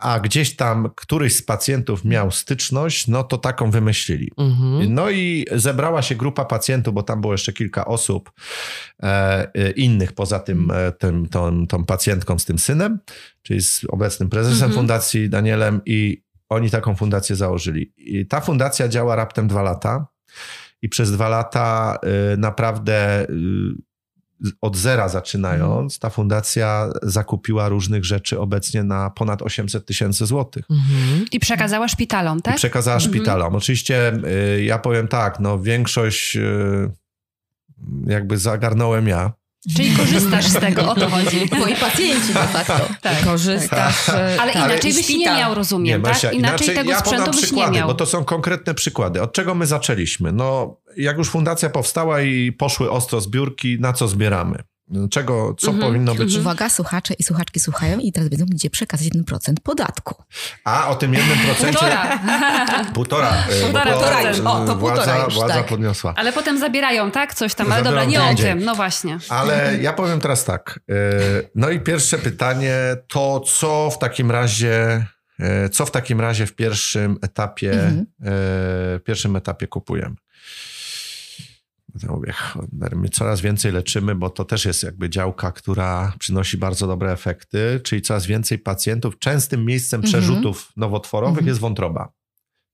a 0.00 0.20
gdzieś 0.20 0.56
tam 0.56 0.90
któryś 0.96 1.36
z 1.36 1.42
pacjentów 1.42 2.04
miał 2.04 2.30
styczność, 2.30 3.08
no 3.08 3.24
to 3.24 3.38
taką 3.38 3.70
wymyślili. 3.70 4.30
Mhm. 4.38 4.94
No 4.94 5.10
i 5.10 5.46
zebrała 5.60 6.02
się 6.02 6.14
grupa 6.14 6.44
pacjentów, 6.44 6.94
bo 6.94 7.02
tam 7.02 7.20
było 7.20 7.34
jeszcze 7.34 7.52
kilka 7.52 7.84
osób 7.84 8.32
e, 9.02 9.06
e, 9.54 9.70
innych 9.70 10.12
poza 10.12 10.38
tym, 10.38 10.70
e, 10.70 10.92
tym 10.92 11.26
tą, 11.28 11.66
tą 11.66 11.84
pacjentką 11.84 12.38
z 12.38 12.44
tym 12.44 12.58
synem, 12.58 12.98
czyli 13.42 13.60
z 13.62 13.84
obecnym 13.88 14.28
prezesem 14.28 14.56
Mhm. 14.66 14.72
fundacji 14.72 15.30
Danielem 15.30 15.80
i 15.86 16.22
oni 16.48 16.70
taką 16.70 16.96
fundację 16.96 17.36
założyli. 17.36 17.92
I 17.96 18.26
ta 18.26 18.40
fundacja 18.40 18.88
działa 18.88 19.16
raptem 19.16 19.48
dwa 19.48 19.62
lata 19.62 20.06
i 20.82 20.88
przez 20.88 21.12
dwa 21.12 21.28
lata 21.28 21.98
naprawdę 22.38 23.26
od 24.60 24.76
zera 24.76 25.08
zaczynając, 25.08 25.98
ta 25.98 26.10
fundacja 26.10 26.90
zakupiła 27.02 27.68
różnych 27.68 28.04
rzeczy 28.04 28.40
obecnie 28.40 28.82
na 28.82 29.10
ponad 29.10 29.42
800 29.42 29.86
tysięcy 29.86 30.26
złotych. 30.26 30.64
Mhm. 30.70 31.24
I 31.32 31.40
przekazała 31.40 31.88
szpitalom, 31.88 32.38
I 32.38 32.42
tak? 32.42 32.56
przekazała 32.56 32.96
Mhm. 32.96 33.12
szpitalom. 33.12 33.54
Oczywiście 33.54 34.12
y, 34.56 34.64
ja 34.64 34.78
powiem 34.78 35.08
tak, 35.08 35.40
no 35.40 35.58
większość 35.58 36.36
y, 36.36 36.90
jakby 38.06 38.38
zagarnąłem 38.38 39.08
ja. 39.08 39.32
Czyli 39.76 39.96
korzystasz 39.96 40.46
z 40.46 40.52
tego, 40.54 40.90
o 40.90 40.94
to 40.94 41.08
chodzi. 41.10 41.48
Moi 41.60 41.74
pacjenci 41.74 42.32
de 42.34 42.46
facto. 42.46 42.88
Tak. 43.02 43.24
Korzystasz. 43.24 44.08
e, 44.08 44.36
Ale 44.40 44.52
tak. 44.52 44.64
inaczej 44.66 44.94
byś 44.94 45.08
nie 45.08 45.26
miał, 45.26 45.54
rozumiem, 45.54 46.02
tak? 46.02 46.12
Basia, 46.12 46.32
Inaczej, 46.32 46.74
tego 46.74 46.90
ja 46.90 46.98
sprzętu 47.00 47.30
byś 47.30 47.42
przykłady, 47.42 47.72
nie 47.72 47.78
miał. 47.78 47.88
bo 47.88 47.94
to 47.94 48.06
są 48.06 48.24
konkretne 48.24 48.74
przykłady. 48.74 49.22
Od 49.22 49.32
czego 49.32 49.54
my 49.54 49.66
zaczęliśmy? 49.66 50.32
No, 50.32 50.76
jak 50.96 51.18
już 51.18 51.30
fundacja 51.30 51.70
powstała 51.70 52.20
i 52.22 52.52
poszły 52.52 52.90
ostro 52.90 53.20
zbiórki, 53.20 53.76
na 53.80 53.92
co 53.92 54.08
zbieramy? 54.08 54.58
Czego, 55.10 55.54
co 55.58 55.70
Mhm, 55.70 55.88
powinno 55.88 56.14
być? 56.14 56.22
mhm. 56.22 56.40
Uwaga, 56.40 56.68
słuchacze 56.68 57.14
i 57.14 57.22
słuchaczki 57.22 57.60
słuchają 57.60 57.98
i 57.98 58.12
teraz 58.12 58.28
wiedzą, 58.28 58.44
gdzie 58.48 58.70
przekazać 58.70 59.08
1% 59.08 59.54
podatku. 59.62 60.22
A 60.64 60.88
o 60.88 60.94
tym 60.94 61.14
jednym 61.14 61.38
procencie... 61.38 61.78
Półtora. 61.78 62.18
Półtora. 62.94 63.32
bo 63.72 63.80
Półtora 63.92 64.22
y, 64.32 64.44
O, 64.44 64.66
to 64.66 64.76
władza, 64.76 65.02
półtora 65.02 65.24
już, 65.24 65.34
władza 65.34 65.54
tak. 65.54 65.66
podniosła. 65.66 66.14
Ale 66.16 66.32
potem 66.32 66.58
zabierają, 66.58 67.10
tak? 67.10 67.34
Coś 67.34 67.54
tam, 67.54 67.72
ale 67.72 67.82
dobra, 67.84 68.04
nie 68.04 68.22
o 68.22 68.34
tym. 68.34 68.64
No 68.64 68.74
właśnie. 68.74 69.18
Ale 69.28 69.78
ja 69.80 69.92
powiem 69.92 70.20
teraz 70.20 70.44
tak. 70.44 70.80
y, 70.90 70.94
No 71.54 71.70
i 71.70 71.80
pierwsze 71.80 72.18
pytanie 72.18 72.74
to, 73.08 73.40
co 73.40 73.90
w 73.90 73.98
takim 73.98 74.30
razie, 74.30 75.06
y, 75.66 75.68
co 75.68 75.86
w 75.86 75.90
takim 75.90 76.20
razie 76.20 76.46
w 76.46 76.54
pierwszym 76.54 77.16
etapie, 77.22 77.72
Mhm. 77.72 78.06
w 78.20 79.00
pierwszym 79.04 79.36
etapie 79.36 79.66
kupujemy? 79.66 80.16
Ja 82.02 82.08
mówię, 82.12 82.34
my 82.96 83.08
coraz 83.08 83.40
więcej 83.40 83.72
leczymy, 83.72 84.14
bo 84.14 84.30
to 84.30 84.44
też 84.44 84.64
jest 84.64 84.82
jakby 84.82 85.10
działka, 85.10 85.52
która 85.52 86.12
przynosi 86.18 86.56
bardzo 86.56 86.86
dobre 86.86 87.12
efekty, 87.12 87.80
czyli 87.84 88.02
coraz 88.02 88.26
więcej 88.26 88.58
pacjentów. 88.58 89.18
Częstym 89.18 89.64
miejscem 89.64 90.00
Mhm. 90.00 90.12
przerzutów 90.12 90.72
nowotworowych 90.76 91.32
Mhm. 91.38 91.46
jest 91.48 91.60
wątroba. 91.60 92.12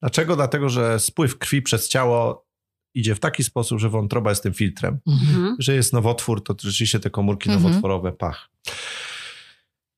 Dlaczego? 0.00 0.36
Dlatego, 0.36 0.68
że 0.68 1.00
spływ 1.00 1.38
krwi 1.38 1.62
przez 1.62 1.88
ciało 1.88 2.46
idzie 2.94 3.14
w 3.14 3.20
taki 3.20 3.44
sposób, 3.44 3.78
że 3.78 3.88
wątroba 3.88 4.30
jest 4.30 4.42
tym 4.42 4.54
filtrem 4.54 4.98
Mhm. 5.08 5.56
że 5.58 5.74
jest 5.74 5.92
nowotwór, 5.92 6.44
to 6.44 6.54
rzeczywiście 6.62 7.00
te 7.00 7.10
komórki 7.10 7.50
Mhm. 7.50 7.62
nowotworowe 7.68 8.12
pach. 8.12 8.48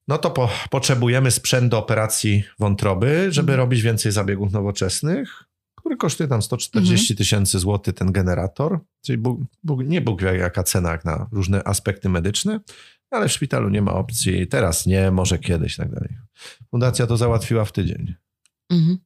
No 0.08 0.18
to 0.18 0.30
po, 0.30 0.50
potrzebujemy 0.70 1.30
sprzęt 1.30 1.70
do 1.70 1.78
operacji 1.78 2.44
wątroby, 2.58 3.26
żeby 3.32 3.52
Mhm. 3.52 3.58
robić 3.58 3.82
więcej 3.82 4.12
zabiegów 4.12 4.52
nowoczesnych, 4.52 5.44
który 5.84 5.96
kosztuje 5.96 6.28
tam 6.28 6.42
140 6.42 7.16
tysięcy 7.16 7.58
złotych 7.58 7.94
ten 7.94 8.12
generator, 8.12 8.80
czyli 9.02 9.18
Bóg, 9.18 9.40
Bóg, 9.62 9.84
nie 9.84 10.00
Bóg 10.00 10.22
wie 10.22 10.36
jaka 10.36 10.62
cena 10.62 10.90
jak 10.90 11.04
na 11.04 11.28
różne 11.32 11.64
aspekty 11.64 12.08
medyczne, 12.08 12.60
ale 13.10 13.28
w 13.28 13.32
szpitalu 13.32 13.68
nie 13.68 13.82
ma 13.82 13.92
opcji, 13.92 14.46
teraz 14.46 14.86
nie, 14.86 15.10
może 15.10 15.38
kiedyś 15.38 15.74
i 15.74 15.76
tak 15.76 15.90
dalej. 15.90 16.08
Fundacja 16.70 17.06
to 17.06 17.16
załatwiła 17.16 17.64
w 17.64 17.72
tydzień. 17.72 18.14
Mhm. 18.70 18.98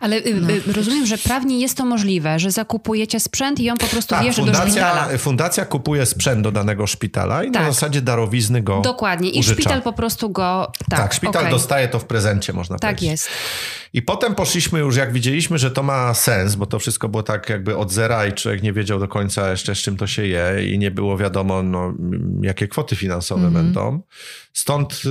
Ale 0.00 0.16
y, 0.16 0.34
No. 0.34 0.50
y, 0.50 0.72
rozumiem, 0.72 1.06
że 1.06 1.18
prawnie 1.18 1.60
jest 1.60 1.76
to 1.76 1.84
możliwe, 1.84 2.38
że 2.38 2.50
zakupujecie 2.50 3.20
sprzęt 3.20 3.60
i 3.60 3.70
on 3.70 3.78
po 3.78 3.86
prostu 3.86 4.10
Tak, 4.10 4.22
wjeżdża 4.22 4.44
do 4.44 4.54
szpitala. 4.54 5.08
fundacja, 5.18 5.64
kupuje 5.64 6.06
sprzęt 6.06 6.42
do 6.42 6.52
danego 6.52 6.86
szpitala 6.86 7.44
i 7.44 7.50
na 7.50 7.60
Tak. 7.60 7.72
zasadzie 7.72 8.02
darowizny 8.02 8.62
go 8.62 8.80
Dokładnie. 8.80 9.30
I 9.30 9.38
użycza. 9.40 9.54
szpital 9.60 9.82
po 9.82 9.92
prostu 9.92 10.30
go. 10.30 10.72
Tak, 10.90 10.98
Tak, 11.00 11.14
szpital 11.14 11.42
okej. 11.42 11.50
dostaje 11.52 11.88
to 11.88 11.98
w 11.98 12.04
prezencie, 12.04 12.52
można 12.52 12.78
Tak 12.78 12.90
powiedzieć. 12.96 13.10
jest. 13.10 13.28
I 13.94 14.02
potem 14.02 14.34
poszliśmy 14.34 14.78
już, 14.78 14.96
jak 14.96 15.12
widzieliśmy, 15.12 15.58
że 15.58 15.70
to 15.70 15.82
ma 15.82 16.14
sens, 16.14 16.54
bo 16.54 16.66
to 16.66 16.78
wszystko 16.78 17.08
było 17.08 17.22
tak 17.22 17.48
jakby 17.48 17.76
od 17.76 17.92
zera 17.92 18.26
i 18.26 18.32
człowiek 18.32 18.62
nie 18.62 18.72
wiedział 18.72 18.98
do 19.00 19.08
końca 19.08 19.50
jeszcze, 19.50 19.74
z 19.74 19.78
czym 19.78 19.96
to 19.96 20.06
się 20.06 20.26
je 20.26 20.72
i 20.72 20.78
nie 20.78 20.90
było 20.90 21.16
wiadomo, 21.18 21.62
no, 21.62 21.94
jakie 22.42 22.68
kwoty 22.68 22.96
finansowe 22.96 23.46
Mhm. 23.46 23.64
będą. 23.64 24.00
Stąd 24.52 25.02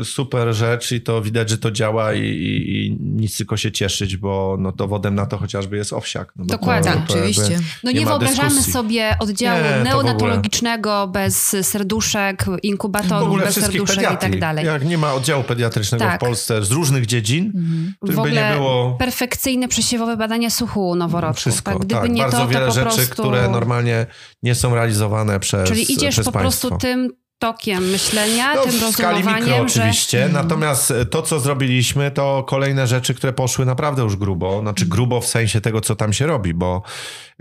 y, 0.00 0.04
super 0.04 0.54
rzecz 0.54 0.92
i 0.92 1.00
to 1.00 1.22
widać, 1.22 1.50
że 1.50 1.58
to 1.58 1.70
działa 1.70 2.12
i, 2.14 2.20
i, 2.20 2.86
i 2.86 2.96
nic 3.00 3.36
tylko 3.36 3.56
się 3.56 3.72
cieszyć, 3.72 4.09
bo 4.16 4.56
no, 4.60 4.72
dowodem 4.72 5.14
na 5.14 5.26
to 5.26 5.38
chociażby 5.38 5.76
jest 5.76 5.92
owsiak. 5.92 6.32
No, 6.36 6.44
Dokładnie. 6.44 6.92
To, 6.92 6.98
to 6.98 7.14
oczywiście. 7.14 7.58
No 7.84 7.90
nie 7.90 7.98
nie, 8.00 8.04
ma 8.06 8.10
wyobrażamy 8.10 8.48
dyskusji. 8.48 8.72
sobie 8.72 9.16
oddziału 9.20 9.60
Nie, 9.62 9.78
to 9.78 9.84
neonatologicznego 9.84 11.06
bez 11.08 11.56
serduszek, 11.62 12.46
inkubatorów, 12.62 13.38
bez 13.40 13.54
serduszek 13.54 14.12
i 14.14 14.16
tak 14.16 14.38
dalej. 14.40 14.66
Jak 14.66 14.84
nie 14.84 14.98
ma 14.98 15.12
oddziału 15.14 15.42
pediatrycznego 15.44 16.04
Tak. 16.04 16.16
w 16.16 16.20
Polsce 16.20 16.64
z 16.64 16.70
różnych 16.70 17.06
dziedzin, 17.06 17.52
Mhm. 17.54 17.94
W 18.02 18.06
by 18.06 18.12
nie 18.14 18.20
ogóle 18.20 18.54
było... 18.54 18.96
perfekcyjne 18.98 19.68
przesiewowe 19.68 20.16
badania 20.16 20.50
słuchu 20.50 20.88
u 20.88 20.94
noworodków. 20.94 21.40
Wszystko, 21.40 21.70
tak, 21.70 21.78
gdyby 21.80 22.00
tak. 22.00 22.10
nie 22.10 22.22
Bardzo 22.22 22.36
to, 22.38 22.42
to 22.44 22.48
wiele 22.48 22.66
po 22.66 22.72
rzeczy, 22.72 22.86
prostu... 22.96 23.12
które 23.12 23.48
normalnie 23.48 24.06
nie 24.42 24.54
są 24.54 24.74
realizowane 24.74 25.40
przez 25.40 25.68
Czyli 25.68 25.92
idziesz 25.92 26.14
przez 26.14 26.26
po 26.26 26.32
państwo. 26.32 26.68
prostu 26.68 26.86
tym 26.86 27.10
tokiem 27.40 27.84
myślenia, 27.90 28.54
No, 28.54 28.62
tym 28.62 28.72
w 28.72 28.92
skali 28.92 29.24
mikro 29.24 29.46
że 29.46 29.62
oczywiście, 29.62 30.28
natomiast 30.32 30.92
to, 31.10 31.22
co 31.22 31.40
zrobiliśmy, 31.40 32.10
to 32.10 32.44
kolejne 32.48 32.86
rzeczy, 32.86 33.14
które 33.14 33.32
poszły 33.32 33.66
naprawdę 33.66 34.02
już 34.02 34.16
grubo, 34.16 34.60
znaczy 34.60 34.86
grubo 34.86 35.20
w 35.20 35.26
sensie 35.26 35.60
tego, 35.60 35.80
co 35.80 35.96
tam 35.96 36.12
się 36.12 36.26
robi, 36.26 36.54
bo 36.54 36.82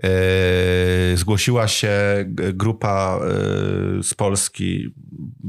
e, 0.03 0.09
zgłosiła 1.17 1.67
się 1.67 1.91
grupa 2.53 3.19
e, 3.99 4.03
z 4.03 4.13
Polski, 4.13 4.93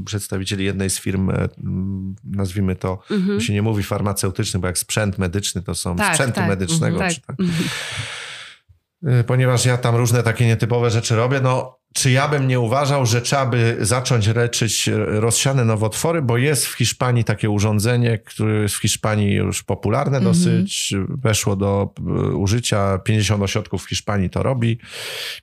przedstawicieli 0.05 0.65
jednej 0.65 0.89
z 0.89 0.99
firm, 0.99 1.29
e, 1.29 1.33
m, 1.63 2.15
nazwijmy 2.23 2.75
to, 2.75 2.99
Mhm. 3.11 3.41
się 3.41 3.53
nie 3.53 3.61
mówi 3.61 3.83
farmaceutyczny, 3.83 4.59
bo 4.59 4.67
jak 4.67 4.77
sprzęt 4.77 5.17
medyczny, 5.17 5.61
to 5.61 5.75
są 5.75 5.95
Tak, 5.95 6.13
sprzętu 6.15 6.35
tak, 6.35 6.47
medycznego. 6.49 6.95
mhm, 6.95 7.13
czy 7.13 7.21
tak. 7.21 7.35
tak. 7.37 7.45
Y, 9.19 9.23
ponieważ 9.23 9.65
ja 9.65 9.77
tam 9.77 9.95
różne 9.95 10.23
takie 10.23 10.45
nietypowe 10.45 10.89
rzeczy 10.91 11.15
robię, 11.15 11.39
no 11.43 11.80
czy 11.93 12.11
ja 12.11 12.27
bym 12.27 12.47
nie 12.47 12.59
uważał, 12.59 13.05
że 13.05 13.21
trzeba 13.21 13.45
by 13.45 13.77
zacząć 13.79 14.27
leczyć 14.27 14.89
rozsiane 15.07 15.65
nowotwory, 15.65 16.21
bo 16.21 16.37
jest 16.37 16.65
w 16.67 16.73
Hiszpanii 16.73 17.23
takie 17.23 17.49
urządzenie, 17.49 18.17
które 18.17 18.53
jest 18.61 18.75
w 18.75 18.81
Hiszpanii 18.81 19.33
już 19.33 19.63
popularne 19.63 20.17
Mhm. 20.17 20.35
dosyć, 20.35 20.93
weszło 21.09 21.55
do 21.55 21.93
y, 21.99 22.35
użycia, 22.35 22.97
50 22.97 23.43
ośrodków 23.43 23.83
w 23.85 23.89
Hiszpanii 23.89 24.29
to 24.29 24.43
robi, 24.43 24.79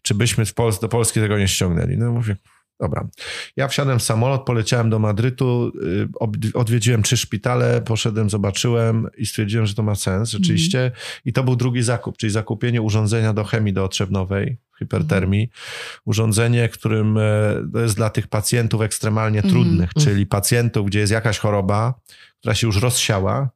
czy 0.03 0.15
byśmy 0.15 0.47
w 0.47 0.55
Pols- 0.55 0.81
do 0.81 0.89
Polski 0.89 1.21
tego 1.21 1.39
nie 1.39 1.49
ściągnęli? 1.49 1.97
No 1.97 2.13
mówię, 2.13 2.37
dobra. 2.81 3.09
Ja 3.57 3.69
wsiadłem 3.69 3.99
w 3.99 4.03
samolot, 4.03 4.45
poleciałem 4.45 4.91
do 4.91 4.99
Madrytu, 4.99 5.73
y, 5.83 6.55
odwiedziłem 6.55 7.03
trzy 7.03 7.17
szpitale, 7.17 7.83
poszedłem, 7.83 8.31
zobaczyłem 8.31 9.09
i 9.17 9.27
stwierdziłem, 9.27 9.67
że 9.67 9.75
to 9.75 9.83
ma 9.83 9.95
sens 9.95 10.31
rzeczywiście. 10.31 10.91
I 11.25 11.33
to 11.33 11.45
był 11.45 11.57
drugi 11.57 11.83
zakup, 11.83 12.17
czyli 12.17 12.33
zakupienie 12.33 12.83
urządzenia 12.83 13.33
do 13.33 13.45
chemii 13.45 13.73
dootrzewnowej, 13.73 14.59
hipertermii. 14.79 15.51
Urządzenie, 16.05 16.69
którym 16.69 17.19
e, 17.19 17.21
to 17.73 17.81
jest 17.81 17.97
dla 17.97 18.11
tych 18.11 18.27
pacjentów 18.27 18.83
ekstremalnie 18.83 19.39
Mhm, 19.39 19.55
trudnych, 19.55 19.91
mhm. 19.97 20.07
czyli 20.07 20.27
pacjentów, 20.27 20.87
gdzie 20.87 20.99
jest 20.99 21.13
jakaś 21.13 21.39
choroba, 21.39 21.95
która 22.41 22.55
się 22.55 22.67
już 22.67 22.83
rozsiała 22.83 23.51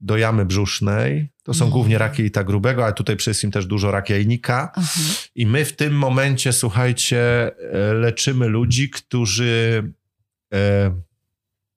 do 0.00 0.16
jamy 0.16 0.44
brzusznej. 0.46 1.28
To 1.42 1.54
są 1.54 1.64
Mhm. 1.64 1.70
głównie 1.72 1.98
raki 1.98 2.22
jelita 2.22 2.44
grubego, 2.44 2.84
ale 2.84 2.92
tutaj 2.92 3.16
przede 3.16 3.32
wszystkim 3.32 3.50
też 3.50 3.66
dużo 3.66 3.90
rak 3.90 4.10
jajnika. 4.10 4.72
Aha. 4.74 5.00
I 5.34 5.46
my 5.46 5.64
w 5.64 5.76
tym 5.76 5.94
momencie, 5.94 6.52
słuchajcie, 6.52 7.50
e, 7.72 7.94
leczymy 7.94 8.46
ludzi, 8.48 8.90
którzy 8.90 9.82
e, 10.54 10.90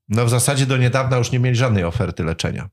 no 0.10 0.26
w 0.26 0.30
zasadzie 0.30 0.66
do 0.66 0.78
niedawna 0.78 1.18
już 1.18 1.32
nie 1.32 1.40
mieli 1.40 1.56
żadnej 1.56 1.84
oferty 1.84 2.24
leczenia. 2.24 2.70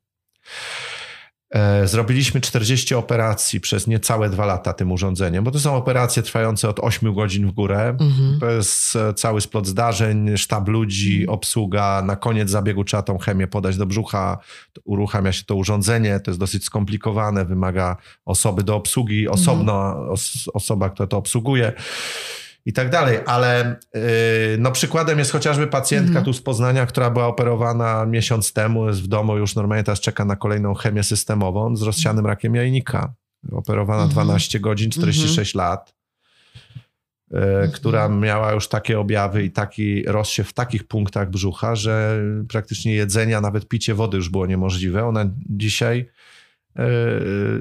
E, 1.51 1.89
Zrobiliśmy 1.89 2.41
40 2.41 2.95
operacji 2.95 3.61
przez 3.61 3.87
niecałe 3.87 4.31
dwa 4.31 4.47
lata 4.47 4.73
tym 4.73 4.93
urządzeniem, 4.93 5.45
bo 5.45 5.51
to 5.51 5.61
są 5.61 5.77
operacje 5.77 6.23
trwające 6.23 6.69
od 6.69 6.81
8 6.81 7.15
godzin 7.15 7.49
w 7.49 7.53
górę. 7.53 7.97
Mhm. 8.01 8.41
To 8.41 8.51
jest 8.51 8.99
cały 9.17 9.41
splot 9.41 9.67
zdarzeń, 9.67 10.37
sztab 10.37 10.69
ludzi, 10.69 11.27
obsługa. 11.27 12.03
Na 12.03 12.17
koniec 12.17 12.51
zabiegu 12.51 12.85
trzeba 12.85 13.03
tą 13.03 13.19
chemię 13.19 13.47
podać 13.47 13.77
do 13.77 13.87
brzucha, 13.87 14.39
uruchamia 14.85 15.33
się 15.33 15.45
to 15.45 15.55
urządzenie. 15.55 16.21
To 16.21 16.31
jest 16.31 16.41
dosyć 16.41 16.65
skomplikowane, 16.65 17.45
wymaga 17.45 17.97
osoby 18.25 18.63
do 18.63 18.77
obsługi, 18.77 19.29
osobno 19.29 19.97
os, 20.11 20.49
osoba, 20.55 20.91
która 20.91 21.07
to 21.07 21.17
obsługuje 21.17 21.73
i 22.67 22.73
tak 22.73 22.91
dalej. 22.91 23.19
Ale 23.27 23.77
yy, 23.95 24.01
no 24.59 24.73
przykładem 24.73 25.19
jest 25.19 25.33
chociażby 25.33 25.67
pacjentka 25.67 26.09
Mhm. 26.09 26.25
tu 26.25 26.33
z 26.33 26.43
Poznania, 26.43 26.87
która 26.87 27.11
była 27.11 27.27
operowana 27.27 28.07
miesiąc 28.07 28.53
temu, 28.53 28.89
jest 28.89 29.03
w 29.03 29.07
domu 29.07 29.37
już 29.37 29.55
normalnie 29.55 29.85
teraz 29.85 30.01
czeka 30.01 30.25
na 30.25 30.37
kolejną 30.37 30.75
chemię 30.75 31.03
systemową 31.03 31.77
z 31.77 31.83
rozsianym 31.83 32.27
rakiem 32.27 32.55
jajnika. 32.55 33.13
Operowana 33.53 34.03
Mhm. 34.03 34.11
12 34.13 34.61
godzin, 34.61 34.91
46 34.91 35.55
lat 35.55 35.95
e, 37.35 37.69
która 37.69 38.09
miała 38.09 38.53
już 38.53 38.69
takie 38.69 39.01
objawy 39.01 39.43
i 39.45 39.51
taki 39.51 40.03
rozsiew 40.07 40.49
w 40.49 40.53
takich 40.53 40.85
punktach 40.85 41.31
brzucha, 41.31 41.77
że 41.77 42.23
praktycznie 42.49 42.95
jedzenia, 42.95 43.41
nawet 43.41 43.69
picie 43.69 43.95
wody 43.95 44.17
już 44.17 44.29
było 44.29 44.47
niemożliwe. 44.47 45.07
Ona 45.07 45.25
dzisiaj, 45.49 46.09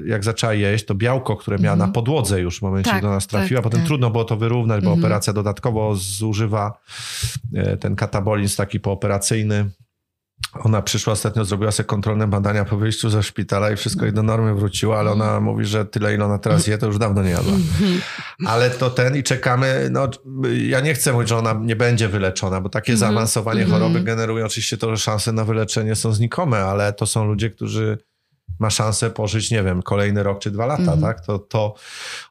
jak 0.06 0.24
zaczęła 0.24 0.54
jeść, 0.54 0.84
to 0.84 0.94
białko, 0.94 1.36
które 1.36 1.58
miała 1.58 1.72
Mhm. 1.74 1.88
na 1.90 1.94
podłodze 1.94 2.40
już 2.40 2.58
w 2.58 2.62
momencie, 2.62 2.90
Tak, 2.90 2.98
gdy 3.00 3.08
do 3.08 3.14
nas 3.14 3.26
trafiła, 3.26 3.58
tak, 3.58 3.64
potem 3.64 3.80
tak. 3.80 3.86
trudno 3.86 4.10
było 4.10 4.24
to 4.24 4.36
wyrównać, 4.36 4.84
bo 4.84 4.90
Mhm. 4.90 5.04
operacja 5.04 5.32
dodatkowo 5.32 5.94
zużywa 5.96 6.80
e, 7.54 7.76
ten 7.76 7.96
katabolizm 7.96 8.56
taki 8.56 8.80
pooperacyjny. 8.80 9.70
Ona 10.64 10.82
przyszła 10.82 11.12
ostatnio, 11.12 11.44
zrobiła 11.44 11.70
sobie 11.72 11.86
kontrolne 11.86 12.26
badania 12.26 12.64
po 12.64 12.76
wyjściu 12.76 13.10
ze 13.10 13.22
szpitala 13.22 13.70
i 13.70 13.76
wszystko 13.76 14.04
jej 14.04 14.14
do 14.14 14.22
normy 14.22 14.54
wróciło, 14.54 14.98
ale 14.98 15.10
ona 15.10 15.40
mówi, 15.40 15.64
że 15.64 15.84
tyle, 15.84 16.14
ile 16.14 16.24
ona 16.24 16.38
teraz 16.38 16.66
je, 16.66 16.78
to 16.78 16.86
już 16.86 16.98
dawno 16.98 17.22
nie 17.22 17.30
jadła. 17.30 17.52
Ale 18.46 18.70
to 18.70 18.90
ten 18.90 19.16
i 19.16 19.22
czekamy, 19.22 19.88
no 19.90 20.08
ja 20.66 20.80
nie 20.80 20.94
chcę 20.94 21.12
mówić, 21.12 21.28
że 21.28 21.36
ona 21.36 21.52
nie 21.62 21.76
będzie 21.76 22.08
wyleczona, 22.08 22.60
bo 22.60 22.68
takie 22.68 22.92
Mhm. 22.92 23.10
zaawansowanie 23.12 23.62
Mhm. 23.62 23.80
choroby 23.82 24.00
generuje 24.04 24.44
oczywiście 24.46 24.76
to, 24.76 24.90
że 24.90 25.02
szanse 25.02 25.32
na 25.32 25.44
wyleczenie 25.44 25.96
są 25.96 26.12
znikome, 26.12 26.58
ale 26.58 26.92
to 26.92 27.06
są 27.06 27.24
ludzie, 27.24 27.50
którzy 27.50 27.98
ma 28.58 28.70
szansę 28.70 29.10
pożyć, 29.10 29.50
nie 29.50 29.62
wiem, 29.62 29.82
kolejny 29.82 30.22
rok 30.22 30.38
czy 30.38 30.50
dwa 30.50 30.66
lata, 30.66 30.82
Mhm. 30.82 31.00
tak? 31.00 31.26
To, 31.26 31.38
to 31.38 31.74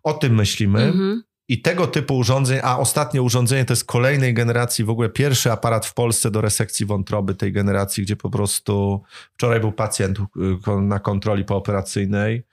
o 0.03 0.13
tym 0.13 0.35
myślimy. 0.35 0.83
Mhm. 0.83 1.23
I 1.51 1.61
tego 1.61 1.87
typu 1.87 2.17
urządzeń, 2.17 2.59
a 2.63 2.79
ostatnie 2.79 3.21
urządzenie 3.21 3.65
to 3.65 3.73
jest 3.73 3.85
kolejnej 3.85 4.33
generacji, 4.33 4.85
w 4.85 4.89
ogóle 4.89 5.09
pierwszy 5.09 5.51
aparat 5.51 5.85
w 5.85 5.93
Polsce 5.93 6.31
do 6.31 6.41
resekcji 6.41 6.85
wątroby 6.85 7.35
tej 7.35 7.51
generacji, 7.51 8.03
gdzie 8.03 8.15
po 8.15 8.29
prostu 8.29 9.01
wczoraj 9.33 9.59
był 9.59 9.71
pacjent 9.71 10.19
y, 10.19 10.81
na 10.81 10.99
kontroli 10.99 11.45
pooperacyjnej. 11.45 12.43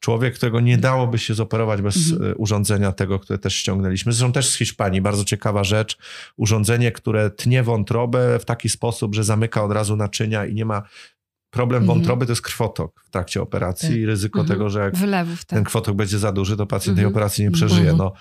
Człowiek, 0.00 0.34
którego 0.34 0.60
nie 0.60 0.78
dałoby 0.78 1.18
się 1.18 1.34
zoperować 1.34 1.82
bez 1.82 1.96
Mhm. 1.96 2.30
y, 2.30 2.34
urządzenia 2.34 2.92
tego, 2.92 3.18
które 3.18 3.38
też 3.38 3.54
ściągnęliśmy. 3.56 4.12
Zresztą 4.12 4.32
też 4.32 4.48
z 4.48 4.56
Hiszpanii, 4.56 5.00
bardzo 5.00 5.24
ciekawa 5.24 5.64
rzecz. 5.64 5.98
Urządzenie, 6.36 6.92
które 6.92 7.30
tnie 7.30 7.62
wątrobę 7.62 8.38
w 8.38 8.44
taki 8.44 8.68
sposób, 8.68 9.14
że 9.14 9.24
zamyka 9.24 9.64
od 9.64 9.72
razu 9.72 9.96
naczynia 9.96 10.46
i 10.46 10.54
nie 10.54 10.64
ma 10.64 10.82
problem 11.56 11.82
Mhm. 11.82 11.98
wątroby, 11.98 12.26
to 12.26 12.32
jest 12.32 12.42
krwotok 12.42 13.02
w 13.06 13.10
trakcie 13.10 13.42
operacji 13.42 13.88
Tak. 13.88 13.98
i 13.98 14.06
ryzyko 14.06 14.40
Mhm. 14.40 14.58
tego, 14.58 14.70
że 14.70 14.80
jak 14.80 14.96
Wylewów, 14.96 15.44
tak. 15.44 15.56
ten 15.56 15.64
kwotok 15.64 15.96
będzie 15.96 16.18
za 16.18 16.32
duży, 16.32 16.56
to 16.56 16.66
pacjent 16.66 16.96
tej 16.96 17.04
Mhm. 17.04 17.14
operacji 17.14 17.44
nie 17.44 17.50
przeżyje. 17.50 17.90
Mhm. 17.90 17.98
No, 17.98 18.12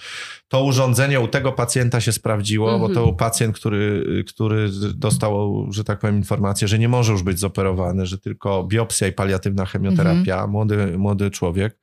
to 0.48 0.64
urządzenie 0.64 1.20
u 1.20 1.28
tego 1.28 1.52
pacjenta 1.52 2.02
się 2.02 2.12
sprawdziło, 2.12 2.72
bo 2.80 2.86
to 2.86 2.90
Mhm. 2.92 3.06
był 3.06 3.16
pacjent, 3.16 3.56
który, 3.56 4.24
który 4.28 4.70
dostał, 4.96 5.68
że 5.72 5.84
tak 5.84 6.00
powiem, 6.00 6.18
informację, 6.18 6.68
że 6.68 6.80
nie 6.80 6.90
może 6.90 7.12
już 7.12 7.24
być 7.24 7.40
zoperowany, 7.40 8.06
że 8.06 8.18
tylko 8.18 8.64
biopsja 8.64 9.08
i 9.08 9.12
paliatywna 9.12 9.66
chemioterapia, 9.66 10.48
młody, 10.48 10.98
młody 10.98 11.32
człowiek. 11.32 11.78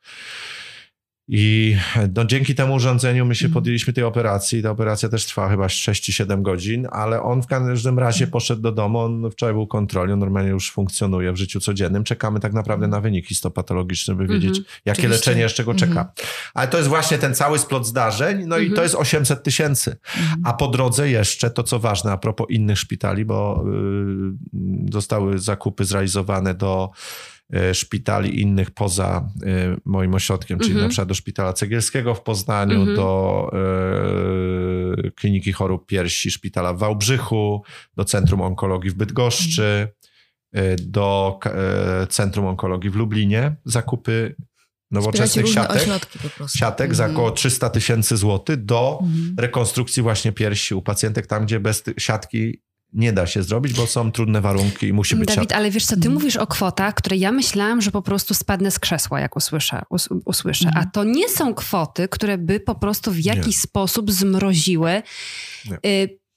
I 1.35 1.77
no, 2.17 2.25
dzięki 2.25 2.55
temu 2.55 2.75
urządzeniu 2.75 3.27
my 3.27 3.35
się 3.35 3.47
Mhm. 3.47 3.55
podjęliśmy 3.55 3.93
tej 3.93 4.05
operacji. 4.05 4.63
Ta 4.63 4.71
operacja 4.71 5.09
też 5.09 5.27
trwa 5.27 5.49
chyba 5.49 5.69
6 5.69 6.03
czy 6.05 6.13
7 6.13 6.43
godzin, 6.43 6.87
ale 6.91 7.23
on 7.23 7.43
w 7.43 7.47
każdym 7.47 7.99
razie 7.99 8.27
poszedł 8.27 8.63
do 8.63 8.73
domu. 8.73 8.99
On 8.99 9.31
wczoraj 9.31 9.55
był 9.55 9.67
kontroli, 9.67 10.13
on 10.13 10.19
normalnie 10.19 10.51
już 10.51 10.71
funkcjonuje 10.71 11.33
w 11.33 11.37
życiu 11.37 11.61
codziennym. 11.61 12.05
Czekamy 12.05 12.41
tak 12.41 12.53
naprawdę 12.53 12.89
na 12.89 13.01
wynik 13.01 13.27
histopatologiczny, 13.27 14.15
by 14.15 14.27
wiedzieć, 14.27 14.49
Mhm. 14.59 14.65
jakie 14.85 15.01
Oczywiście. 15.01 15.09
leczenie 15.31 15.43
jeszcze 15.43 15.65
go 15.65 15.75
czeka. 15.75 15.91
Mhm. 16.01 16.07
Ale 16.55 16.69
to 16.69 16.77
jest 16.77 16.89
właśnie 16.89 17.19
ten 17.19 17.35
cały 17.35 17.59
splot 17.59 17.87
zdarzeń, 17.87 18.45
no 18.47 18.59
i 18.59 18.63
Mhm. 18.63 18.77
to 18.77 18.83
jest 18.83 18.95
800 18.95 19.43
tysięcy. 19.43 19.97
A 20.45 20.53
po 20.53 20.69
drodze 20.69 21.11
jeszcze 21.11 21.51
to, 21.51 21.63
co 21.63 21.79
ważne, 21.79 22.13
a 22.13 22.17
propos 22.17 22.47
innych 22.51 22.79
szpitali, 22.79 23.25
bo 23.25 23.65
y, 24.89 24.93
zostały 24.93 25.39
zakupy 25.39 25.85
zrealizowane 25.85 26.55
do 26.55 26.91
szpitali 27.73 28.41
innych 28.41 28.71
poza 28.71 29.29
y, 29.43 29.47
moim 29.85 30.15
ośrodkiem, 30.15 30.59
czyli 30.59 30.71
Mhm. 30.71 30.85
na 30.87 30.89
przykład 30.89 31.09
do 31.09 31.15
Szpitala 31.15 31.53
Cegielskiego 31.53 32.15
w 32.15 32.23
Poznaniu, 32.23 32.81
Mhm. 32.81 32.97
do 32.97 33.51
y, 35.07 35.11
Kliniki 35.11 35.53
Chorób 35.53 35.87
Piersi 35.87 36.31
Szpitala 36.31 36.73
w 36.75 36.79
Wałbrzychu, 36.79 37.63
do 37.97 38.05
Centrum 38.05 38.41
Onkologii 38.41 38.91
w 38.91 38.95
Bydgoszczy. 38.95 39.89
e, 40.55 40.77
do 40.77 41.39
e, 41.47 42.07
Centrum 42.07 42.47
Onkologii 42.47 42.91
w 42.91 42.97
Lublinie, 42.97 43.57
zakupy 43.65 44.35
nowoczesnych 44.91 45.49
siatek, 45.49 45.83
siatek 46.57 46.95
za 46.95 47.05
Mhm. 47.05 47.17
około 47.17 47.31
300 47.31 47.71
tysięcy 47.71 48.17
złotych 48.17 48.65
do 48.65 48.99
Mhm. 49.03 49.35
rekonstrukcji 49.39 50.03
właśnie 50.03 50.33
piersi 50.33 50.75
u 50.75 50.83
pacjentek, 50.83 51.27
tam 51.27 51.45
gdzie 51.47 51.61
bez 51.61 51.85
siatki 51.99 52.61
nie 52.93 53.13
da 53.13 53.27
się 53.27 53.43
zrobić, 53.43 53.73
bo 53.73 53.87
są 53.87 54.13
trudne 54.13 54.41
warunki 54.41 54.87
i 54.87 54.93
musi 54.93 55.17
być 55.17 55.35
Dawid, 55.35 55.53
ale 55.53 55.71
wiesz 55.71 55.87
co, 55.87 55.97
ty 55.97 56.11
mówisz 56.11 56.37
o 56.37 56.47
kwotach, 56.47 56.95
które 56.95 57.17
ja 57.17 57.33
myślałam, 57.33 57.81
że 57.81 57.91
po 57.91 58.03
prostu 58.03 58.35
spadnę 58.35 58.71
z 58.71 58.79
krzesła, 58.79 59.21
jak 59.21 59.37
usłyszę. 59.37 59.83
Us, 59.91 60.09
usłyszę. 60.25 60.71
A 60.75 60.87
to 60.87 61.05
nie 61.05 61.29
są 61.29 61.55
kwoty, 61.55 62.09
które 62.09 62.39
by 62.39 62.61
po 62.61 62.75
prostu 62.75 63.13
w 63.13 63.19
jakiś 63.19 63.57
sposób 63.57 64.11
zmroziły. 64.11 65.03
Nie. 65.71 65.79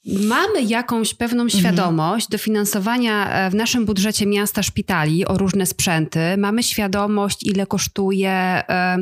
Mamy 0.05 0.63
jakąś 0.63 1.13
pewną 1.13 1.49
świadomość 1.49 2.27
dofinansowania 2.27 3.29
e, 3.31 3.49
w 3.49 3.55
naszym 3.55 3.85
budżecie 3.85 4.25
miasta 4.25 4.63
szpitali 4.63 5.25
o 5.25 5.37
różne 5.37 5.65
sprzęty. 5.65 6.19
Mamy 6.37 6.63
świadomość, 6.63 7.43
ile 7.43 7.67
kosztuje 7.67 8.29
e, 8.31 8.97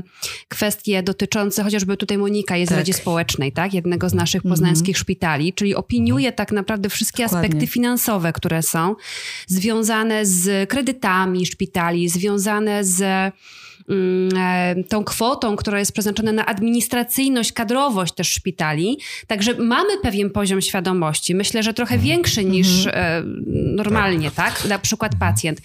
kwestie 0.47 1.03
dotyczące, 1.03 1.63
chociażby 1.63 1.97
tutaj 1.97 2.17
Monika 2.17 2.57
jest 2.57 2.69
w 2.69 2.73
Tak. 2.73 2.79
Radzie 2.79 2.93
Społecznej, 2.93 3.51
tak? 3.51 3.73
jednego 3.73 4.09
z 4.09 4.13
naszych 4.13 4.43
poznańskich 4.43 4.97
szpitali, 4.97 5.53
czyli 5.53 5.75
opiniuje 5.75 6.31
tak 6.31 6.51
naprawdę 6.51 6.89
wszystkie 6.89 7.23
Dokładnie. 7.23 7.47
aspekty 7.47 7.67
finansowe, 7.67 8.33
które 8.33 8.61
są 8.61 8.95
związane 9.47 10.25
z 10.25 10.69
kredytami 10.69 11.45
szpitali, 11.45 12.09
związane 12.09 12.83
z 12.83 13.03
tą 14.89 15.03
kwotą, 15.03 15.55
która 15.55 15.79
jest 15.79 15.91
przeznaczona 15.91 16.31
na 16.31 16.45
administracyjność, 16.45 17.51
kadrowość 17.51 18.13
też 18.13 18.29
szpitali. 18.29 18.97
Także 19.27 19.53
mamy 19.53 19.97
pewien 20.01 20.29
poziom 20.29 20.61
świadomości, 20.61 21.35
myślę, 21.35 21.63
że 21.63 21.73
trochę 21.73 21.97
większy 21.97 22.45
niż 22.45 22.85
e, 22.85 23.23
normalnie, 23.75 24.31
tak. 24.31 24.65
Na 24.65 24.79
przykład 24.79 25.11
pacjent. 25.19 25.61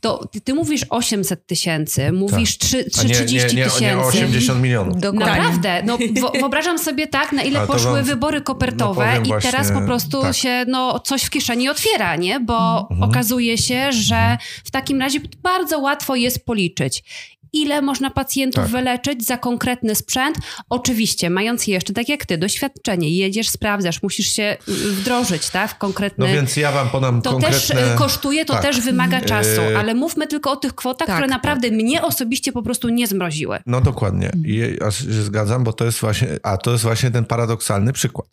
To 0.00 0.26
ty, 0.32 0.40
ty 0.40 0.54
mówisz 0.54 0.84
800 0.90 1.46
tysięcy, 1.46 2.12
mówisz 2.12 2.58
trzy- 2.58 2.84
A 3.00 3.02
nie, 3.02 3.08
nie, 3.08 3.14
30 3.14 3.56
nie, 3.56 3.62
nie 3.64 3.70
tysięcy. 3.70 4.06
80 4.06 4.62
milionów. 4.62 5.00
Dokładnie. 5.00 5.26
Naprawdę, 5.42 5.82
no 5.86 5.98
wyobrażam 6.40 6.78
sobie 6.78 7.06
tak, 7.06 7.32
na 7.32 7.42
ile 7.42 7.66
poszły 7.66 7.92
wam- 7.92 8.04
wybory 8.04 8.38
no 8.38 8.44
kopertowe 8.44 9.04
powiem 9.06 9.24
i 9.24 9.28
właśnie, 9.28 9.50
teraz 9.50 9.72
po 9.72 9.80
prostu 9.80 10.22
tak. 10.22 10.36
się 10.36 10.64
no, 10.68 11.00
coś 11.00 11.22
w 11.22 11.30
kieszeni 11.30 11.68
otwiera, 11.68 12.16
nie? 12.16 12.40
Bo 12.40 12.88
Mhm. 12.90 13.10
okazuje 13.10 13.58
się, 13.58 13.92
że 13.92 14.38
w 14.64 14.70
takim 14.70 15.00
razie 15.00 15.20
bardzo 15.42 15.78
łatwo 15.78 16.16
jest 16.16 16.44
policzyć. 16.44 17.02
Ile 17.54 17.82
można 17.82 18.10
pacjentów 18.10 18.62
Tak. 18.62 18.72
wyleczyć 18.72 19.26
za 19.26 19.38
konkretny 19.38 19.94
sprzęt? 19.94 20.36
Oczywiście, 20.70 21.30
mając 21.30 21.66
jeszcze, 21.66 21.92
tak 21.92 22.08
jak 22.08 22.26
ty, 22.26 22.38
doświadczenie, 22.38 23.10
jedziesz, 23.10 23.48
sprawdzasz, 23.48 24.02
musisz 24.02 24.26
się 24.26 24.56
y, 24.68 24.72
wdrożyć 24.72 25.50
tak, 25.50 25.70
w 25.70 25.78
konkretny... 25.78 26.26
No 26.26 26.32
więc 26.32 26.56
ja 26.56 26.72
wam 26.72 26.88
podam 26.88 27.22
To 27.22 27.30
konkretne... 27.30 27.58
też 27.58 27.70
y, 27.70 27.98
kosztuje, 27.98 28.44
to 28.44 28.52
tak. 28.52 28.62
też 28.62 28.80
wymaga 28.80 29.20
czasu, 29.20 29.60
Y, 29.60 29.78
ale 29.78 29.94
mówmy 29.94 30.26
tylko 30.26 30.50
o 30.50 30.56
tych 30.56 30.74
kwotach, 30.74 31.06
tak, 31.06 31.16
które 31.16 31.28
tak. 31.28 31.36
naprawdę 31.36 31.70
mnie 31.70 32.02
osobiście 32.02 32.52
po 32.52 32.62
prostu 32.62 32.88
nie 32.88 33.06
zmroziły. 33.06 33.58
No 33.66 33.80
dokładnie. 33.80 34.30
I 34.44 34.76
ja 34.80 34.90
się 34.90 35.12
zgadzam, 35.12 35.64
bo 35.64 35.72
to 35.72 35.84
jest 35.84 36.00
właśnie, 36.00 36.28
a 36.42 36.56
to 36.56 36.72
jest 36.72 36.84
właśnie 36.84 37.10
ten 37.10 37.24
paradoksalny 37.24 37.92
przykład. 37.92 38.28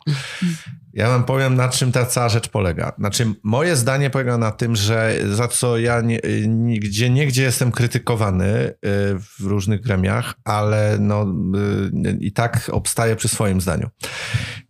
Ja 0.94 1.08
wam 1.08 1.24
powiem, 1.24 1.54
na 1.54 1.68
czym 1.68 1.92
ta 1.92 2.06
cała 2.06 2.28
rzecz 2.28 2.48
polega. 2.48 2.92
Znaczy, 2.98 3.34
moje 3.42 3.76
zdanie 3.76 4.10
polega 4.10 4.38
na 4.38 4.50
tym, 4.50 4.76
że 4.76 5.18
za 5.32 5.48
co 5.48 5.78
ja 5.78 6.00
nie, 6.00 6.20
nigdzie, 6.48 7.10
niegdzie 7.10 7.42
jestem 7.42 7.72
krytykowany 7.72 8.46
y, 8.46 8.74
w 9.18 9.40
różnych 9.40 9.80
gremiach, 9.80 10.34
ale 10.44 10.96
no 11.00 11.26
y, 12.06 12.18
i 12.20 12.32
tak 12.32 12.70
obstaję 12.72 13.16
przy 13.16 13.28
swoim 13.28 13.60
zdaniu. 13.60 13.88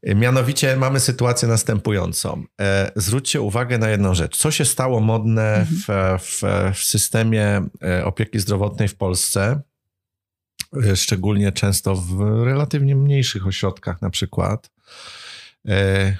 Mianowicie 0.02 0.76
mamy 0.76 1.00
sytuację 1.00 1.48
następującą. 1.48 2.44
E, 2.60 2.92
Zwróćcie 2.96 3.40
uwagę 3.40 3.78
na 3.78 3.88
jedną 3.88 4.14
rzecz. 4.14 4.36
Co 4.36 4.50
się 4.50 4.64
stało 4.64 5.00
modne 5.00 5.66
w, 5.70 6.18
w, 6.22 6.42
w 6.74 6.84
systemie 6.84 7.62
e, 7.82 8.04
opieki 8.04 8.38
zdrowotnej 8.38 8.88
w 8.88 8.96
Polsce? 8.96 9.60
e, 10.76 10.96
szczególnie 10.96 11.52
często 11.52 11.94
w 11.94 12.42
relatywnie 12.44 12.96
mniejszych 12.96 13.46
ośrodkach 13.46 14.02
na 14.02 14.10
przykład. 14.10 14.70
E, 15.68 16.16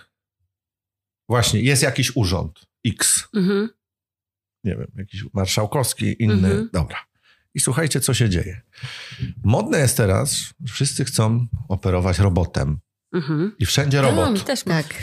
właśnie, 1.29 1.61
jest 1.61 1.83
jakiś 1.83 2.17
urząd 2.17 2.61
X, 2.87 3.29
Mhm. 3.37 3.69
nie 4.65 4.77
wiem, 4.77 4.93
jakiś 4.97 5.25
marszałkowski, 5.33 6.23
inny, 6.23 6.35
Mhm. 6.49 6.69
dobra. 6.73 6.97
I 7.55 7.61
słuchajcie, 7.61 8.01
co 8.01 8.15
się 8.15 8.29
dzieje. 8.31 8.61
Modne 9.45 9.79
jest 9.79 9.97
teraz, 9.97 10.33
że 10.65 10.73
wszyscy 10.75 11.05
chcą 11.05 11.47
operować 11.69 12.19
robotem. 12.19 12.79
Mhm. 13.15 13.53
I 13.59 13.67
wszędzie 13.67 14.03
No, 14.03 14.09
robot. 14.11 14.33
mi 14.35 14.41
też 14.41 14.67
ma. 14.67 14.83
Tak. 14.83 14.95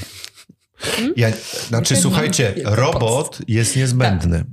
Ja, 1.16 1.28
znaczy, 1.68 1.94
Też 1.94 2.04
słuchajcie, 2.04 2.54
robot 2.66 3.40
jest 3.48 3.76
niezbędny, 3.76 4.46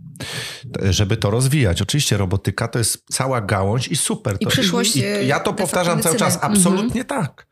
t- 0.73 0.93
żeby 0.93 1.17
to 1.17 1.31
rozwijać. 1.31 1.83
Oczywiście 1.83 2.17
robotyka 2.17 2.69
to 2.69 2.79
jest 2.79 3.05
cała 3.11 3.41
gałąź 3.41 3.89
i 3.89 3.97
super. 3.97 4.37
I 4.41 4.45
to, 4.45 4.51
przyszłość, 4.51 4.97
i, 4.97 5.05
e, 5.05 5.25
Ja 5.25 5.41
to 5.41 5.55
powtarzam 5.55 6.03
cały 6.03 6.17
czas, 6.17 6.39
absolutnie 6.43 7.05
tak. 7.05 7.47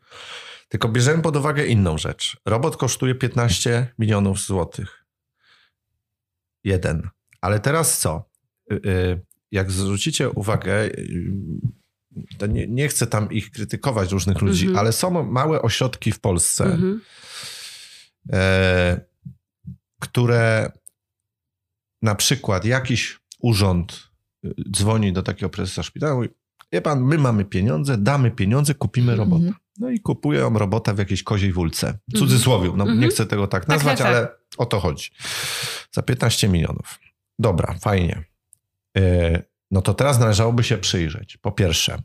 Tylko 0.67 0.89
bierzemy 0.89 1.21
pod 1.21 1.35
uwagę 1.35 1.65
inną 1.65 1.97
rzecz. 1.97 2.37
Robot 2.45 2.77
kosztuje 2.77 3.15
15 3.15 3.93
milionów 3.99 4.39
złotych. 4.39 5.05
Jeden. 6.63 7.09
Ale 7.41 7.59
teraz 7.59 7.99
co? 7.99 8.29
Y, 8.71 8.75
y, 8.89 9.21
Jak 9.51 9.71
zwrócicie 9.71 10.29
uwagę, 10.29 10.85
y, 10.85 11.31
nie, 12.49 12.67
nie 12.67 12.87
chcę 12.87 13.07
tam 13.07 13.31
ich 13.31 13.51
krytykować, 13.51 14.11
różnych 14.11 14.41
ludzi, 14.41 14.65
Mhm. 14.65 14.79
ale 14.79 14.91
są 14.93 15.23
małe 15.23 15.61
ośrodki 15.61 16.11
w 16.11 16.19
Polsce, 16.19 16.63
Mhm. 16.65 17.01
e, 18.33 18.99
które 19.99 20.71
na 22.01 22.15
przykład 22.15 22.65
jakiś 22.65 23.19
urząd 23.39 24.09
dzwoni 24.71 25.13
do 25.13 25.23
takiego 25.23 25.49
prezesa 25.49 25.83
szpitala 25.83 26.13
i 26.13 26.15
mówi, 26.15 26.29
wie 26.71 26.81
pan, 26.81 27.03
my 27.03 27.17
mamy 27.17 27.45
pieniądze, 27.45 27.97
damy 27.97 28.31
pieniądze, 28.31 28.73
kupimy 28.75 29.11
Mhm. 29.13 29.29
robota. 29.29 29.59
No 29.79 29.89
i 29.89 29.99
kupują 29.99 30.57
robota 30.57 30.93
w 30.93 30.97
jakiejś 30.97 31.23
koziej 31.23 31.53
wólce. 31.53 31.97
W 32.13 32.17
cudzysłowie, 32.19 32.67
no 32.75 32.83
Mhm. 32.83 32.99
nie 32.99 33.07
chcę 33.07 33.25
tego 33.25 33.47
tak 33.47 33.67
nazwać, 33.67 33.97
tak, 33.97 34.07
tak. 34.07 34.15
ale 34.17 34.27
o 34.57 34.65
to 34.65 34.79
chodzi. 34.79 35.09
Za 35.91 36.01
15 36.01 36.47
milionów. 36.49 36.99
Dobra, 37.39 37.75
fajnie. 37.81 38.23
E, 38.97 39.43
No 39.71 39.81
to 39.81 39.93
teraz 39.93 40.19
należałoby 40.19 40.63
się 40.63 40.77
przyjrzeć. 40.77 41.37
Po 41.37 41.51
pierwsze, 41.51 42.01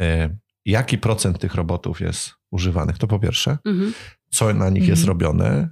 e, 0.00 0.36
jaki 0.64 0.98
procent 0.98 1.38
tych 1.38 1.54
robotów 1.54 2.00
jest 2.00 2.30
używanych? 2.50 2.98
To 2.98 3.06
po 3.06 3.18
pierwsze 3.18 3.58
Mhm. 3.64 3.92
co 4.30 4.44
na 4.54 4.68
nich 4.70 4.82
Mhm. 4.82 4.90
jest 4.90 5.04
robione, 5.04 5.68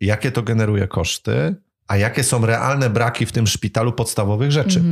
jakie 0.00 0.32
to 0.32 0.42
generuje 0.42 0.88
koszty, 0.88 1.54
a 1.88 1.96
jakie 1.96 2.24
są 2.24 2.46
realne 2.46 2.90
braki 2.90 3.26
w 3.26 3.32
tym 3.32 3.46
szpitalu 3.46 3.92
podstawowych 3.92 4.52
rzeczy. 4.52 4.82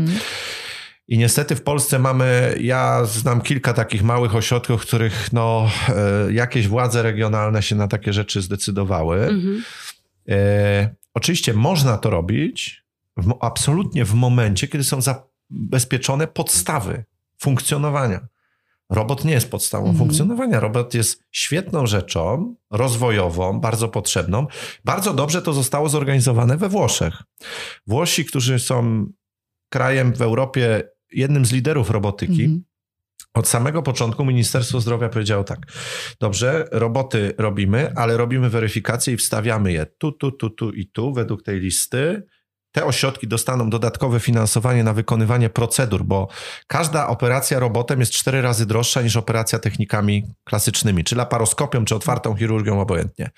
I 1.11 1.19
niestety 1.19 1.57
w 1.57 1.63
Polsce 1.63 1.99
mamy, 1.99 2.57
ja 2.61 3.05
znam 3.05 3.41
kilka 3.41 3.73
takich 3.73 4.03
małych 4.03 4.35
ośrodków, 4.35 4.83
w 4.83 4.87
których 4.87 5.33
no, 5.33 5.71
e, 5.89 6.33
jakieś 6.33 6.69
władze 6.69 7.03
regionalne 7.03 7.63
się 7.63 7.77
na 7.77 7.89
takie 7.89 8.13
rzeczy 8.13 8.43
zdecydowały. 8.43 9.17
Mhm. 9.17 9.63
E, 10.29 10.95
oczywiście 11.15 11.55
można 11.55 11.99
to 11.99 12.11
robić 12.11 12.85
w, 13.17 13.35
absolutnie 13.41 14.05
w 14.05 14.15
momencie, 14.15 14.69
kiedy 14.69 14.85
są 14.85 14.99
zabezpieczone 15.01 16.27
podstawy 16.27 17.05
funkcjonowania. 17.39 18.21
Robot 18.91 19.25
nie 19.25 19.33
jest 19.33 19.51
podstawą 19.51 19.85
Mhm. 19.85 19.99
funkcjonowania. 19.99 20.61
Robot 20.61 20.95
jest 20.95 21.23
świetną 21.31 21.87
rzeczą, 21.87 22.55
rozwojową, 22.71 23.61
bardzo 23.61 23.89
potrzebną. 23.89 24.47
Bardzo 24.85 25.15
dobrze 25.15 25.43
to 25.43 25.53
zostało 25.53 25.89
zorganizowane 25.89 26.57
we 26.57 26.69
Włoszech. 26.69 27.23
Włosi, 27.87 28.25
którzy 28.25 28.59
są 28.59 29.07
krajem 29.69 30.15
w 30.15 30.23
Europie, 30.23 30.83
jednym 31.13 31.45
z 31.47 31.53
liderów 31.53 31.91
robotyki, 31.91 32.43
Mhm. 32.45 32.65
od 33.35 33.49
samego 33.49 33.83
początku 33.83 34.25
Ministerstwo 34.25 34.81
Zdrowia 34.81 35.09
powiedziało 35.09 35.45
tak: 35.45 35.59
dobrze, 36.21 36.69
roboty 36.73 37.35
robimy, 37.39 37.93
ale 37.97 38.17
robimy 38.17 38.51
weryfikację 38.51 39.15
i 39.15 39.17
wstawiamy 39.17 39.73
je 39.73 39.87
tu, 39.87 40.13
tu, 40.13 40.33
tu, 40.33 40.51
tu 40.51 40.73
i 40.73 40.87
tu 40.87 41.13
według 41.13 41.43
tej 41.43 41.61
listy. 41.61 42.23
Te 42.73 42.85
ośrodki 42.85 43.29
dostaną 43.29 43.71
dodatkowe 43.71 44.21
finansowanie 44.21 44.85
na 44.85 44.93
wykonywanie 44.93 45.51
procedur, 45.51 46.05
bo 46.05 46.29
każda 46.67 47.07
operacja 47.07 47.59
robotem 47.59 48.01
jest 48.01 48.13
cztery 48.13 48.43
razy 48.43 48.67
droższa 48.67 49.03
niż 49.03 49.17
operacja 49.17 49.59
technikami 49.59 50.25
klasycznymi, 50.45 51.05
czy 51.05 51.17
laparoskopią, 51.17 51.85
czy 51.85 51.95
otwartą 51.95 52.37
chirurgią, 52.37 52.81
obojętnie. 52.81 53.31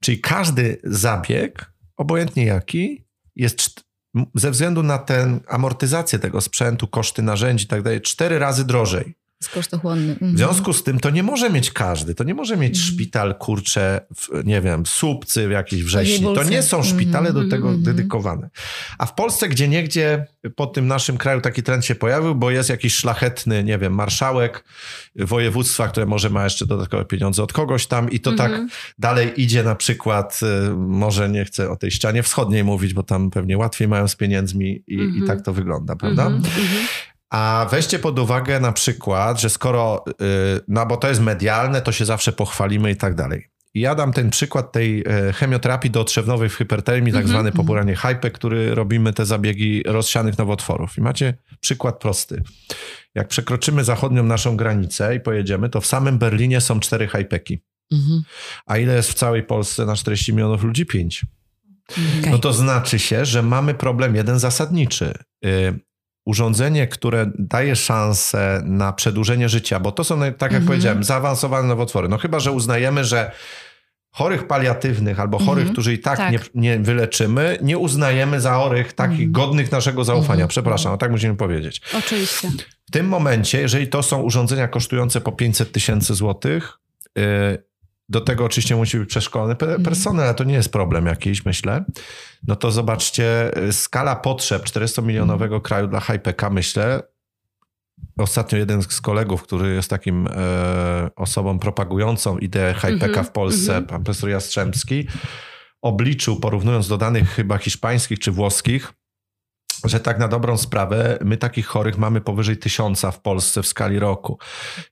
Czyli 0.00 0.20
każdy 0.20 0.80
zabieg, 0.84 1.72
obojętnie 1.96 2.44
jaki, 2.44 3.04
jest 3.36 3.85
ze 4.34 4.50
względu 4.50 4.82
na 4.82 4.98
tę 4.98 5.38
amortyzację 5.48 6.18
tego 6.18 6.40
sprzętu, 6.40 6.88
koszty 6.88 7.22
narzędzi 7.22 7.64
i 7.64 7.68
tak 7.68 7.82
dalej, 7.82 8.00
cztery 8.00 8.38
razy 8.38 8.64
drożej. 8.64 9.14
Jest 9.40 9.52
kosztochłonny. 9.54 10.12
Mhm. 10.12 10.34
W 10.34 10.38
związku 10.38 10.72
z 10.72 10.82
tym 10.84 11.00
to 11.00 11.10
nie 11.10 11.22
może 11.22 11.50
mieć 11.50 11.70
każdy. 11.70 12.14
To 12.14 12.24
nie 12.24 12.34
może 12.34 12.56
mieć 12.56 12.76
Mhm. 12.78 12.94
szpital, 12.94 13.34
kurcze, 13.38 14.00
w, 14.16 14.28
nie 14.44 14.60
wiem, 14.60 14.86
słupcy 14.86 15.48
w 15.48 15.50
jakiejś 15.50 15.84
wrześni. 15.84 16.34
To 16.34 16.44
nie 16.44 16.62
są 16.62 16.82
szpitale 16.82 17.32
do 17.32 17.40
Mhm, 17.40 17.50
tego 17.50 17.68
mhm. 17.68 17.82
dedykowane. 17.82 18.50
A 18.98 19.06
w 19.06 19.14
Polsce 19.14 19.48
gdzie 19.48 19.68
niegdzie 19.68 20.26
po 20.56 20.66
tym 20.66 20.86
naszym 20.86 21.16
kraju 21.18 21.40
taki 21.40 21.62
trend 21.62 21.84
się 21.84 21.94
pojawił, 21.94 22.34
bo 22.34 22.50
jest 22.50 22.68
jakiś 22.68 22.94
szlachetny, 22.94 23.64
nie 23.64 23.78
wiem, 23.78 23.94
marszałek 23.94 24.64
województwa, 25.16 25.88
które 25.88 26.06
może 26.06 26.30
ma 26.30 26.44
jeszcze 26.44 26.66
dodatkowe 26.66 27.04
pieniądze 27.04 27.42
od 27.42 27.52
kogoś 27.52 27.86
tam 27.86 28.10
i 28.10 28.20
to 28.20 28.30
Mhm. 28.30 28.50
tak 28.68 28.76
dalej 28.98 29.32
idzie 29.42 29.62
na 29.62 29.74
przykład, 29.74 30.40
y, 30.70 30.76
może 30.76 31.28
nie 31.28 31.44
chcę 31.44 31.70
o 31.70 31.76
tej 31.76 31.90
ścianie 31.90 32.22
wschodniej 32.22 32.64
mówić, 32.64 32.94
bo 32.94 33.02
tam 33.02 33.30
pewnie 33.30 33.58
łatwiej 33.58 33.88
mają 33.88 34.08
z 34.08 34.16
pieniędzmi 34.16 34.82
i, 34.86 34.94
Mhm. 35.00 35.24
i 35.24 35.26
tak 35.26 35.42
to 35.42 35.52
wygląda, 35.52 35.96
prawda? 35.96 36.30
Mhm. 37.32 37.64
A 37.64 37.66
weźcie 37.70 37.98
pod 37.98 38.18
uwagę 38.18 38.60
na 38.60 38.72
przykład, 38.72 39.40
że 39.40 39.50
skoro, 39.50 40.04
y, 40.08 40.14
no 40.68 40.86
bo 40.86 40.96
to 40.96 41.08
jest 41.08 41.20
medialne, 41.20 41.82
to 41.82 41.92
się 41.92 42.04
zawsze 42.04 42.32
pochwalimy 42.32 42.90
i 42.90 42.96
tak 42.96 43.14
dalej. 43.14 43.50
Ja 43.76 43.94
dam 43.94 44.12
ten 44.12 44.30
przykład 44.30 44.72
tej 44.72 45.04
e, 45.06 45.32
chemioterapii 45.32 45.90
dotrzewnowej 45.90 46.48
w 46.48 46.54
hypertermii, 46.54 47.12
tak 47.12 47.28
zwany 47.28 47.52
pobieranie 47.52 47.96
hype, 47.96 48.30
który 48.30 48.74
robimy 48.74 49.12
te 49.12 49.26
zabiegi 49.26 49.82
rozsianych 49.86 50.38
nowotworów. 50.38 50.98
I 50.98 51.00
macie 51.00 51.34
przykład 51.60 51.98
prosty. 51.98 52.42
Jak 53.14 53.28
przekroczymy 53.28 53.84
zachodnią 53.84 54.22
naszą 54.22 54.56
granicę 54.56 55.16
i 55.16 55.20
pojedziemy, 55.20 55.68
to 55.68 55.80
w 55.80 55.86
samym 55.86 56.18
Berlinie 56.18 56.60
są 56.60 56.80
cztery 56.80 57.08
hypeki. 57.08 57.62
Mhm. 57.92 58.22
A 58.66 58.78
ile 58.78 58.94
jest 58.94 59.10
w 59.10 59.14
całej 59.14 59.42
Polsce 59.42 59.86
na 59.86 59.96
40 59.96 60.32
milionów 60.32 60.62
ludzi? 60.62 60.86
Pięć. 60.86 61.26
Okej. 61.90 62.30
No 62.30 62.38
to 62.38 62.52
znaczy 62.52 62.98
się, 62.98 63.24
że 63.24 63.42
mamy 63.42 63.74
problem 63.74 64.14
jeden 64.14 64.38
zasadniczy. 64.38 65.14
Urządzenie, 66.26 66.86
które 66.86 67.30
daje 67.38 67.76
szansę 67.76 68.62
na 68.64 68.92
przedłużenie 68.92 69.48
życia, 69.48 69.80
bo 69.80 69.92
to 69.92 70.04
są, 70.04 70.18
tak 70.20 70.32
jak 70.40 70.42
Mhm. 70.52 70.66
powiedziałem, 70.66 71.04
zaawansowane 71.04 71.68
nowotwory. 71.68 72.08
No 72.08 72.18
chyba, 72.18 72.40
że 72.40 72.52
uznajemy, 72.52 73.04
że 73.04 73.30
chorych 74.10 74.46
paliatywnych 74.46 75.20
albo 75.20 75.38
chorych, 75.38 75.58
Mhm. 75.62 75.72
którzy 75.72 75.92
i 75.94 75.98
tak, 75.98 76.16
Tak. 76.18 76.32
Nie, 76.32 76.38
nie 76.54 76.78
wyleczymy, 76.78 77.58
nie 77.62 77.78
uznajemy 77.78 78.40
za 78.40 78.54
chorych 78.54 78.92
takich 78.92 79.14
Mhm. 79.26 79.32
godnych 79.32 79.72
naszego 79.72 80.04
zaufania. 80.04 80.46
Przepraszam, 80.46 80.92
no 80.92 80.98
tak 80.98 81.10
musimy 81.10 81.34
powiedzieć. 81.36 81.80
Oczywiście. 81.98 82.48
W 82.88 82.90
tym 82.90 83.08
momencie, 83.08 83.60
jeżeli 83.60 83.88
to 83.88 84.02
są 84.02 84.22
urządzenia 84.22 84.68
kosztujące 84.68 85.20
po 85.20 85.32
500 85.32 85.72
tysięcy 85.72 86.14
złotych, 86.14 86.78
y, 87.18 87.22
do 88.08 88.20
tego 88.20 88.44
oczywiście 88.44 88.76
musi 88.76 88.98
być 88.98 89.08
przeszkolony 89.08 89.54
pe- 89.54 89.82
personel, 89.82 90.24
ale 90.24 90.34
to 90.34 90.44
nie 90.44 90.54
jest 90.54 90.72
problem 90.72 91.06
jakiś, 91.06 91.44
myślę. 91.44 91.84
No 92.46 92.56
to 92.56 92.70
zobaczcie, 92.70 93.58
y, 93.68 93.72
skala 93.72 94.16
potrzeb 94.16 94.62
400-milionowego 94.64 95.62
kraju 95.62 95.88
dla 95.88 96.00
HiPK, 96.00 96.50
myślę. 96.50 97.02
Ostatnio 98.18 98.58
jeden 98.58 98.82
z 98.82 99.00
kolegów, 99.00 99.42
który 99.42 99.74
jest 99.74 99.90
takim 99.90 100.26
e, 100.26 101.10
osobą 101.16 101.58
propagującą 101.58 102.38
ideę 102.38 102.74
HiPK 102.74 103.04
Mhm, 103.06 103.24
w 103.24 103.30
Polsce, 103.30 103.76
mhm. 103.76 103.86
pan 103.86 104.04
profesor 104.04 104.30
Jastrzębski, 104.30 105.06
obliczył, 105.82 106.40
porównując 106.40 106.88
do 106.88 106.98
danych 106.98 107.30
chyba 107.30 107.58
hiszpańskich 107.58 108.18
czy 108.18 108.32
włoskich, 108.32 108.92
że 109.84 110.00
tak 110.00 110.18
na 110.18 110.28
dobrą 110.28 110.56
sprawę 110.56 111.18
my 111.24 111.36
takich 111.36 111.66
chorych 111.66 111.98
mamy 111.98 112.20
powyżej 112.20 112.56
tysiąca 112.56 113.10
w 113.10 113.20
Polsce 113.20 113.62
w 113.62 113.66
skali 113.66 113.98
roku. 113.98 114.38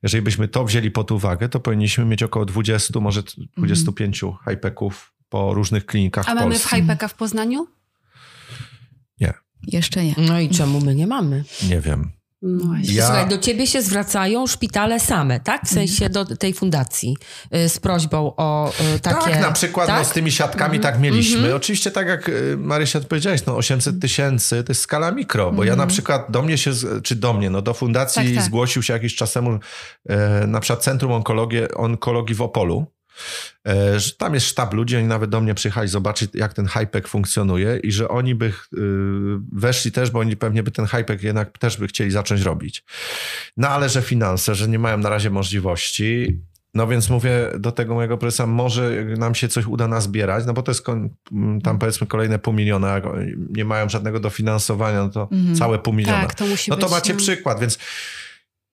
Jeżeli 0.03 0.21
byśmy 0.21 0.47
to 0.47 0.65
wzięli 0.65 0.91
pod 0.91 1.11
uwagę, 1.11 1.49
to 1.49 1.59
powinniśmy 1.59 2.05
mieć 2.05 2.23
około 2.23 2.45
20, 2.45 2.99
może 2.99 3.23
25 3.57 4.21
hajpeków 4.45 5.13
po 5.29 5.53
różnych 5.53 5.85
klinikach 5.85 6.29
A 6.29 6.31
w 6.31 6.35
mamy 6.35 6.55
w 6.55 6.61
Polsce. 6.61 6.75
Hypeka 6.75 7.07
w 7.07 7.13
Poznaniu? 7.13 7.67
Jeszcze 9.67 10.03
nie. 10.03 10.15
No 10.17 10.39
i 10.39 10.49
czemu 10.49 10.81
my 10.81 10.95
nie 10.95 11.07
mamy? 11.07 11.43
Nie 11.69 11.81
wiem. 11.81 12.11
No. 12.47 12.75
Ja- 12.83 13.05
Słuchaj, 13.05 13.29
do 13.29 13.37
ciebie 13.37 13.67
się 13.67 13.81
zwracają 13.81 14.47
szpitale 14.47 14.99
same, 14.99 15.39
tak? 15.39 15.61
W 15.65 15.69
sensie 15.69 16.09
do 16.09 16.25
tej 16.25 16.53
fundacji 16.53 17.17
y, 17.55 17.69
z 17.69 17.79
prośbą 17.79 18.33
o 18.37 18.71
y, 18.95 18.99
takie... 18.99 19.31
tak, 19.31 19.41
na 19.41 19.51
przykład 19.51 19.87
tak? 19.87 19.99
No, 19.99 20.05
z 20.05 20.11
tymi 20.11 20.31
siatkami 20.31 20.79
tak 20.79 20.99
mieliśmy. 20.99 21.55
Oczywiście 21.55 21.91
tak 21.91 22.07
jak 22.07 22.29
y, 22.29 22.57
Marysia 22.57 22.99
odpowiedziałeś, 22.99 23.45
no 23.45 23.55
800 23.55 24.01
tysięcy 24.01 24.63
to 24.63 24.71
jest 24.71 24.81
skala 24.81 25.11
mikro, 25.11 25.51
bo 25.51 25.63
ja 25.63 25.75
na 25.75 25.87
przykład 25.87 26.31
do 26.31 26.41
mnie 26.41 26.57
się, 26.57 26.71
czy 27.03 27.15
do 27.15 27.33
mnie, 27.33 27.49
no 27.49 27.61
do 27.61 27.73
fundacji 27.73 28.25
Tak, 28.25 28.35
tak. 28.35 28.43
zgłosił 28.43 28.83
się 28.83 28.93
jakiś 28.93 29.15
czas 29.15 29.33
temu 29.33 29.59
e, 30.09 30.47
na 30.47 30.59
przykład 30.59 30.83
Centrum 30.83 31.11
Onkologii, 31.11 31.73
Onkologii 31.75 32.35
w 32.35 32.41
Opolu. 32.41 32.85
E, 33.67 33.99
że 33.99 34.11
tam 34.11 34.33
jest 34.33 34.45
sztab 34.47 34.73
ludzi, 34.73 34.97
oni 34.97 35.07
nawet 35.07 35.29
do 35.29 35.41
mnie 35.41 35.53
przyjechali 35.53 35.87
zobaczyć, 35.87 36.31
jak 36.33 36.53
ten 36.53 36.65
hypek 36.67 37.07
funkcjonuje 37.07 37.77
i 37.83 37.91
że 37.91 38.07
oni 38.07 38.35
by 38.35 38.45
y, 38.45 38.51
weszli 39.53 39.91
też, 39.91 40.11
bo 40.11 40.19
oni 40.19 40.37
pewnie 40.37 40.63
by 40.63 40.71
ten 40.71 40.85
hypek 40.85 41.23
jednak 41.23 41.57
też 41.57 41.77
by 41.77 41.87
chcieli 41.87 42.11
zacząć 42.11 42.41
robić. 42.41 42.83
No 43.57 43.69
ale 43.69 43.89
że 43.89 44.01
finanse, 44.01 44.55
że 44.55 44.67
nie 44.67 44.79
mają 44.79 44.97
na 44.97 45.09
razie 45.09 45.29
możliwości. 45.29 46.39
No 46.73 46.87
więc 46.87 47.09
mówię 47.09 47.51
do 47.59 47.71
tego 47.71 47.93
mojego 47.93 48.17
profesora, 48.17 48.47
może 48.47 49.05
nam 49.17 49.35
się 49.35 49.47
coś 49.47 49.65
uda 49.65 49.87
nazbierać, 49.87 50.45
no 50.45 50.53
bo 50.53 50.61
to 50.63 50.71
jest 50.71 50.85
tam 51.63 51.79
powiedzmy 51.79 52.07
kolejne 52.07 52.39
pół 52.39 52.53
miliona, 52.53 52.93
jak 52.93 53.03
nie 53.49 53.65
mają 53.65 53.89
żadnego 53.89 54.19
dofinansowania, 54.19 55.03
no 55.03 55.09
to 55.09 55.27
Mhm. 55.31 55.55
całe 55.55 55.79
pół 55.79 55.93
miliona. 55.93 56.21
Tak, 56.21 56.35
to 56.35 56.47
musi 56.47 56.71
No 56.71 56.77
to 56.77 56.85
być, 56.85 56.91
macie 56.91 57.13
no. 57.13 57.19
przykład, 57.19 57.59
więc 57.59 57.77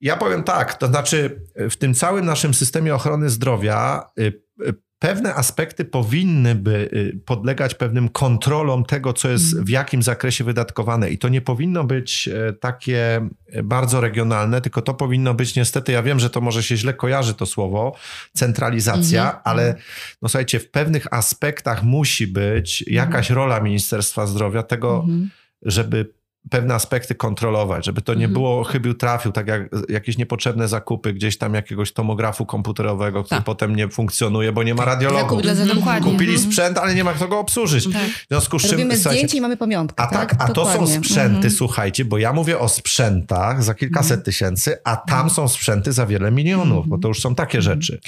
ja 0.03 0.17
powiem 0.17 0.43
tak, 0.43 0.73
to 0.73 0.87
znaczy 0.87 1.41
w 1.69 1.75
tym 1.75 1.93
całym 1.93 2.25
naszym 2.25 2.53
systemie 2.53 2.95
ochrony 2.95 3.29
zdrowia 3.29 4.03
y, 4.19 4.33
y, 4.67 4.73
pewne 4.99 5.35
aspekty 5.35 5.85
powinny 5.85 6.55
by 6.55 6.89
podlegać 7.25 7.75
pewnym 7.75 8.09
kontrolom 8.09 8.85
tego, 8.85 9.13
co 9.13 9.29
jest 9.29 9.61
w 9.61 9.69
jakim 9.69 10.03
zakresie 10.03 10.43
wydatkowane. 10.43 11.09
I 11.09 11.17
to 11.17 11.29
nie 11.29 11.41
powinno 11.41 11.83
być 11.83 12.27
e, 12.27 12.53
takie 12.53 13.29
e, 13.51 13.63
bardzo 13.63 14.01
regionalne, 14.01 14.61
tylko 14.61 14.81
to 14.81 14.93
powinno 14.93 15.33
być 15.33 15.55
niestety, 15.55 15.91
ja 15.91 16.03
wiem, 16.03 16.19
że 16.19 16.29
to 16.29 16.41
może 16.41 16.63
się 16.63 16.77
źle 16.77 16.93
kojarzy 16.93 17.33
to 17.33 17.45
słowo, 17.45 17.95
centralizacja, 18.33 19.43
ale 19.43 19.75
no 20.21 20.29
słuchajcie, 20.29 20.59
w 20.59 20.71
pewnych 20.71 21.13
aspektach 21.13 21.83
musi 21.83 22.27
być 22.27 22.81
jakaś 22.87 23.29
rola 23.29 23.59
Ministerstwa 23.59 24.27
Zdrowia 24.27 24.63
tego, 24.63 24.95
Mhm. 24.95 25.29
żeby 25.61 26.13
pewne 26.49 26.73
aspekty 26.75 27.15
kontrolować, 27.15 27.85
żeby 27.85 28.01
to 28.01 28.13
nie 28.13 28.17
Mhm. 28.25 28.33
było 28.33 28.63
chybił 28.63 28.93
trafił, 28.93 29.31
tak 29.31 29.47
jak 29.47 29.61
jakieś 29.89 30.17
niepotrzebne 30.17 30.67
zakupy 30.67 31.13
gdzieś 31.13 31.37
tam 31.37 31.53
jakiegoś 31.53 31.93
tomografu 31.93 32.45
komputerowego, 32.45 33.23
który 33.23 33.37
Tak. 33.39 33.45
potem 33.45 33.75
nie 33.75 33.87
funkcjonuje, 33.89 34.51
bo 34.51 34.63
nie 34.63 34.75
ma 34.75 34.85
radiologów. 34.85 35.41
Dla 35.41 35.55
zadania. 35.55 35.75
Dokładnie. 35.75 36.11
Kupili 36.11 36.31
Mhm. 36.33 36.51
sprzęt, 36.51 36.77
ale 36.77 36.95
nie 36.95 37.03
ma 37.03 37.13
kto 37.13 37.27
go 37.27 37.39
obsłużyć. 37.39 37.83
Tak. 37.93 37.93
W 38.03 38.27
związku 38.29 38.59
z 38.59 38.61
czym... 38.61 38.71
Robimy 38.71 38.95
słuchajcie, 38.95 39.17
zdjęcie 39.17 39.37
i 39.37 39.41
mamy 39.41 39.57
pamiątkę. 39.57 40.03
a 40.03 40.07
tak, 40.07 40.35
a 40.39 40.47
to 40.47 40.65
są 40.65 40.71
Dokładnie. 40.71 40.95
sprzęty, 40.95 41.35
Mhm. 41.35 41.53
słuchajcie, 41.53 42.05
bo 42.05 42.17
ja 42.17 42.33
mówię 42.33 42.59
o 42.59 42.69
sprzętach 42.69 43.63
za 43.63 43.73
kilkaset 43.73 44.23
tysięcy, 44.25 44.77
a 44.83 44.95
tam 44.97 45.29
są 45.29 45.47
sprzęty 45.47 45.91
za 45.91 46.05
wiele 46.05 46.31
milionów, 46.31 46.87
bo 46.87 46.97
to 46.97 47.07
już 47.07 47.21
są 47.21 47.35
takie 47.35 47.61
rzeczy. 47.61 47.99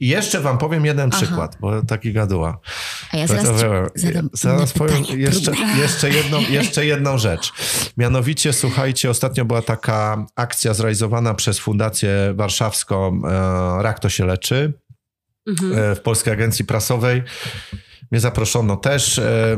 I 0.00 0.08
jeszcze 0.08 0.40
wam 0.40 0.58
powiem 0.58 0.86
jeden 0.86 1.10
Aha. 1.12 1.22
przykład, 1.22 1.56
bo 1.60 1.82
taki 1.82 2.12
gaduła. 2.12 2.58
A 3.12 3.16
ja 3.16 3.26
zaraz 3.26 3.44
to 3.44 3.52
ci 3.52 3.58
wiem. 3.58 3.88
zadam 4.02 4.30
Zaraz 4.32 4.72
powiem 4.72 5.04
jeszcze, 5.16 5.52
jeszcze, 5.80 6.10
jedną, 6.10 6.40
jeszcze 6.40 6.86
jedną 6.86 7.18
rzecz. 7.18 7.52
Mianowicie, 7.96 8.52
słuchajcie, 8.52 9.10
ostatnio 9.10 9.44
była 9.44 9.62
taka 9.62 10.26
akcja 10.36 10.74
zrealizowana 10.74 11.34
przez 11.34 11.58
Fundację 11.58 12.34
Warszawską 12.34 13.20
e, 13.24 13.82
Rak 13.82 14.00
to 14.00 14.08
się 14.08 14.26
leczy 14.26 14.72
Mhm. 15.46 15.78
e, 15.78 15.94
w 15.94 16.00
Polskiej 16.00 16.32
Agencji 16.32 16.64
Prasowej. 16.64 17.22
Mnie 18.10 18.20
zaproszono 18.20 18.76
też 18.76 19.18
e, 19.18 19.56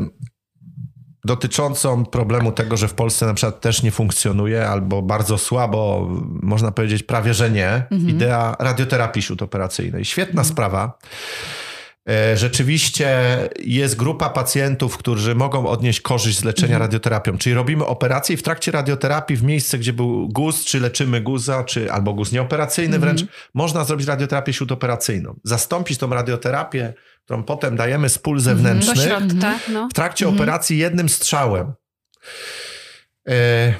dotyczącą 1.25 2.05
problemu 2.05 2.51
tego, 2.51 2.77
że 2.77 2.87
w 2.87 2.93
Polsce 2.93 3.25
na 3.25 3.33
przykład 3.33 3.61
też 3.61 3.83
nie 3.83 3.91
funkcjonuje 3.91 4.67
albo 4.67 5.01
bardzo 5.01 5.37
słabo, 5.37 6.07
można 6.41 6.71
powiedzieć 6.71 7.03
prawie, 7.03 7.33
że 7.33 7.49
nie, 7.51 7.83
idea 8.07 8.55
radioterapii 8.59 9.21
śródoperacyjnej. 9.21 10.05
Świetna 10.05 10.43
sprawa. 10.43 10.97
E, 12.09 12.37
Rzeczywiście 12.37 13.37
jest 13.59 13.95
grupa 13.95 14.29
pacjentów, 14.29 14.97
którzy 14.97 15.35
mogą 15.35 15.67
odnieść 15.67 16.01
korzyść 16.01 16.39
z 16.39 16.43
leczenia 16.43 16.77
radioterapią. 16.77 17.37
Czyli 17.37 17.55
robimy 17.55 17.85
operację 17.85 18.33
i 18.33 18.37
w 18.37 18.43
trakcie 18.43 18.71
radioterapii 18.71 19.37
w 19.37 19.43
miejsce, 19.43 19.77
gdzie 19.77 19.93
był 19.93 20.27
guz, 20.29 20.65
czy 20.65 20.79
leczymy 20.79 21.21
guza, 21.21 21.63
czy 21.63 21.91
albo 21.91 22.13
guz 22.13 22.31
nieoperacyjny 22.31 22.99
wręcz, 22.99 23.21
można 23.53 23.83
zrobić 23.83 24.07
radioterapię 24.07 24.53
śródoperacyjną. 24.53 25.39
Zastąpić 25.43 25.97
tą 25.97 26.09
radioterapię, 26.09 26.93
którą 27.25 27.43
potem 27.43 27.75
dajemy 27.75 28.09
z 28.09 28.17
pól 28.17 28.39
zewnętrznych 28.39 28.95
Do 28.97 29.03
środka, 29.03 29.59
no. 29.71 29.87
w 29.91 29.93
trakcie 29.93 30.29
operacji 30.29 30.77
jednym 30.77 31.09
strzałem. 31.09 31.73
E, 33.29 33.73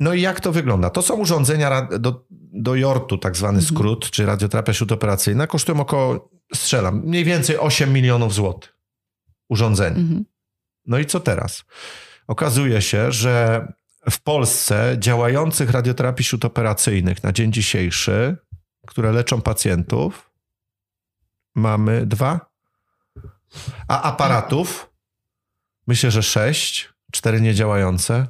No 0.00 0.14
i 0.14 0.20
jak 0.20 0.40
to 0.40 0.52
wygląda? 0.52 0.90
To 0.90 1.02
są 1.02 1.14
urządzenia 1.14 1.88
do, 1.98 2.26
do 2.52 2.74
jortu, 2.74 3.18
tak 3.18 3.36
zwany 3.36 3.62
skrót, 3.62 4.10
czy 4.10 4.26
radioterapia 4.26 4.72
śródoperacyjna. 4.72 5.46
Kosztują 5.46 5.80
około, 5.80 6.30
strzelam, 6.54 7.02
mniej 7.04 7.24
więcej 7.24 7.58
8 7.58 7.92
milionów 7.92 8.34
złotych 8.34 8.78
urządzenie. 9.48 9.96
Mhm. 9.96 10.24
No 10.86 10.98
i 10.98 11.06
co 11.06 11.20
teraz? 11.20 11.64
Okazuje 12.26 12.82
się, 12.82 13.12
że 13.12 13.66
w 14.10 14.20
Polsce 14.20 14.96
działających 14.98 15.70
radioterapii 15.70 16.24
śródoperacyjnych 16.24 17.22
na 17.22 17.32
dzień 17.32 17.52
dzisiejszy, 17.52 18.36
które 18.86 19.12
leczą 19.12 19.42
pacjentów, 19.42 20.30
mamy 21.54 22.06
dwa, 22.06 22.54
a 23.88 24.02
aparatów 24.02 24.90
myślę, 25.86 26.10
że 26.10 26.22
sześć, 26.22 26.88
cztery 27.12 27.40
niedziałające 27.40 28.26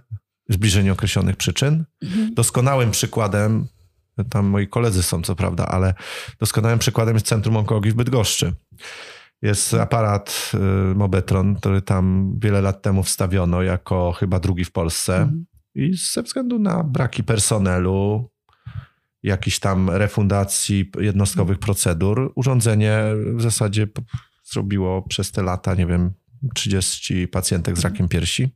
z 0.48 0.56
bliżej 0.56 0.84
nieokreślonych 0.84 1.36
przyczyn. 1.36 1.84
Doskonałym 2.32 2.90
przykładem 2.90 3.68
Tam 4.30 4.46
moi 4.46 4.68
koledzy 4.68 5.02
są, 5.02 5.22
co 5.22 5.36
prawda, 5.36 5.66
ale 5.66 5.94
doskonałym 6.40 6.78
przykładem 6.78 7.14
jest 7.14 7.26
Centrum 7.26 7.56
Onkologii 7.56 7.92
w 7.92 7.94
Bydgoszczy. 7.94 8.52
Jest 9.42 9.74
aparat 9.74 10.52
y, 10.54 10.94
Mobetron, 10.94 11.54
który 11.54 11.82
tam 11.82 12.34
wiele 12.38 12.60
lat 12.60 12.82
temu 12.82 13.02
wstawiono 13.02 13.62
jako 13.62 14.12
chyba 14.12 14.40
drugi 14.40 14.64
w 14.64 14.72
Polsce. 14.72 15.16
Mhm. 15.16 15.46
I 15.74 15.96
ze 16.12 16.22
względu 16.22 16.58
na 16.58 16.84
braki 16.84 17.24
personelu, 17.24 18.30
jakichś 19.22 19.58
tam 19.58 19.90
refundacji 19.90 20.90
jednostkowych 21.00 21.58
procedur, 21.58 22.32
urządzenie 22.34 23.02
w 23.36 23.42
zasadzie 23.42 23.86
zrobiło 24.44 25.02
przez 25.02 25.32
te 25.32 25.42
lata, 25.42 25.74
nie 25.74 25.86
wiem, 25.86 26.12
30 26.54 27.28
pacjentek 27.28 27.78
z 27.78 27.84
rakiem 27.84 28.08
piersi. 28.08 28.48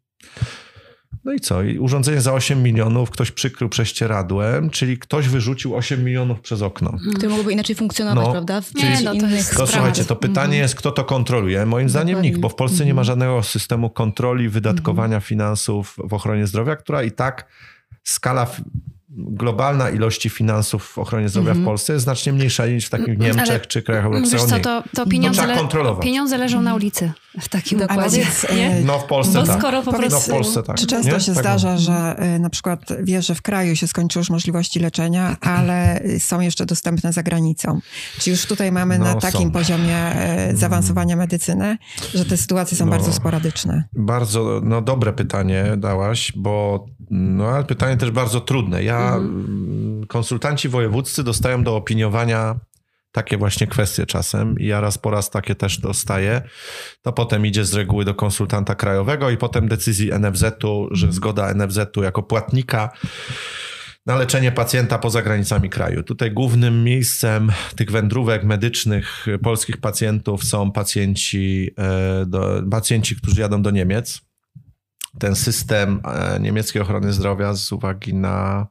No 1.29 1.35
i 1.35 1.41
co? 1.41 1.62
I 1.62 1.79
urządzenie 1.79 2.20
za 2.20 2.33
8 2.33 2.62
milionów 2.62 3.11
ktoś 3.11 3.31
przykrył 3.31 3.68
prześcieradłem, 3.68 4.70
czyli 4.70 4.99
ktoś 4.99 5.29
wyrzucił 5.29 5.76
8 5.76 6.05
milionów 6.05 6.41
przez 6.41 6.62
okno. 6.62 6.93
Które 7.14 7.29
mogłoby 7.29 7.53
inaczej 7.53 7.76
funkcjonować, 7.76 8.24
No, 8.26 8.33
prawda? 8.33 8.61
W 8.61 8.74
Nie, 8.74 8.83
jakichś 8.85 9.03
no 9.05 9.14
to 9.14 9.26
jest 9.26 9.57
To 9.57 9.66
słuchajcie, 9.66 10.05
to 10.05 10.16
pytanie 10.16 10.59
jest, 10.59 10.74
kto 10.74 10.93
to 10.93 11.05
kontroluje? 11.05 11.66
Moim 11.66 11.89
zdaniem 11.89 12.07
Dokładnie. 12.09 12.31
nikt, 12.31 12.41
bo 12.41 12.49
w 12.49 12.55
Polsce 12.55 12.87
nie 12.87 12.95
ma 12.95 13.05
żadnego 13.05 13.43
systemu 13.43 13.91
kontroli 13.91 14.49
wydatkowania 14.49 15.20
finansów 15.20 15.97
w 16.09 16.14
ochronie 16.14 16.47
zdrowia, 16.47 16.76
która 16.76 17.03
i 17.03 17.11
tak 17.11 17.47
skala 18.05 18.47
globalna 19.11 19.91
ilości 19.91 20.31
finansów 20.31 20.85
w 20.85 20.99
ochronie 20.99 21.29
zdrowia 21.29 21.55
w 21.55 21.64
Polsce 21.64 21.93
jest 21.93 22.03
znacznie 22.05 22.33
mniejsza 22.33 22.66
niż 22.66 22.87
w 22.87 22.91
takich 22.91 23.18
Niemczech 23.18 23.49
Ale 23.51 23.61
czy 23.61 23.83
krajach 23.83 24.05
Wiesz 24.05 24.14
Europejskich. 24.14 24.51
co, 24.51 24.61
to, 24.61 24.83
to 24.97 25.07
pieniądze, 25.07 25.39
trzeba 25.41 25.55
le- 25.55 25.59
kontrolować. 25.61 26.05
pieniądze 26.05 26.39
leżą 26.39 26.62
na 26.62 26.74
ulicy 26.74 27.12
w 27.41 27.49
takim 27.49 27.81
A 27.83 27.85
układzie. 27.85 28.26
nie? 28.57 28.70
e, 28.70 28.81
No 28.85 28.99
w 28.99 29.05
Polsce 29.05 29.41
Bo 29.41 29.47
tak. 29.47 29.59
skoro 29.59 29.83
po 29.83 29.93
Powiedz, 29.93 30.12
No 30.12 30.20
w 30.20 30.24
prostu... 30.24 30.31
Polsce 30.31 30.62
tak. 30.62 30.76
Czy 30.76 30.87
często 30.87 31.12
Nie? 31.14 31.20
się 31.20 31.35
Tak 31.35 31.43
zdarza, 31.45 31.79
że 31.79 32.16
y, 32.37 32.39
na 32.39 32.51
przykład 32.51 32.81
wiesz, 33.03 33.26
że 33.26 33.35
w 33.35 33.43
kraju 33.43 33.76
się 33.76 33.87
skończyły 33.87 34.20
już 34.20 34.31
możliwości 34.31 34.81
leczenia, 34.81 35.37
ale 35.41 36.01
są 36.18 36.41
jeszcze 36.41 36.66
dostępne 36.66 37.12
za 37.12 37.22
granicą? 37.22 37.81
Czy 38.20 38.31
już 38.31 38.47
tutaj 38.47 38.72
mamy 38.72 38.99
No, 38.99 39.05
na 39.05 39.12
są. 39.12 39.20
takim 39.20 39.51
poziomie 39.51 40.12
y, 40.51 40.57
zaawansowania 40.57 41.16
medycyny, 41.16 41.79
że 42.14 42.24
te 42.24 42.37
sytuacje 42.37 42.76
są 42.79 42.85
No. 42.85 42.91
bardzo 42.91 43.12
sporadyczne? 43.12 43.85
Bardzo 43.93 44.61
no, 44.64 44.83
dobre 44.83 45.12
pytanie 45.12 45.64
dałaś, 45.76 46.33
bo 46.37 46.87
no, 47.11 47.49
ale 47.49 47.64
pytanie 47.64 47.97
też 47.97 48.11
bardzo 48.11 48.41
trudne. 48.41 48.85
Ja, 48.85 49.14
mm, 49.16 50.07
konsultanci 50.09 50.68
wojewódzcy 50.68 51.24
dostają 51.24 51.62
do 51.64 51.76
opiniowania 51.76 52.57
takie 53.12 53.36
właśnie 53.36 53.66
kwestie 53.66 54.06
czasem 54.06 54.59
i 54.59 54.66
ja 54.66 54.80
raz 54.80 54.98
po 54.98 55.11
raz 55.11 55.30
takie 55.30 55.54
też 55.54 55.78
dostaję. 55.78 56.42
To 57.02 57.12
potem 57.12 57.46
idzie 57.46 57.64
z 57.64 57.74
reguły 57.74 58.04
do 58.04 58.14
konsultanta 58.14 58.74
krajowego 58.74 59.30
i 59.30 59.36
potem 59.36 59.68
decyzji 59.68 60.11
NFZ-u, 60.20 60.88
że 60.90 61.12
zgoda 61.12 61.54
NFZ-u 61.54 62.02
jako 62.02 62.22
płatnika 62.22 62.90
na 64.06 64.16
leczenie 64.16 64.52
pacjenta 64.52 64.98
poza 64.98 65.22
granicami 65.22 65.70
kraju. 65.70 66.02
Tutaj 66.02 66.32
głównym 66.32 66.84
miejscem 66.84 67.52
tych 67.76 67.90
wędrówek 67.90 68.44
medycznych 68.44 69.26
polskich 69.42 69.76
pacjentów 69.76 70.44
są 70.44 70.72
pacjenci, 70.72 71.70
e, 71.78 72.26
do, 72.26 72.62
pacjenci 72.70 73.16
którzy 73.16 73.40
jadą 73.40 73.62
do 73.62 73.70
Niemiec. 73.70 74.20
Ten 75.18 75.34
system 75.34 76.00
e, 76.04 76.40
niemieckiej 76.40 76.82
ochrony 76.82 77.12
zdrowia 77.12 77.54
z 77.54 77.72
uwagi 77.72 78.14
na, 78.14 78.66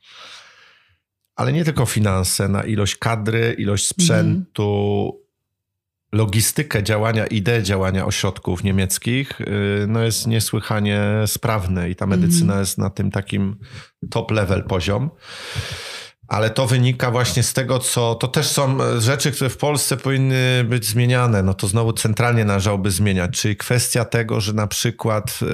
ale 1.38 1.54
nie 1.54 1.66
tylko 1.66 1.86
finanse, 1.86 2.48
na 2.48 2.64
ilość 2.64 2.96
kadry, 2.96 3.56
ilość 3.58 3.88
sprzętu, 3.88 5.14
logistykę 6.12 6.84
działania, 6.84 7.28
ideę 7.28 7.64
działania 7.64 8.06
ośrodków 8.06 8.64
niemieckich, 8.64 9.42
y, 9.42 9.46
no 9.88 10.04
jest 10.04 10.28
niesłychanie 10.28 11.02
sprawny 11.26 11.90
i 11.90 11.96
ta 11.96 12.06
medycyna 12.08 12.60
jest 12.60 12.78
na 12.78 12.90
tym 12.90 13.12
takim 13.12 13.58
top 14.10 14.32
level 14.32 14.64
poziom. 14.64 15.10
Ale 16.28 16.50
to 16.50 16.68
wynika 16.68 17.12
właśnie 17.12 17.44
z 17.44 17.54
tego, 17.54 17.80
co 17.80 18.16
to 18.16 18.28
też 18.28 18.48
są 18.48 18.78
rzeczy, 19.00 19.32
które 19.32 19.50
w 19.50 19.58
Polsce 19.58 19.98
powinny 19.98 20.66
być 20.70 20.86
zmieniane. 20.86 21.44
No 21.44 21.54
to 21.54 21.68
znowu 21.68 21.94
centralnie 21.94 22.46
należałoby 22.46 22.92
zmieniać. 22.92 23.32
Czyli 23.32 23.56
kwestia 23.56 24.06
tego, 24.06 24.42
że 24.42 24.54
na 24.54 24.68
przykład 24.68 25.40
y, 25.42 25.46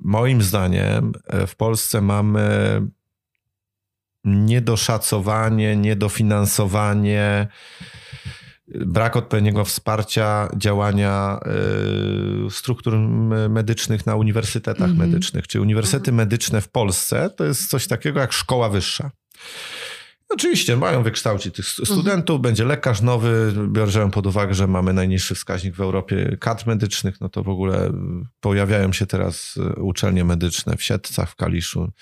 moim 0.00 0.42
zdaniem 0.42 1.12
e, 1.26 1.46
w 1.46 1.56
Polsce 1.56 2.00
mamy 2.00 2.82
niedoszacowanie, 4.24 5.76
niedofinansowanie, 5.76 7.46
brak 8.68 9.16
odpowiedniego 9.16 9.64
wsparcia 9.64 10.48
działania 10.56 11.40
y, 12.46 12.50
struktur 12.50 12.98
medycznych 13.48 14.06
na 14.06 14.16
uniwersytetach 14.16 14.90
Mhm. 14.90 15.10
medycznych. 15.10 15.46
Czyli 15.48 15.62
uniwersytety 15.62 16.12
medyczne 16.12 16.60
w 16.60 16.68
Polsce 16.68 17.30
to 17.36 17.44
jest 17.44 17.70
coś 17.70 17.86
takiego 17.86 18.20
jak 18.20 18.32
szkoła 18.32 18.68
wyższa. 18.68 19.10
Oczywiście 20.34 20.76
mają 20.76 21.02
wykształcić 21.02 21.54
tych 21.54 21.66
stu- 21.66 21.86
studentów, 21.86 22.40
będzie 22.40 22.64
lekarz 22.64 23.00
nowy, 23.00 23.52
biorę 23.68 24.10
pod 24.10 24.26
uwagę, 24.26 24.54
że 24.54 24.66
mamy 24.66 24.92
najniższy 24.92 25.34
wskaźnik 25.34 25.74
w 25.74 25.80
Europie 25.80 26.36
kadr 26.40 26.66
medycznych, 26.66 27.20
no 27.20 27.28
to 27.28 27.42
w 27.42 27.48
ogóle 27.48 27.88
y, 27.88 27.92
pojawiają 28.40 28.92
się 28.92 29.06
teraz 29.06 29.56
y, 29.56 29.82
uczelnie 29.82 30.24
medyczne 30.24 30.76
w 30.76 30.82
Siedcach, 30.82 31.30
w 31.30 31.36
Kaliszu. 31.36 31.92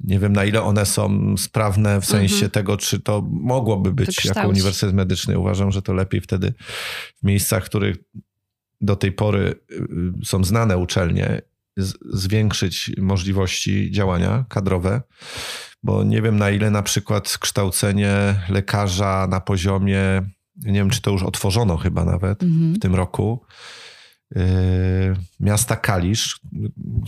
Nie 0.00 0.18
wiem 0.18 0.32
na 0.32 0.44
ile 0.44 0.62
one 0.62 0.86
są 0.86 1.34
sprawne 1.36 2.00
w 2.00 2.04
sensie 2.04 2.48
tego, 2.48 2.76
czy 2.76 3.00
to 3.00 3.22
mogłoby 3.30 3.92
być 3.92 4.24
jako 4.24 4.48
uniwersytet 4.48 4.94
medyczny. 4.94 5.38
Uważam, 5.38 5.72
że 5.72 5.82
to 5.82 5.92
lepiej 5.92 6.20
wtedy 6.20 6.54
w 7.22 7.26
miejscach, 7.26 7.64
w 7.64 7.68
których 7.68 7.96
do 8.80 8.96
tej 8.96 9.12
pory 9.12 9.54
y, 9.70 10.24
są 10.24 10.44
znane 10.44 10.78
uczelnie, 10.78 11.42
zwiększyć 12.12 12.90
możliwości 12.98 13.90
działania 13.90 14.44
kadrowe, 14.48 15.02
bo 15.82 16.04
nie 16.04 16.22
wiem 16.22 16.36
na 16.38 16.50
ile 16.50 16.70
na 16.70 16.82
przykład 16.82 17.38
kształcenie 17.38 18.14
lekarza 18.48 19.26
na 19.30 19.40
poziomie, 19.40 20.22
nie 20.56 20.72
wiem 20.72 20.90
czy 20.90 21.02
to 21.02 21.10
już 21.10 21.22
otworzono 21.22 21.76
chyba 21.76 22.04
nawet 22.04 22.42
Mhm. 22.42 22.74
w 22.74 22.78
tym 22.78 22.94
roku, 22.94 23.44
miasta 25.40 25.76
Kalisz, 25.76 26.40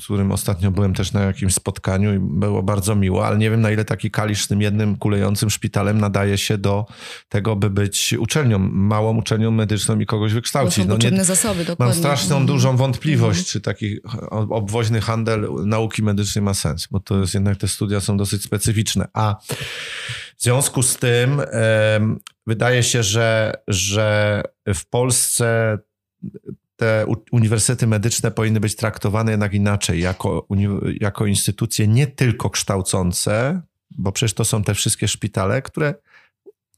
z 0.00 0.04
którym 0.04 0.32
ostatnio 0.32 0.70
byłem 0.70 0.94
też 0.94 1.12
na 1.12 1.22
jakimś 1.22 1.54
spotkaniu 1.54 2.14
i 2.14 2.18
było 2.18 2.62
bardzo 2.62 2.94
miło, 2.94 3.26
ale 3.26 3.38
nie 3.38 3.50
wiem 3.50 3.60
na 3.60 3.70
ile 3.70 3.84
taki 3.84 4.10
Kalisz 4.10 4.44
z 4.44 4.48
tym 4.48 4.60
jednym 4.62 4.96
kulejącym 4.96 5.50
szpitalem 5.50 6.00
nadaje 6.00 6.38
się 6.38 6.58
do 6.58 6.86
tego, 7.28 7.56
by 7.56 7.70
być 7.70 8.14
uczelnią, 8.18 8.58
małą 8.58 9.16
uczelnią 9.16 9.50
medyczną 9.50 9.98
i 10.00 10.06
kogoś 10.06 10.32
wykształcić. 10.32 10.86
No 10.86 10.96
nie, 10.96 11.24
zasoby, 11.24 11.64
dokładnie. 11.64 11.84
Mam 11.86 11.94
straszną, 11.94 12.36
Mhm. 12.36 12.46
dużą 12.46 12.76
wątpliwość, 12.76 13.46
czy 13.50 13.60
taki 13.60 13.98
obwoźny 14.30 15.00
handel 15.00 15.48
nauki 15.66 16.02
medycznej 16.02 16.42
ma 16.42 16.54
sens, 16.54 16.88
bo 16.90 17.00
to 17.00 17.20
jest 17.20 17.34
jednak 17.34 17.58
te 17.58 17.68
studia 17.68 18.00
są 18.00 18.16
dosyć 18.16 18.42
specyficzne. 18.42 19.08
A 19.12 19.36
w 20.36 20.42
związku 20.42 20.82
z 20.82 20.96
tym 20.96 21.42
wydaje 22.46 22.82
się, 22.82 23.02
że, 23.02 23.52
że 23.68 24.42
w 24.74 24.86
Polsce 24.86 25.78
te 26.76 27.06
uniwersytety 27.32 27.86
medyczne 27.86 28.30
powinny 28.30 28.60
być 28.60 28.76
traktowane 28.76 29.30
jednak 29.30 29.54
inaczej, 29.54 30.00
jako, 30.00 30.46
jako 31.00 31.26
instytucje 31.26 31.88
nie 31.88 32.06
tylko 32.06 32.50
kształcące, 32.50 33.60
bo 33.98 34.12
przecież 34.12 34.34
to 34.34 34.44
są 34.44 34.62
te 34.64 34.74
wszystkie 34.74 35.08
szpitale, 35.08 35.62
które 35.62 35.94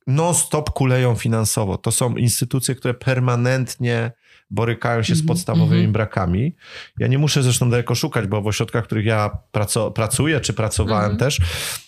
non-stop 0.07 0.71
kuleją 0.71 1.15
finansowo. 1.15 1.79
To 1.79 1.93
są 1.93 2.17
instytucje, 2.17 2.75
które 2.75 2.95
permanentnie 2.95 4.13
borykają 4.51 5.03
się 5.03 5.15
z 5.15 5.19
Mhm, 5.19 5.29
podstawowymi 5.29 5.81
mhm. 5.81 5.93
brakami. 5.93 6.55
Ja 6.99 7.07
nie 7.07 7.19
muszę 7.19 7.43
zresztą 7.43 7.71
daleko 7.71 7.95
szukać, 7.95 8.27
bo 8.27 8.43
w 8.43 8.47
ośrodkach, 8.47 8.85
w 8.85 8.87
których 8.87 9.07
ja 9.07 9.31
praco, 9.53 9.91
pracuję, 9.91 10.41
czy 10.41 10.53
pracowałem 10.53 11.17
też, 11.17 11.39
yy, 11.39 11.45
yy, 11.47 11.53
sz- 11.57 11.86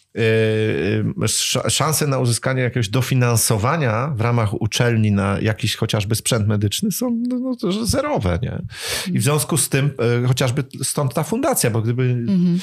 szanse 1.69 2.07
na 2.07 2.19
uzyskanie 2.19 2.63
jakiegoś 2.63 2.89
dofinansowania 2.89 4.13
w 4.17 4.21
ramach 4.21 4.63
uczelni 4.63 5.13
na 5.13 5.41
jakiś 5.41 5.77
chociażby 5.77 6.15
sprzęt 6.15 6.49
medyczny 6.49 6.93
są 6.93 7.23
no, 7.29 7.39
no, 7.63 7.87
zerowe, 7.87 8.39
nie? 8.43 8.63
I 9.13 9.19
w 9.19 9.23
związku 9.23 9.57
z 9.57 9.69
tym 9.69 9.91
yy, 10.23 10.29
chociażby 10.29 10.65
stąd 10.83 11.15
ta 11.15 11.23
fundacja, 11.23 11.71
bo 11.71 11.83
gdyby 11.83 12.03
Mhm. 12.29 12.59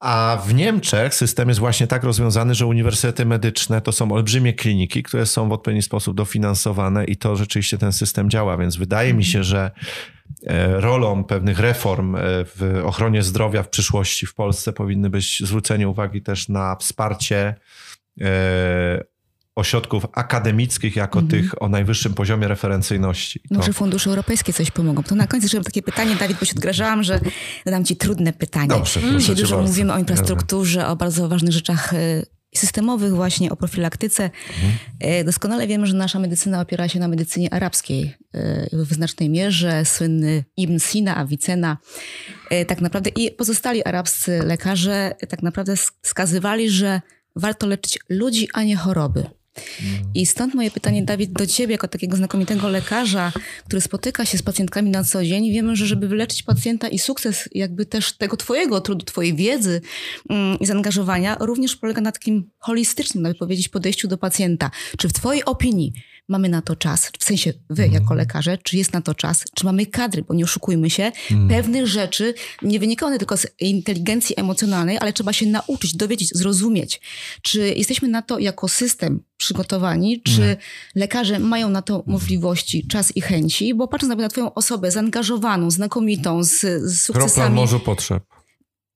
a 0.00 0.42
w 0.46 0.54
Niemczech 0.54 1.14
system 1.14 1.48
jest 1.48 1.60
właśnie 1.60 1.86
tak 1.86 2.04
rozwiązany, 2.04 2.54
że 2.54 2.66
uniwersytety 2.66 3.26
medyczne 3.26 3.80
to 3.80 3.92
są 3.92 4.12
olbrzymie 4.12 4.52
kliniki, 4.52 5.02
które 5.02 5.26
są 5.26 5.48
w 5.48 5.52
odpowiedni 5.52 5.82
sposób 5.82 6.16
dofinansowane 6.16 7.04
i 7.04 7.16
to 7.16 7.36
rzeczywiście 7.36 7.78
ten 7.78 7.92
system 7.92 8.30
działa, 8.30 8.56
więc 8.56 8.76
wydaje 8.76 9.14
mi 9.14 9.24
się, 9.24 9.44
że 9.44 9.70
rolą 10.80 11.24
pewnych 11.24 11.58
reform 11.58 12.16
e, 12.16 12.18
w 12.44 12.82
ochronie 12.84 13.22
zdrowia 13.22 13.62
w 13.62 13.68
przyszłości 13.68 14.26
w 14.26 14.34
Polsce 14.34 14.72
powinny 14.72 15.10
być 15.10 15.42
zwrócenie 15.46 15.88
uwagi 15.88 16.22
też 16.22 16.48
na 16.48 16.76
wsparcie 16.76 17.54
e, 18.20 19.04
ośrodków 19.56 20.06
akademickich 20.12 20.96
jako 20.96 21.18
Mhm. 21.20 21.42
tych 21.42 21.62
o 21.62 21.68
najwyższym 21.68 22.14
poziomie 22.14 22.48
referencyjności. 22.48 23.40
To- 23.40 23.54
Może 23.54 23.72
fundusze 23.72 24.10
europejskie 24.10 24.52
coś 24.52 24.70
pomogą. 24.70 25.02
To 25.02 25.14
na 25.14 25.26
koniec 25.26 25.42
jeszcze 25.44 25.60
takie 25.60 25.82
pytanie, 25.82 26.16
Dawid, 26.16 26.38
bo 26.40 26.44
się 26.46 26.52
odgrażałam, 26.56 27.02
że 27.02 27.20
zadam 27.66 27.84
ci 27.84 27.96
trudne 27.96 28.32
pytanie. 28.32 28.68
Dobrze, 28.68 29.00
Dzisiaj 29.18 29.36
dużo 29.36 29.56
bardzo. 29.56 29.70
mówimy 29.70 29.92
o 29.92 29.98
infrastrukturze, 29.98 30.86
o 30.86 30.96
bardzo 30.96 31.28
ważnych 31.28 31.52
rzeczach 31.52 31.92
y, 31.92 32.26
systemowych 32.54 33.14
właśnie, 33.14 33.50
o 33.50 33.56
profilaktyce. 33.56 34.30
Mhm. 35.02 35.20
Y, 35.20 35.24
Doskonale 35.24 35.66
wiemy, 35.66 35.86
że 35.86 35.94
nasza 35.96 36.18
medycyna 36.18 36.60
opiera 36.60 36.88
się 36.88 36.98
na 37.00 37.08
medycynie 37.08 37.54
arabskiej 37.54 38.14
y, 38.34 38.68
w 38.72 38.92
znacznej 38.94 39.30
mierze. 39.30 39.84
Słynny 39.84 40.44
Ibn 40.56 40.78
Sina, 40.78 41.16
Avicenna. 41.16 41.78
Y, 42.52 42.64
Tak 42.64 42.80
naprawdę 42.80 43.10
i 43.10 43.30
pozostali 43.30 43.84
arabscy 43.84 44.42
lekarze 44.46 45.14
tak 45.28 45.42
naprawdę 45.42 45.72
sk- 45.74 45.92
wskazywali, 46.02 46.70
że 46.70 47.00
warto 47.36 47.66
leczyć 47.66 47.98
ludzi, 48.08 48.48
a 48.52 48.62
nie 48.62 48.76
choroby. 48.76 49.24
I 50.14 50.26
stąd 50.26 50.54
moje 50.54 50.70
pytanie, 50.70 51.02
Dawid, 51.02 51.32
do 51.32 51.46
ciebie, 51.46 51.72
jako 51.72 51.88
takiego 51.88 52.16
znakomitego 52.16 52.68
lekarza, 52.68 53.32
który 53.64 53.80
spotyka 53.80 54.24
się 54.24 54.38
z 54.38 54.42
pacjentkami 54.42 54.90
na 54.90 55.04
co 55.04 55.24
dzień. 55.24 55.52
Wiemy, 55.52 55.76
że 55.76 55.86
żeby 55.86 56.08
wyleczyć 56.08 56.42
pacjenta 56.42 56.88
i 56.88 56.98
sukces 56.98 57.48
jakby 57.52 57.86
też 57.86 58.12
tego 58.12 58.36
twojego 58.36 58.80
trudu, 58.80 59.04
twojej 59.04 59.34
wiedzy 59.34 59.80
mm, 60.30 60.58
i 60.58 60.66
zaangażowania 60.66 61.36
również 61.40 61.76
polega 61.76 62.00
na 62.00 62.12
takim 62.12 62.50
holistycznym, 62.58 63.22
nawet 63.22 63.38
powiedzieć, 63.38 63.68
podejściu 63.68 64.08
do 64.08 64.18
pacjenta. 64.18 64.70
Czy 64.98 65.08
w 65.08 65.12
twojej 65.12 65.44
opinii 65.44 65.92
mamy 66.32 66.48
na 66.48 66.62
to 66.62 66.76
czas, 66.76 67.10
w 67.18 67.24
sensie 67.24 67.52
wy 67.70 67.88
jako 67.88 68.14
lekarze, 68.14 68.58
czy 68.58 68.76
jest 68.76 68.92
na 68.92 69.00
to 69.00 69.14
czas, 69.14 69.44
czy 69.54 69.64
mamy 69.64 69.86
kadry, 69.86 70.22
bo 70.22 70.34
nie 70.34 70.44
oszukujmy 70.44 70.90
się, 70.90 71.12
pewnych 71.48 71.86
rzeczy 71.86 72.34
nie 72.62 72.80
wynikają 72.80 73.08
one 73.08 73.18
tylko 73.18 73.36
z 73.36 73.46
inteligencji 73.60 74.34
emocjonalnej, 74.38 74.98
ale 74.98 75.12
trzeba 75.12 75.32
się 75.32 75.46
nauczyć, 75.46 75.96
dowiedzieć, 75.96 76.36
zrozumieć. 76.36 77.00
Czy 77.42 77.74
jesteśmy 77.76 78.08
na 78.08 78.22
to 78.22 78.38
jako 78.38 78.68
system 78.68 79.22
przygotowani, 79.36 80.22
czy 80.22 80.56
lekarze 80.94 81.38
mają 81.38 81.68
na 81.68 81.82
to 81.82 82.02
możliwości, 82.06 82.86
czas 82.86 83.16
i 83.16 83.20
chęci, 83.20 83.74
bo 83.74 83.88
patrząc 83.88 84.16
na 84.18 84.28
twoją 84.28 84.54
osobę 84.54 84.90
zaangażowaną, 84.90 85.70
znakomitą, 85.70 86.44
z, 86.44 86.50
z 86.92 87.06
Kropla 87.06 87.28
sukcesami... 87.28 87.54
morzu 87.56 87.80
potrzeb. 87.80 88.22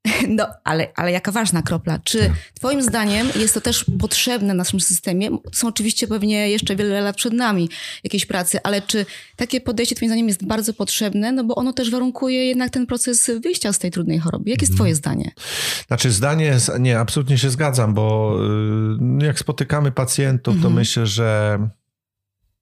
No, 0.28 0.46
ale, 0.64 0.88
ale 0.94 1.12
jaka 1.12 1.32
ważna 1.32 1.62
kropla. 1.62 1.98
Czy 2.04 2.30
Twoim 2.54 2.82
zdaniem 2.82 3.26
jest 3.40 3.54
to 3.54 3.60
też 3.60 3.84
potrzebne 3.98 4.54
w 4.54 4.56
naszym 4.56 4.80
systemie? 4.80 5.28
Są 5.52 5.68
oczywiście 5.68 6.06
pewnie 6.06 6.50
jeszcze 6.50 6.76
wiele 6.76 7.00
lat 7.00 7.16
przed 7.16 7.32
nami 7.32 7.68
jakiejś 8.04 8.26
pracy, 8.26 8.58
ale 8.62 8.82
czy 8.82 9.06
takie 9.36 9.60
podejście 9.60 9.94
Twoim 9.94 10.08
zdaniem 10.08 10.28
jest 10.28 10.46
bardzo 10.46 10.74
potrzebne? 10.74 11.32
No 11.32 11.44
bo 11.44 11.54
ono 11.54 11.72
też 11.72 11.90
warunkuje 11.90 12.46
jednak 12.46 12.70
ten 12.70 12.86
proces 12.86 13.30
wyjścia 13.42 13.72
z 13.72 13.78
tej 13.78 13.90
trudnej 13.90 14.18
choroby. 14.18 14.50
Jakie 14.50 14.62
jest 14.66 14.74
Twoje 14.74 14.94
zdanie? 14.94 15.30
Znaczy 15.86 16.10
zdanie, 16.10 16.56
nie, 16.80 16.98
absolutnie 16.98 17.38
się 17.38 17.50
zgadzam, 17.50 17.94
bo 17.94 18.36
y, 19.20 19.24
jak 19.26 19.38
spotykamy 19.38 19.92
pacjentów, 19.92 20.54
to 20.54 20.56
Mhm. 20.56 20.74
myślę, 20.74 21.06
że 21.06 21.58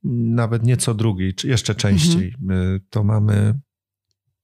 nawet 0.05 0.63
nieco 0.63 0.95
drugi, 0.95 1.35
czy 1.35 1.49
jeszcze 1.49 1.75
częściej, 1.75 2.35
Mhm. 2.43 2.81
to 2.91 3.05
mamy 3.05 3.55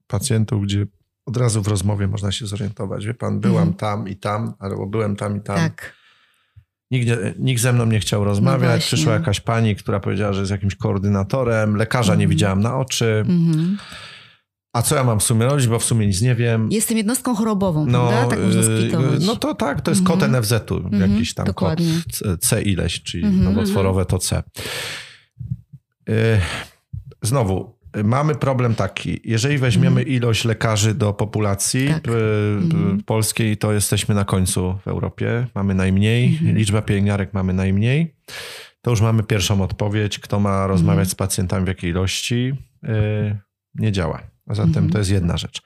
pacjentów, 0.07 0.65
gdzie 0.65 0.87
od 1.31 1.37
razu 1.37 1.63
w 1.63 1.69
rozmowie 1.69 2.09
można 2.09 2.33
się 2.33 2.47
zorientować. 2.47 3.07
Wie 3.07 3.15
pan, 3.15 3.41
byłam 3.41 3.69
Mhm. 3.69 3.77
tam 3.77 4.09
i 4.09 4.17
tam, 4.17 4.55
albo 4.59 4.87
byłem 4.87 5.17
tam 5.17 5.37
i 5.37 5.41
tam. 5.41 5.57
Tak. 5.57 5.95
Nikt, 6.91 7.07
nie, 7.09 7.17
nikt 7.39 7.63
ze 7.63 7.73
mną 7.73 7.87
nie 7.87 8.01
chciał 8.01 8.25
rozmawiać. 8.25 8.81
No. 8.81 8.87
Przyszła 8.87 9.13
jakaś 9.13 9.41
pani, 9.41 9.77
która 9.77 10.01
powiedziała, 10.01 10.33
że 10.33 10.41
jest 10.41 10.51
jakimś 10.51 10.75
koordynatorem. 10.75 11.77
Lekarza 11.77 12.13
nie 12.13 12.25
Mhm. 12.25 12.31
widziałam 12.31 12.61
na 12.61 12.77
oczy. 12.79 13.25
Mhm. 13.29 13.79
A 14.73 14.83
co 14.83 14.97
ja 14.97 15.05
mam 15.05 15.21
w 15.21 15.23
sumie 15.23 15.47
robić, 15.47 15.67
bo 15.67 15.79
w 15.79 15.85
sumie 15.85 16.07
nic 16.07 16.21
nie 16.23 16.35
wiem. 16.35 16.69
Jestem 16.73 16.97
jednostką 16.97 17.35
chorobową, 17.35 17.87
prawda? 17.87 18.27
Tak 18.27 18.39
można 18.41 18.63
splitować. 18.63 19.27
no 19.27 19.37
to 19.37 19.55
tak, 19.55 19.81
to 19.81 19.91
jest 19.91 20.01
Mhm. 20.01 20.19
kod 20.21 20.29
NFZ-u, 20.29 20.77
Mhm, 20.77 21.13
jakiś 21.13 21.35
tam 21.35 21.47
dokładnie. 21.47 21.87
kod 22.05 22.13
C, 22.17 22.39
C 22.39 22.63
ileś, 22.63 23.03
czyli 23.03 23.25
Mhm. 23.25 23.45
nowotworowe 23.45 24.05
to 24.07 24.19
C. 24.19 24.43
Yy, 26.09 26.15
Znowu, 27.23 27.79
mamy 28.05 28.35
problem 28.35 28.75
taki, 28.75 29.21
jeżeli 29.25 29.59
weźmiemy 29.59 30.03
ilość 30.03 30.45
lekarzy 30.45 30.95
do 30.95 31.13
populacji. 31.13 31.89
Tak. 31.89 32.09
Mhm. 32.63 33.03
polskiej, 33.07 33.57
to 33.57 33.73
jesteśmy 33.73 34.15
na 34.15 34.25
końcu 34.25 34.79
w 34.85 34.89
Europie, 34.89 35.47
mamy 35.55 35.75
najmniej, 35.75 36.29
Mhm. 36.29 36.57
liczba 36.57 36.83
pielęgniarek 36.83 37.35
mamy 37.35 37.53
najmniej, 37.53 38.15
to 38.83 38.91
już 38.91 39.01
mamy 39.01 39.23
pierwszą 39.23 39.63
odpowiedź, 39.63 40.19
kto 40.19 40.41
ma 40.41 40.67
rozmawiać 40.67 40.99
Mhm. 41.07 41.11
z 41.11 41.15
pacjentami 41.15 41.65
w 41.65 41.69
jakiej 41.69 41.91
ilości, 41.91 42.53
yy, 42.83 43.39
nie 43.75 43.93
działa. 43.93 44.23
A 44.47 44.55
zatem 44.55 44.69
Mhm. 44.71 44.91
to 44.91 44.99
jest 44.99 45.11
jedna 45.11 45.37
rzecz. 45.37 45.63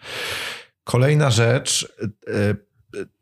Kolejna 0.85 1.31
rzecz, 1.31 1.95
y, 2.29 2.57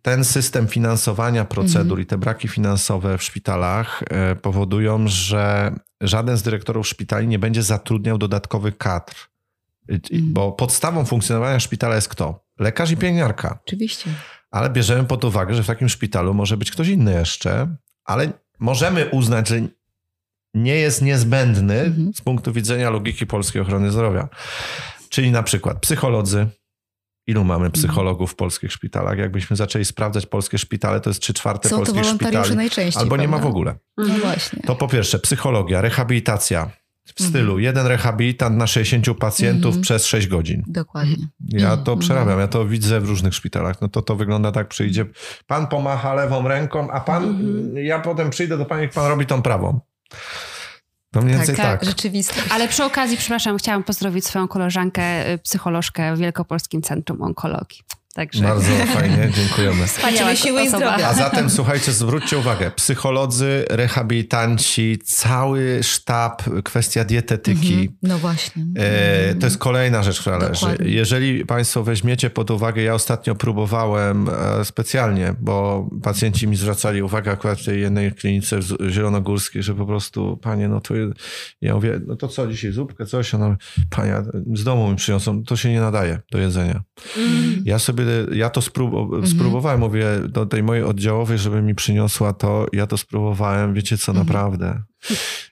ten 0.02 0.24
system 0.24 0.68
finansowania 0.68 1.44
procedur 1.44 1.82
Mhm. 1.98 2.00
i 2.00 2.06
te 2.06 2.18
braki 2.18 2.48
finansowe 2.48 3.18
w 3.18 3.22
szpitalach 3.22 4.02
y, 4.32 4.36
powodują, 4.36 5.08
że 5.08 5.72
żaden 6.00 6.36
z 6.36 6.42
dyrektorów 6.42 6.88
szpitali 6.88 7.28
nie 7.28 7.38
będzie 7.38 7.62
zatrudniał 7.62 8.18
dodatkowych 8.18 8.78
kadr. 8.78 9.14
Mhm. 9.88 10.32
Bo 10.32 10.52
podstawą 10.52 11.04
funkcjonowania 11.04 11.60
szpitala 11.60 11.94
jest 11.94 12.08
kto? 12.08 12.44
Lekarz 12.58 12.90
i 12.90 12.96
pielęgniarka. 12.96 13.58
Oczywiście. 13.66 14.10
Ale 14.50 14.70
bierzemy 14.70 15.04
pod 15.04 15.24
uwagę, 15.24 15.54
że 15.54 15.62
w 15.62 15.66
takim 15.66 15.88
szpitalu 15.88 16.34
może 16.34 16.56
być 16.56 16.70
ktoś 16.70 16.88
inny 16.88 17.12
jeszcze, 17.12 17.76
ale 18.04 18.32
możemy 18.58 19.08
uznać, 19.10 19.48
że 19.48 19.60
nie 20.54 20.74
jest 20.76 21.02
niezbędny 21.02 21.80
Mhm. 21.80 22.14
z 22.14 22.20
punktu 22.20 22.52
widzenia 22.52 22.90
logiki 22.90 23.26
polskiej 23.26 23.62
ochrony 23.62 23.90
zdrowia. 23.90 24.28
Czyli 25.08 25.30
na 25.30 25.42
przykład 25.42 25.78
psycholodzy. 25.80 26.46
Ilu 27.26 27.44
mamy 27.44 27.66
Mhm. 27.66 27.72
psychologów 27.72 28.32
w 28.32 28.34
polskich 28.34 28.72
szpitalach? 28.72 29.18
Jakbyśmy 29.18 29.56
zaczęli 29.56 29.84
sprawdzać 29.84 30.26
polskie 30.26 30.58
szpitale, 30.58 31.00
to 31.00 31.10
jest 31.10 31.20
3 31.22 31.34
czwarte 31.34 31.68
Są 31.68 31.76
to 31.76 31.76
polskich 31.76 32.02
wolontariusze 32.02 32.40
szpitali. 32.44 32.56
najczęściej, 32.56 33.02
Albo 33.02 33.16
nie 33.16 33.28
ma 33.28 33.38
w 33.38 33.46
ogóle. 33.46 33.74
No 33.96 34.04
Mhm. 34.04 34.20
właśnie. 34.20 34.62
To 34.66 34.74
po 34.76 34.88
pierwsze, 34.88 35.18
psychologia, 35.18 35.80
rehabilitacja 35.80 36.70
w 37.06 37.10
Mhm. 37.10 37.30
stylu 37.30 37.58
jeden 37.58 37.86
rehabilitant 37.86 38.56
na 38.56 38.66
60 38.66 39.14
pacjentów 39.14 39.66
Mhm. 39.68 39.82
przez 39.82 40.06
6 40.06 40.26
godzin. 40.26 40.62
Dokładnie. 40.66 41.16
Ja 41.48 41.70
to 41.76 41.80
Mhm. 41.92 41.98
przerabiam, 41.98 42.40
ja 42.40 42.48
to 42.48 42.66
widzę 42.66 43.00
w 43.00 43.08
różnych 43.08 43.34
szpitalach. 43.34 43.80
No 43.80 43.88
to 43.88 44.02
to 44.02 44.16
wygląda 44.16 44.52
tak, 44.52 44.68
przyjdzie, 44.68 45.06
pan 45.46 45.66
pomacha 45.66 46.14
lewą 46.14 46.48
ręką, 46.48 46.90
a 46.90 47.00
pan, 47.00 47.24
Mhm. 47.24 47.76
ja 47.76 47.98
potem 48.00 48.30
przyjdę 48.30 48.58
do 48.58 48.64
pani, 48.64 48.82
jak 48.82 48.92
pan 48.92 49.06
robi 49.08 49.26
tą 49.26 49.42
prawą. 49.42 49.80
To 51.12 51.22
mniej 51.22 51.36
więcej 51.36 51.56
tak. 51.56 51.80
tak, 51.80 51.88
rzeczywistość. 51.88 52.46
Ale 52.50 52.68
przy 52.68 52.84
okazji, 52.84 53.16
przepraszam, 53.16 53.58
chciałam 53.58 53.84
pozdrowić 53.84 54.26
swoją 54.26 54.48
koleżankę, 54.48 55.32
y, 55.32 55.38
psycholożkę 55.38 56.16
w 56.16 56.18
Wielkopolskim 56.18 56.82
Centrum 56.82 57.22
Onkologii. 57.22 57.82
Także 58.14 58.42
Bardzo 58.42 58.68
fajnie, 58.94 59.30
dziękujemy. 59.36 59.86
wspaniała 59.86 60.36
siły 60.36 60.62
i 60.62 60.68
zdrowia. 60.68 61.08
A 61.08 61.14
zatem 61.14 61.50
słuchajcie, 61.50 61.92
zwróćcie 61.92 62.38
uwagę, 62.38 62.70
psycholodzy, 62.70 63.64
rehabilitanci, 63.70 64.98
cały 65.04 65.82
sztab, 65.82 66.42
kwestia 66.64 67.04
dietetyki. 67.04 67.72
Mhm. 67.72 67.88
No 68.02 68.18
właśnie. 68.18 68.64
E, 68.76 69.34
to 69.34 69.46
jest 69.46 69.58
kolejna 69.58 70.02
rzecz, 70.02 70.20
która 70.20 70.38
leży. 70.38 70.60
Dokładnie. 70.60 70.90
Jeżeli 70.92 71.46
Państwo 71.46 71.82
weźmiecie 71.82 72.30
pod 72.30 72.50
uwagę, 72.50 72.82
ja 72.82 72.94
ostatnio 72.94 73.34
próbowałem 73.34 74.28
e, 74.60 74.64
specjalnie, 74.64 75.34
bo 75.40 75.88
pacjenci 76.02 76.48
mi 76.48 76.56
zwracali 76.56 77.02
uwagę 77.02 77.30
akurat 77.30 77.60
w 77.60 77.64
tej 77.64 77.80
jednej 77.80 78.12
klinice 78.12 78.58
zielonogórskiej, 78.90 79.62
że 79.62 79.74
po 79.74 79.86
prostu, 79.86 80.36
panie, 80.42 80.68
no 80.68 80.80
to 80.80 80.94
ja 81.60 81.74
mówię, 81.74 82.00
no 82.06 82.16
to 82.16 82.28
co 82.28 82.46
dzisiaj, 82.46 82.72
zupkę, 82.72 83.06
coś? 83.06 83.34
Ona, 83.34 83.56
panie, 83.90 84.14
z 84.54 84.64
domu 84.64 84.90
mi 84.90 84.96
przyniosą, 84.96 85.44
to 85.44 85.56
się 85.56 85.70
nie 85.70 85.80
nadaje 85.80 86.18
do 86.32 86.38
jedzenia. 86.38 86.82
Mm. 87.16 87.62
Ja 87.64 87.78
sobie, 87.78 88.01
ja 88.34 88.50
to 88.50 88.60
sprób- 88.62 89.26
spróbowałem, 89.28 89.80
mówię 89.80 90.06
do 90.28 90.46
tej 90.46 90.62
mojej 90.62 90.84
oddziałowej, 90.84 91.38
żeby 91.38 91.62
mi 91.62 91.74
przyniosła 91.74 92.32
to, 92.32 92.66
ja 92.72 92.86
to 92.86 92.96
spróbowałem, 92.96 93.74
wiecie 93.74 93.98
co, 93.98 94.12
Mhm. 94.12 94.26
naprawdę. 94.26 94.82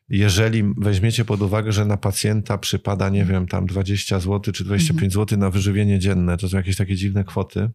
Jeżeli 0.08 0.62
weźmiecie 0.76 1.24
pod 1.24 1.42
uwagę, 1.42 1.72
że 1.72 1.84
na 1.84 1.96
pacjenta 1.96 2.58
przypada, 2.58 3.08
nie 3.08 3.24
wiem, 3.24 3.46
tam 3.46 3.66
20 3.66 4.20
zł 4.20 4.52
czy 4.54 4.64
25 4.64 5.12
zł 5.12 5.38
na 5.38 5.50
wyżywienie 5.50 5.98
dzienne, 5.98 6.36
to 6.36 6.48
są 6.48 6.56
jakieś 6.56 6.76
takie 6.76 6.96
dziwne 6.96 7.24
kwoty, 7.24 7.70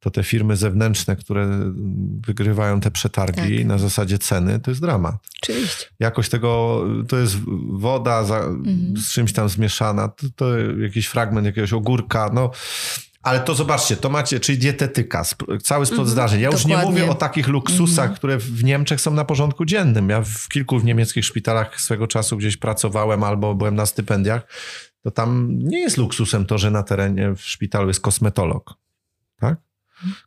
to 0.00 0.10
te 0.10 0.22
firmy 0.22 0.56
zewnętrzne, 0.56 1.16
które 1.16 1.72
wygrywają 2.26 2.80
te 2.80 2.90
przetargi 2.90 3.56
Tak. 3.58 3.66
na 3.66 3.78
zasadzie 3.78 4.18
ceny, 4.18 4.60
to 4.60 4.70
jest 4.70 4.80
dramat. 4.80 5.14
Oczywiście. 5.42 5.84
Jakoś 6.00 6.28
tego, 6.28 6.84
to 7.08 7.18
jest 7.18 7.36
woda 7.70 8.24
za, 8.24 8.36
Mhm. 8.38 8.94
z 8.96 9.12
czymś 9.12 9.32
tam 9.32 9.48
zmieszana, 9.48 10.08
to, 10.08 10.26
to 10.36 10.58
jakiś 10.58 11.06
fragment 11.06 11.46
jakiegoś 11.46 11.72
ogórka, 11.72 12.30
no. 12.34 12.50
Ale 13.26 13.40
to 13.40 13.54
zobaczcie, 13.54 13.96
to 13.96 14.08
macie, 14.08 14.40
czyli 14.40 14.58
dietetyka, 14.58 15.24
cały 15.62 15.86
splot 15.86 16.08
zdarzeń. 16.08 16.40
Ja 16.40 16.50
już 16.50 16.64
nie 16.64 16.74
Dokładnie. 16.74 17.00
mówię 17.00 17.10
o 17.10 17.14
takich 17.14 17.48
luksusach, 17.48 18.14
które 18.14 18.38
w 18.38 18.64
Niemczech 18.64 19.00
są 19.00 19.10
na 19.10 19.24
porządku 19.24 19.64
dziennym. 19.64 20.08
Ja 20.08 20.22
w 20.22 20.48
kilku 20.48 20.78
niemieckich 20.78 21.24
szpitalach 21.24 21.80
swego 21.80 22.06
czasu 22.06 22.36
gdzieś 22.36 22.56
pracowałem 22.56 23.24
albo 23.24 23.54
byłem 23.54 23.74
na 23.74 23.86
stypendiach, 23.86 24.42
to 25.02 25.10
tam 25.10 25.58
nie 25.58 25.80
jest 25.80 25.96
luksusem 25.96 26.46
to, 26.46 26.58
że 26.58 26.70
na 26.70 26.82
terenie 26.82 27.34
w 27.34 27.40
szpitalu 27.40 27.88
jest 27.88 28.00
kosmetolog. 28.00 28.74
Tak? 29.40 29.58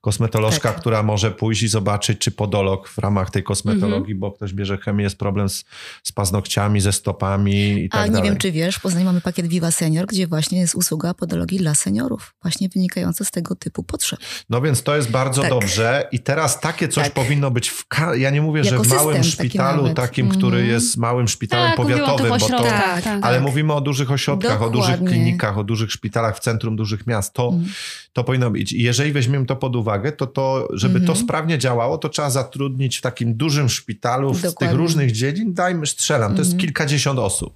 Kosmetolożka, 0.02 0.72
Tak. 0.72 0.82
która 0.82 1.04
może 1.04 1.32
pójść 1.32 1.62
i 1.64 1.68
zobaczyć, 1.68 2.20
czy 2.20 2.32
podolog 2.32 2.90
w 2.90 2.98
ramach 2.98 3.30
tej 3.32 3.44
kosmetologii, 3.44 4.16
bo 4.16 4.32
ktoś 4.32 4.54
bierze 4.54 4.78
chemię, 4.78 5.04
jest 5.04 5.18
problem 5.18 5.50
z, 5.50 5.66
z 6.04 6.12
paznokciami, 6.12 6.82
ze 6.82 6.92
stopami 6.92 7.84
i 7.84 7.90
tak 7.90 8.02
A 8.02 8.06
nie 8.06 8.12
dalej. 8.12 8.30
wiem, 8.30 8.38
czy 8.38 8.52
wiesz, 8.52 8.76
w 8.76 8.82
Poznaniu 8.82 9.06
mamy 9.06 9.22
pakiet 9.22 9.48
Viva 9.48 9.72
Senior, 9.72 10.06
gdzie 10.08 10.28
właśnie 10.28 10.60
jest 10.60 10.76
usługa 10.76 11.14
podologii 11.14 11.58
dla 11.60 11.76
seniorów, 11.76 12.34
właśnie 12.42 12.70
wynikająca 12.70 13.26
z 13.26 13.32
tego 13.32 13.56
typu 13.56 13.84
potrzeb. 13.84 14.20
No 14.50 14.62
więc 14.62 14.84
to 14.84 14.96
jest 14.96 15.12
bardzo 15.12 15.42
Tak. 15.42 15.50
dobrze 15.52 16.08
i 16.12 16.20
teraz 16.20 16.60
takie 16.60 16.88
coś 16.88 17.04
Tak. 17.04 17.14
powinno 17.14 17.52
być 17.52 17.70
w... 17.70 17.88
Ka- 17.88 18.16
ja 18.16 18.30
nie 18.30 18.42
mówię, 18.42 18.64
że 18.64 18.70
Jako 18.72 18.84
w 18.84 18.88
małym 18.88 19.18
taki 19.18 19.30
szpitalu, 19.32 19.82
nawet. 19.82 19.98
takim, 19.98 20.30
który 20.30 20.58
Mhm. 20.58 20.68
jest 20.70 20.98
małym 20.98 21.28
szpitalem 21.28 21.68
Tak, 21.68 21.78
powiatowym, 21.78 22.30
bo 22.30 22.38
to... 22.40 22.46
ośrodkach. 22.46 23.02
tak. 23.04 23.20
Ale 23.26 23.40
mówimy 23.42 23.74
o 23.74 23.82
dużych 23.82 24.12
ośrodkach, 24.12 24.62
o 24.62 24.70
dużych 24.70 24.92
Dokładnie. 24.92 25.08
klinikach, 25.18 25.58
o 25.58 25.64
dużych 25.64 25.92
szpitalach 25.92 26.38
w 26.38 26.40
centrum 26.40 26.76
dużych 26.76 27.08
miast. 27.08 27.34
To, 27.34 27.48
Mhm. 27.48 27.72
to 28.14 28.24
powinno 28.24 28.52
być. 28.52 28.74
I 28.74 28.82
jeżeli 28.82 29.12
weźmiemy 29.12 29.46
to 29.46 29.56
pod 29.60 29.76
uwagę, 29.76 30.12
to, 30.12 30.28
to 30.28 30.68
żeby 30.74 31.00
to 31.00 31.06
Mhm. 31.12 31.20
sprawnie 31.26 31.58
działało, 31.58 31.98
to 31.98 32.10
trzeba 32.10 32.30
zatrudnić 32.30 32.98
w 32.98 33.02
takim 33.02 33.34
dużym 33.38 33.70
szpitalu 33.70 34.34
z 34.34 34.42
tych 34.42 34.52
Dokładnie. 34.52 34.78
różnych 34.78 35.12
dziedzin, 35.12 35.54
dajmy, 35.54 35.88
strzelam, 35.88 36.32
to 36.36 36.40
jest 36.42 36.52
Mhm. 36.52 36.68
kilkadziesiąt 36.68 37.20
osób. 37.20 37.54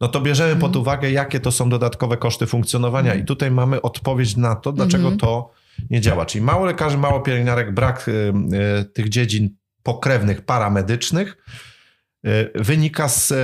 No 0.00 0.08
to 0.08 0.20
bierzemy 0.20 0.56
pod 0.60 0.76
uwagę, 0.76 1.10
jakie 1.10 1.40
to 1.40 1.52
są 1.52 1.68
dodatkowe 1.68 2.16
koszty 2.16 2.46
funkcjonowania 2.46 3.14
i 3.14 3.24
tutaj 3.24 3.50
mamy 3.50 3.82
odpowiedź 3.82 4.36
na 4.36 4.54
to, 4.54 4.72
dlaczego 4.72 5.02
Mhm. 5.04 5.18
to 5.18 5.50
nie 5.90 6.00
działa. 6.00 6.26
Czyli 6.26 6.44
mało 6.44 6.66
lekarzy, 6.66 6.98
mało 6.98 7.20
pielęgniarek, 7.20 7.74
brak 7.74 8.08
y, 8.08 8.32
y, 8.80 8.84
tych 8.84 9.08
dziedzin 9.08 9.50
pokrewnych 9.82 10.42
paramedycznych 10.44 11.36
y, 12.26 12.50
wynika 12.54 13.08
z, 13.08 13.30
y, 13.30 13.34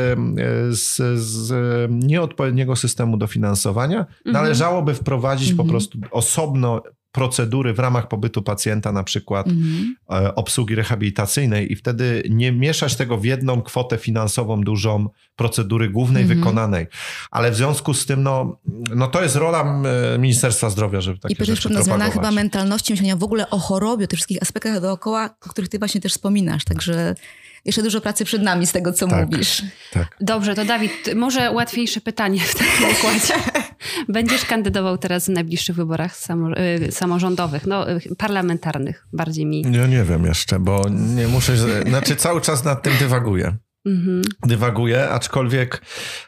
z, 0.76 1.18
z 1.20 1.52
nieodpowiedniego 1.90 2.76
systemu 2.76 3.16
dofinansowania. 3.16 4.06
Należałoby 4.24 4.94
wprowadzić 4.94 5.48
po 5.48 5.62
Mhm. 5.62 5.68
prostu 5.68 5.98
osobno 6.10 6.82
procedury 7.14 7.74
w 7.74 7.78
ramach 7.78 8.08
pobytu 8.08 8.42
pacjenta, 8.42 8.92
na 8.92 9.04
przykład 9.04 9.46
Mhm. 9.46 9.96
e, 10.10 10.34
obsługi 10.34 10.74
rehabilitacyjnej 10.74 11.72
i 11.72 11.76
wtedy 11.76 12.22
nie 12.30 12.52
mieszać 12.52 12.96
tego 12.96 13.18
w 13.18 13.24
jedną 13.24 13.62
kwotę 13.62 13.98
finansową 13.98 14.60
dużą 14.60 15.08
procedury 15.36 15.88
głównej 15.88 16.22
Mhm. 16.22 16.38
wykonanej. 16.40 16.86
Ale 17.30 17.50
w 17.50 17.56
związku 17.56 17.94
z 17.94 18.06
tym, 18.06 18.22
no, 18.22 18.58
no 18.94 19.06
to 19.06 19.22
jest 19.22 19.36
rola 19.36 19.82
Ministerstwa 20.18 20.70
Zdrowia, 20.70 21.00
żeby 21.00 21.18
takie 21.18 21.34
I 21.34 21.36
też 21.36 21.46
rzeczy 21.48 21.62
pewna 21.68 21.82
zmiana 21.82 22.04
propagować. 22.04 22.26
chyba 22.30 22.42
mentalności, 22.42 22.92
myślenia 22.92 23.16
w 23.16 23.22
ogóle 23.24 23.50
o 23.50 23.58
chorobie, 23.58 24.04
o 24.04 24.08
tych 24.08 24.16
wszystkich 24.16 24.42
aspektach 24.42 24.80
dookoła, 24.80 25.30
o 25.46 25.48
których 25.48 25.68
ty 25.70 25.78
właśnie 25.78 26.00
też 26.00 26.12
wspominasz. 26.12 26.64
Także 26.64 27.14
jeszcze 27.64 27.82
dużo 27.82 28.00
pracy 28.00 28.24
przed 28.24 28.42
nami 28.42 28.66
z 28.66 28.72
tego, 28.72 28.92
co 28.92 29.06
Tak. 29.08 29.30
mówisz. 29.30 29.62
Tak. 29.92 30.16
Dobrze, 30.20 30.54
to 30.54 30.64
Dawid, 30.64 30.92
może 31.16 31.50
łatwiejsze 31.50 32.00
pytanie 32.00 32.40
w 32.40 32.54
takim 32.54 32.88
układzie. 32.98 33.34
Będziesz 34.08 34.44
kandydował 34.44 34.98
teraz 34.98 35.26
w 35.26 35.28
najbliższych 35.28 35.76
wyborach 35.76 36.16
y, 36.88 36.92
samorządowych, 36.92 37.66
no 37.66 37.90
y, 37.90 38.16
parlamentarnych, 38.18 39.06
bardziej 39.12 39.46
mi. 39.46 39.62
Ja 39.70 39.86
nie 39.86 40.04
wiem 40.04 40.24
jeszcze, 40.24 40.60
bo 40.60 40.84
nie 40.88 41.28
muszę, 41.28 41.56
znaczy 41.88 42.16
cały 42.16 42.40
czas 42.40 42.64
nad 42.64 42.82
tym 42.82 42.92
dywaguję. 42.98 43.56
Mhm. 43.86 44.22
dywaguję, 44.46 45.08
aczkolwiek 45.08 45.82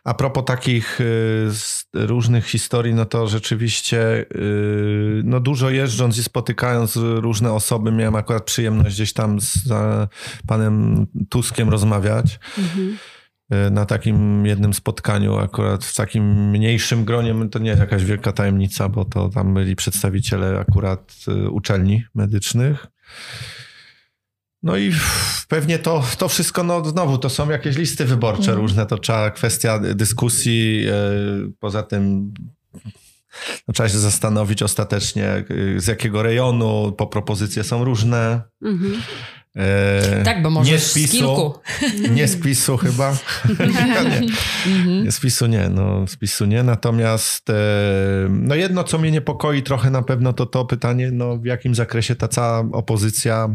a 0.05 0.15
propos 0.15 0.45
takich 0.45 1.01
y, 1.01 1.49
różnych 1.95 2.47
historii, 2.47 2.95
no 2.95 3.05
to 3.05 3.29
rzeczywiście 3.29 4.27
no 5.25 5.41
dużo 5.41 5.71
jeżdżąc 5.71 6.19
i 6.19 6.23
spotykając 6.23 6.97
różne 6.97 7.53
osoby, 7.53 7.93
miałem 7.93 8.17
akurat 8.17 8.45
przyjemność 8.45 8.95
gdzieś 8.95 9.13
tam 9.13 9.41
z 9.41 9.59
panem 10.47 11.07
Tuskiem 11.29 11.69
rozmawiać. 11.69 12.39
Mhm. 12.59 12.97
Y, 13.53 13.71
Na 13.71 13.87
takim 13.87 14.47
jednym 14.47 14.75
spotkaniu, 14.75 15.37
akurat 15.39 15.85
w 15.85 15.95
takim 15.95 16.51
mniejszym 16.51 17.05
gronie, 17.05 17.35
to 17.51 17.59
nie 17.59 17.69
jest 17.69 17.81
jakaś 17.81 18.05
wielka 18.05 18.33
tajemnica, 18.33 18.89
bo 18.89 19.05
to 19.05 19.29
tam 19.29 19.55
byli 19.55 19.77
przedstawiciele 19.77 20.59
akurat 20.59 21.15
y, 21.29 21.51
uczelni 21.51 22.05
medycznych. 22.15 22.87
No 24.63 24.77
i 24.77 24.93
pewnie 25.49 25.79
to, 25.79 26.05
to 26.19 26.29
wszystko, 26.29 26.63
no 26.63 26.85
znowu, 26.85 27.19
to 27.19 27.31
są 27.31 27.51
jakieś 27.51 27.77
listy 27.77 28.05
wyborcze 28.05 28.41
Mhm. 28.51 28.59
różne, 28.59 28.87
to 28.87 28.99
trzeba 28.99 29.31
kwestia 29.31 29.79
dyskusji. 29.79 30.87
e, 30.89 30.93
Poza 31.61 31.83
tym 31.83 32.35
no, 33.69 33.75
trzeba 33.75 33.89
się 33.89 33.99
zastanowić 33.99 34.63
ostatecznie, 34.63 35.45
z 35.77 35.87
jakiego 35.87 36.23
rejonu, 36.23 36.93
po 36.99 37.07
propozycje 37.07 37.65
są 37.65 37.85
różne. 37.85 38.43
Mhm. 38.63 39.03
E, 39.57 40.23
Tak, 40.25 40.43
bo 40.43 40.49
nie 40.49 40.55
możesz 40.55 40.83
z 40.83 40.91
z 40.91 40.95
PiSu, 40.95 41.13
kilku. 41.17 41.55
Nie 42.11 42.29
z 42.29 42.37
PiSu 42.37 42.77
chyba. 42.77 43.17
Ja 43.59 44.03
nie. 44.11 44.21
Mhm. 44.67 45.05
Nie, 45.05 45.13
z 45.13 45.21
PiSu 45.21 45.47
nie, 45.47 45.69
no 45.69 46.07
z 46.07 46.17
PiSu 46.17 46.45
nie. 46.45 46.63
Natomiast 46.63 47.51
e, 47.51 47.55
no 48.31 48.55
jedno, 48.55 48.85
co 48.85 48.99
mnie 48.99 49.11
niepokoi 49.11 49.63
trochę 49.63 49.91
na 49.91 50.03
pewno, 50.03 50.33
to 50.33 50.47
to 50.47 50.65
pytanie, 50.65 51.11
no 51.13 51.37
w 51.37 51.45
jakim 51.45 51.75
zakresie 51.75 52.15
ta 52.17 52.29
cała 52.29 52.59
opozycja 52.73 53.49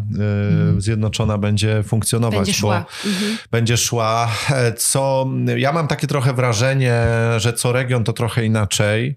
e, 0.78 0.82
zjednoczona 0.82 1.38
będzie 1.38 1.84
funkcjonować. 1.84 2.38
Będzie 2.40 2.54
szła. 2.54 2.86
Bo 3.04 3.10
Mhm. 3.10 3.38
będzie 3.52 3.78
szła. 3.78 4.32
E, 4.52 4.74
Co 4.74 5.28
ja 5.58 5.72
mam 5.72 5.88
takie 5.88 6.08
trochę 6.08 6.34
wrażenie, 6.34 7.02
że 7.38 7.54
co 7.54 7.72
region 7.72 8.04
to 8.04 8.14
trochę 8.14 8.46
inaczej. 8.46 9.16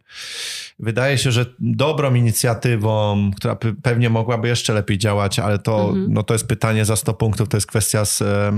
Wydaje 0.79 1.19
się, 1.19 1.33
że 1.33 1.47
dobrą 1.59 2.15
inicjatywą, 2.15 3.31
która 3.37 3.55
pe- 3.55 3.75
pewnie 3.83 4.11
mogłaby 4.11 4.49
jeszcze 4.49 4.73
lepiej 4.73 4.99
działać, 4.99 5.39
ale 5.39 5.59
to, 5.59 5.81
Mhm. 5.89 6.07
no 6.13 6.23
to 6.23 6.35
jest 6.35 6.47
pytanie 6.47 6.74
za 6.83 6.97
100 6.97 7.15
punktów, 7.15 7.49
to 7.49 7.57
jest 7.57 7.67
kwestia 7.67 8.05
z, 8.05 8.23
e, 8.23 8.53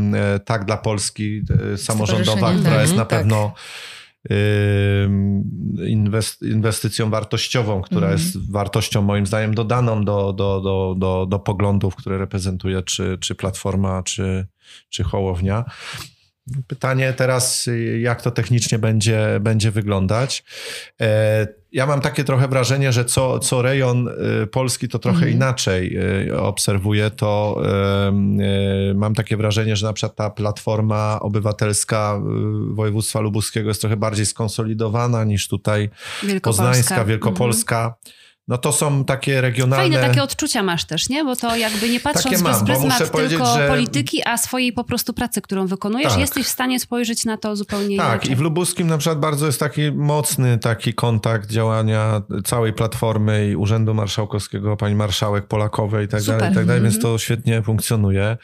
tak 0.44 0.64
dla 0.64 0.76
Polski 0.76 1.42
e, 1.74 1.78
samorządowa, 1.78 2.32
Stowarzyszenia, 2.32 2.60
która 2.60 2.74
tak. 2.74 2.82
jest 2.82 2.96
na 2.96 3.04
Tak. 3.04 3.18
pewno 3.18 3.52
inwestycją 6.42 7.10
wartościową, 7.10 7.82
która 7.82 8.06
Mhm. 8.06 8.20
jest 8.20 8.50
wartością 8.52 9.02
moim 9.02 9.26
zdaniem 9.26 9.54
dodaną 9.54 10.04
do, 10.04 10.32
do, 10.32 10.60
do, 10.60 10.94
do, 10.98 11.26
do 11.26 11.38
poglądów, 11.38 11.96
które 11.96 12.18
reprezentuje 12.18 12.82
czy, 12.82 13.18
czy 13.20 13.34
Platforma, 13.34 14.02
czy, 14.02 14.46
czy 14.88 15.04
Hołownia. 15.04 15.64
Pytanie 16.66 17.12
teraz, 17.12 17.68
jak 18.00 18.22
to 18.22 18.30
technicznie 18.30 18.78
będzie, 18.78 19.38
będzie 19.40 19.70
wyglądać. 19.70 20.44
Ja 21.76 21.86
mam 21.86 22.00
takie 22.00 22.24
trochę 22.24 22.48
wrażenie, 22.48 22.92
że 22.92 23.04
co, 23.04 23.38
co 23.38 23.62
rejon 23.62 24.08
y, 24.42 24.46
Polski 24.46 24.88
to 24.88 24.98
trochę 24.98 25.16
Mhm. 25.16 25.32
inaczej 25.34 25.96
y, 26.28 26.40
obserwuję, 26.40 27.10
to 27.10 27.62
y, 28.90 28.94
mam 28.94 29.14
takie 29.14 29.36
wrażenie, 29.36 29.76
że 29.76 29.86
na 29.86 29.92
przykład 29.92 30.16
ta 30.16 30.30
platforma 30.30 31.18
obywatelska 31.20 32.20
województwa 32.70 33.20
lubuskiego 33.20 33.68
jest 33.68 33.80
trochę 33.80 33.96
bardziej 33.96 34.26
skonsolidowana 34.26 35.24
niż 35.24 35.48
tutaj 35.48 35.90
Wielkopolska. 36.22 36.40
poznańska, 36.64 37.04
wielkopolska. 37.04 37.94
No 38.48 38.58
to 38.58 38.72
są 38.72 39.04
takie 39.04 39.40
regionalne... 39.40 39.84
Fajne 39.96 40.08
takie 40.08 40.22
odczucia 40.22 40.62
masz 40.62 40.84
też, 40.84 41.08
nie? 41.08 41.24
Bo 41.24 41.36
to 41.36 41.56
jakby 41.56 41.88
nie 41.90 42.00
patrząc 42.00 42.26
przez 42.26 42.42
mam, 42.42 42.52
muszę 42.52 42.66
pryzmat 42.66 43.12
tylko 43.12 43.46
że- 43.56 43.68
polityki, 43.68 44.22
a 44.26 44.36
swojej 44.38 44.72
po 44.72 44.84
prostu 44.84 45.12
pracy, 45.14 45.42
którą 45.42 45.66
wykonujesz, 45.66 46.12
Tak. 46.12 46.20
jesteś 46.20 46.46
w 46.46 46.48
stanie 46.48 46.80
spojrzeć 46.80 47.24
na 47.24 47.36
to 47.36 47.56
zupełnie 47.56 47.96
Tak, 47.96 48.06
inaczej. 48.12 48.32
i 48.32 48.36
w 48.36 48.40
Lubuskim 48.40 48.86
na 48.86 48.98
przykład 48.98 49.18
bardzo 49.18 49.46
jest 49.46 49.60
taki 49.60 49.92
mocny 49.92 50.58
taki 50.58 50.94
kontakt 50.94 51.50
działania 51.50 52.22
całej 52.44 52.72
Platformy 52.72 53.48
i 53.50 53.56
Urzędu 53.56 53.94
Marszałkowskiego, 53.94 54.76
pani 54.76 54.94
marszałek 54.94 55.46
Polakowej 55.46 56.04
i 56.04 56.08
tak 56.08 56.20
Super. 56.20 56.36
dalej, 56.38 56.52
i 56.52 56.54
tak 56.56 56.66
dalej, 56.66 56.82
więc 56.82 56.94
Mhm. 56.96 57.12
to 57.14 57.18
świetnie 57.18 57.62
funkcjonuje. 57.62 58.36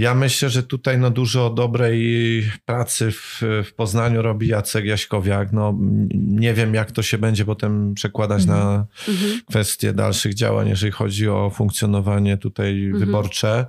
Ja 0.00 0.14
myślę, 0.14 0.50
że 0.50 0.62
tutaj 0.62 0.98
no 0.98 1.10
dużo 1.10 1.50
dobrej 1.50 2.42
pracy 2.64 3.12
w, 3.12 3.40
w 3.64 3.72
Poznaniu 3.74 4.22
robi 4.22 4.48
Jacek 4.48 4.84
Jaśkowiak. 4.84 5.52
No, 5.52 5.74
nie 6.14 6.54
wiem, 6.54 6.74
jak 6.74 6.92
to 6.92 7.02
się 7.02 7.18
będzie 7.18 7.44
potem 7.44 7.94
przekładać 7.94 8.44
na 8.46 8.86
Mhm. 9.08 9.40
kwestie 9.48 9.92
dalszych 9.92 10.34
działań, 10.34 10.68
jeżeli 10.68 10.92
chodzi 10.92 11.28
o 11.28 11.50
funkcjonowanie 11.50 12.36
tutaj 12.36 12.84
Mhm. 12.84 13.04
wyborcze. 13.06 13.66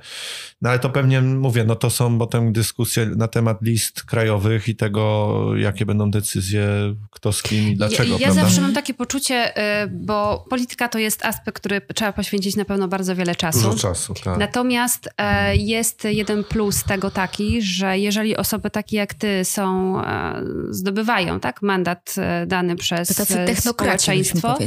No 0.62 0.70
ale 0.70 0.80
to 0.80 0.90
pewnie 0.90 1.22
mówię, 1.22 1.64
no 1.64 1.76
to 1.76 1.90
są 1.90 2.20
potem 2.20 2.54
dyskusje 2.54 3.06
na 3.06 3.28
temat 3.28 3.62
list 3.62 4.04
krajowych 4.04 4.68
i 4.68 4.76
tego, 4.76 5.36
jakie 5.58 5.86
będą 5.86 6.12
decyzje, 6.12 6.68
kto 7.12 7.32
z 7.34 7.44
kim 7.44 7.70
i 7.70 7.76
dlaczego, 7.76 8.04
ja, 8.04 8.18
ja 8.20 8.26
prawda? 8.26 8.42
zawsze 8.42 8.62
mam 8.62 8.74
takie 8.74 8.94
poczucie, 8.94 9.58
y, 9.84 9.88
bo 9.92 10.46
polityka 10.50 10.88
to 10.88 11.00
jest 11.00 11.26
aspekt, 11.26 11.62
który 11.62 11.82
trzeba 11.96 12.14
poświęcić 12.14 12.56
na 12.56 12.66
pewno 12.66 12.88
bardzo 12.88 13.16
wiele 13.16 13.36
czasu. 13.36 13.62
Dużo 13.62 13.78
czasu, 13.78 14.14
tak. 14.24 14.40
Natomiast 14.40 15.10
e, 15.18 15.56
jest 16.04 16.18
jeden 16.18 16.44
plus 16.44 16.84
tego 16.84 17.12
taki, 17.12 17.62
że 17.62 17.98
jeżeli 18.00 18.38
osoby 18.38 18.70
takie 18.70 18.98
jak 18.98 19.14
ty 19.14 19.46
są, 19.46 19.96
e, 20.04 20.44
zdobywają 20.70 21.40
tak, 21.40 21.62
mandat 21.62 22.16
e, 22.18 22.46
dany 22.46 22.76
przez 22.76 23.22
społeczeństwo, 23.60 24.58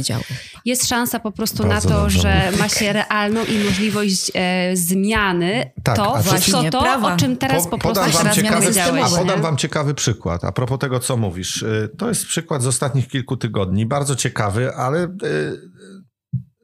jest 0.65 0.87
szansa 0.87 1.19
po 1.19 1.31
prostu 1.31 1.63
Bardzo 1.63 1.89
na 1.89 1.95
to, 1.95 2.01
dobrze 2.01 2.21
że 2.21 2.57
ma 2.57 2.69
się 2.69 2.93
realną 2.93 3.45
i 3.45 3.63
możliwość 3.63 4.31
e, 4.35 4.75
zmiany. 4.75 5.71
Tak, 5.83 5.95
to 5.95 6.17
właśnie, 6.21 6.71
to, 6.71 6.81
prawa. 6.81 7.13
o 7.13 7.17
czym 7.17 7.37
teraz 7.37 7.63
Po- 7.63 7.69
po, 7.69 7.77
prostu 7.77 8.03
podam 8.03 8.11
wam 8.11 8.33
ciekawy-. 8.33 9.03
A 9.03 9.19
podam 9.19 9.41
wam 9.41 9.57
ciekawy 9.57 9.93
przykład. 9.93 10.43
A 10.43 10.51
propos 10.51 10.79
tego, 10.79 10.99
co 10.99 11.17
mówisz. 11.17 11.61
Y, 11.61 11.89
To 11.97 12.09
jest 12.09 12.25
przykład 12.25 12.63
z 12.63 12.67
ostatnich 12.67 13.07
kilku 13.07 13.37
tygodni. 13.37 13.85
Bardzo 13.85 14.15
ciekawy, 14.15 14.75
ale 14.75 15.03
y, 15.03 15.09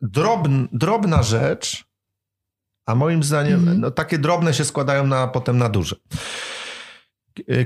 drobn, 0.02 0.68
drobna 0.72 1.24
rzecz, 1.24 1.89
a 2.90 2.96
moim 2.96 3.24
zdaniem 3.24 3.60
Mhm. 3.60 3.80
no, 3.80 3.92
takie 3.92 4.18
drobne 4.18 4.54
się 4.54 4.66
składają 4.66 5.08
na, 5.08 5.28
potem 5.28 5.58
na 5.58 5.70
duże. 5.70 5.96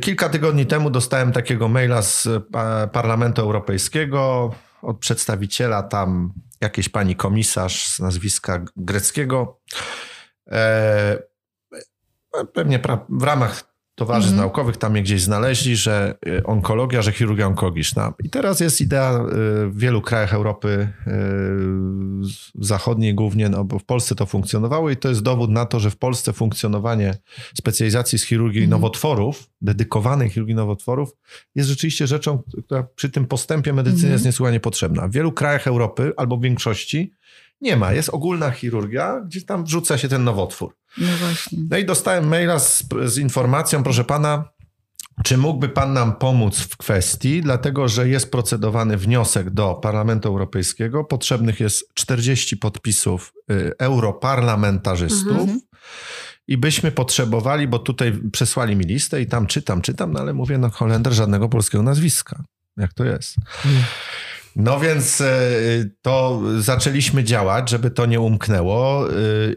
Kilka 0.01 0.29
tygodni 0.29 0.65
temu 0.65 0.89
dostałem 0.89 1.31
takiego 1.31 1.67
maila 1.67 2.01
z 2.01 2.27
pa- 2.51 2.87
Parlamentu 2.87 3.41
Europejskiego 3.41 4.51
od 4.81 4.97
przedstawiciela 4.99 5.83
tam 5.83 6.33
jakiejś 6.61 6.89
pani 6.89 7.15
komisarz 7.15 7.85
z 7.87 7.99
nazwiska 7.99 8.65
greckiego. 8.75 9.61
E, 10.51 11.17
pewnie 12.53 12.79
pra- 12.79 13.05
w 13.09 13.23
ramach 13.23 13.72
towarzystw 13.95 14.31
Mhm. 14.33 14.47
naukowych 14.47 14.77
tam 14.77 14.91
mnie 14.91 15.03
gdzieś 15.03 15.21
znaleźli, 15.21 15.75
że 15.75 16.15
y, 16.27 16.43
onkologia, 16.43 17.01
że 17.01 17.11
chirurgia 17.11 17.47
onkologiczna. 17.47 18.13
I 18.23 18.29
teraz 18.29 18.59
jest 18.59 18.81
idea 18.81 19.13
y, 19.13 19.19
w 19.69 19.77
wielu 19.77 20.01
krajach 20.01 20.33
Europy 20.33 20.89
y, 21.07 21.11
zachodniej 22.55 23.15
głównie, 23.15 23.49
no 23.49 23.63
bo 23.63 23.79
w 23.79 23.83
Polsce 23.85 24.15
to 24.15 24.25
funkcjonowało 24.25 24.89
i 24.89 24.97
to 24.97 25.09
jest 25.09 25.21
dowód 25.21 25.49
na 25.49 25.65
to, 25.65 25.79
że 25.79 25.91
w 25.91 25.97
Polsce 25.97 26.33
funkcjonowanie 26.33 27.13
specjalizacji 27.57 28.19
z 28.19 28.23
chirurgii 28.25 28.63
Mhm. 28.63 28.69
nowotworów, 28.69 29.49
dedykowanej 29.61 30.29
chirurgii 30.29 30.55
nowotworów, 30.55 31.09
jest 31.55 31.69
rzeczywiście 31.69 32.07
rzeczą, 32.07 32.43
która 32.65 32.83
przy 32.95 33.09
tym 33.09 33.25
postępie 33.25 33.73
medycyny 33.73 33.97
Mhm. 34.01 34.13
jest 34.13 34.25
niesłychanie 34.25 34.59
potrzebna. 34.59 35.07
W 35.07 35.11
wielu 35.11 35.31
krajach 35.31 35.67
Europy, 35.67 36.11
albo 36.17 36.37
w 36.37 36.41
większości, 36.41 37.13
nie 37.61 37.77
ma. 37.77 37.93
Jest 37.93 38.09
ogólna 38.09 38.51
chirurgia, 38.51 39.21
gdzie 39.25 39.41
tam 39.41 39.63
wrzuca 39.63 39.97
się 39.97 40.07
ten 40.07 40.23
nowotwór. 40.23 40.75
No 40.97 41.07
właśnie. 41.19 41.59
No 41.69 41.77
i 41.77 41.85
dostałem 41.85 42.27
maila 42.27 42.59
z, 42.59 42.85
z 43.05 43.17
informacją, 43.17 43.83
proszę 43.83 44.03
pana, 44.03 44.43
czy 45.23 45.37
mógłby 45.37 45.69
pan 45.69 45.93
nam 45.93 46.15
pomóc 46.15 46.59
w 46.59 46.77
kwestii, 46.77 47.41
dlatego 47.41 47.87
że 47.87 48.09
jest 48.09 48.31
procedowany 48.31 48.97
wniosek 48.97 49.49
do 49.49 49.73
Parlamentu 49.73 50.29
Europejskiego. 50.29 51.03
Potrzebnych 51.03 51.59
jest 51.59 51.93
40 51.93 52.57
podpisów 52.57 53.33
y, 53.51 53.71
europarlamentarzystów. 53.79 55.37
Mhm. 55.39 55.59
i 56.47 56.57
byśmy 56.57 56.91
potrzebowali, 56.91 57.67
bo 57.67 57.79
tutaj 57.79 58.13
przesłali 58.31 58.75
mi 58.75 58.85
listę 58.85 59.21
i 59.21 59.27
tam 59.27 59.47
czytam, 59.47 59.81
czytam, 59.81 60.11
no 60.11 60.19
ale 60.19 60.33
mówię, 60.33 60.57
no 60.57 60.69
Holender 60.69 61.13
żadnego 61.13 61.49
polskiego 61.49 61.83
nazwiska. 61.83 62.43
Jak 62.77 62.93
to 62.93 63.05
jest? 63.05 63.35
No 64.55 64.79
więc 64.79 65.21
e, 65.21 65.29
to 66.01 66.41
zaczęliśmy 66.59 67.23
działać, 67.23 67.69
żeby 67.69 67.91
to 67.91 68.05
nie 68.05 68.19
umknęło 68.19 69.09
e, 69.09 69.13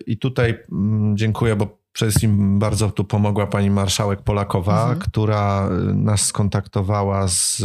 i 0.07 0.19
tutaj 0.19 0.59
mm, 0.73 1.17
dziękuję, 1.17 1.57
bo 1.57 1.79
przede 1.93 2.11
wszystkim 2.11 2.59
bardzo 2.59 2.91
tu 2.91 3.05
pomogła 3.05 3.47
pani 3.47 3.71
marszałek 3.71 4.23
Polakowa, 4.23 4.81
Mhm. 4.83 4.99
która 4.99 5.69
e, 5.69 5.71
nas 5.95 6.27
skontaktowała 6.27 7.29
z 7.29 7.63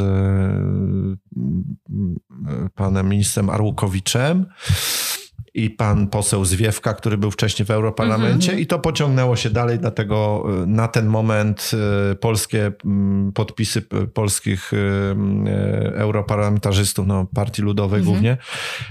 panem 2.75 3.09
ministrem 3.09 3.49
Arłukowiczem 3.49 4.45
i 5.53 5.69
pan 5.69 6.07
poseł 6.07 6.45
Zwiewka, 6.45 6.93
który 6.93 7.17
był 7.17 7.31
wcześniej 7.31 7.65
w 7.65 7.71
Europarlamencie 7.71 8.59
i 8.59 8.67
to 8.67 8.79
pociągnęło 8.79 9.35
się 9.35 9.49
dalej, 9.49 9.79
dlatego 9.79 10.43
e, 10.63 10.65
na 10.65 10.87
ten 10.87 11.05
moment 11.05 11.71
e, 12.11 12.15
polskie 12.15 12.71
mm, 12.85 13.31
podpisy 13.31 13.81
polskich 14.13 14.71
e, 14.73 15.95
europarlamentarzystów, 15.95 17.07
no 17.07 17.25
Partii 17.35 17.61
Ludowej 17.61 17.99
Mhm. 17.99 18.13
głównie, 18.13 18.37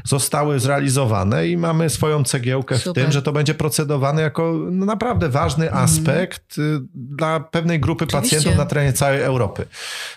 zostały 0.05 0.61
zrealizowane 0.61 1.49
i 1.49 1.57
mamy 1.57 1.91
swoją 1.91 2.25
cegiełkę 2.25 2.75
w 2.79 2.83
Super. 2.83 3.03
tym, 3.03 3.13
że 3.13 3.23
to 3.23 3.33
będzie 3.33 3.55
procedowane 3.55 4.23
jako 4.23 4.55
no, 4.71 4.87
naprawdę 4.87 5.29
ważny 5.29 5.73
aspekt 5.73 6.59
y, 6.59 6.81
dla 6.95 7.41
pewnej 7.41 7.81
grupy 7.81 8.05
Mhm. 8.05 8.19
Oczywiście. 8.19 8.37
pacjentów 8.37 8.59
na 8.59 8.67
terenie 8.67 8.93
całej 8.93 9.23
Europy. 9.23 9.67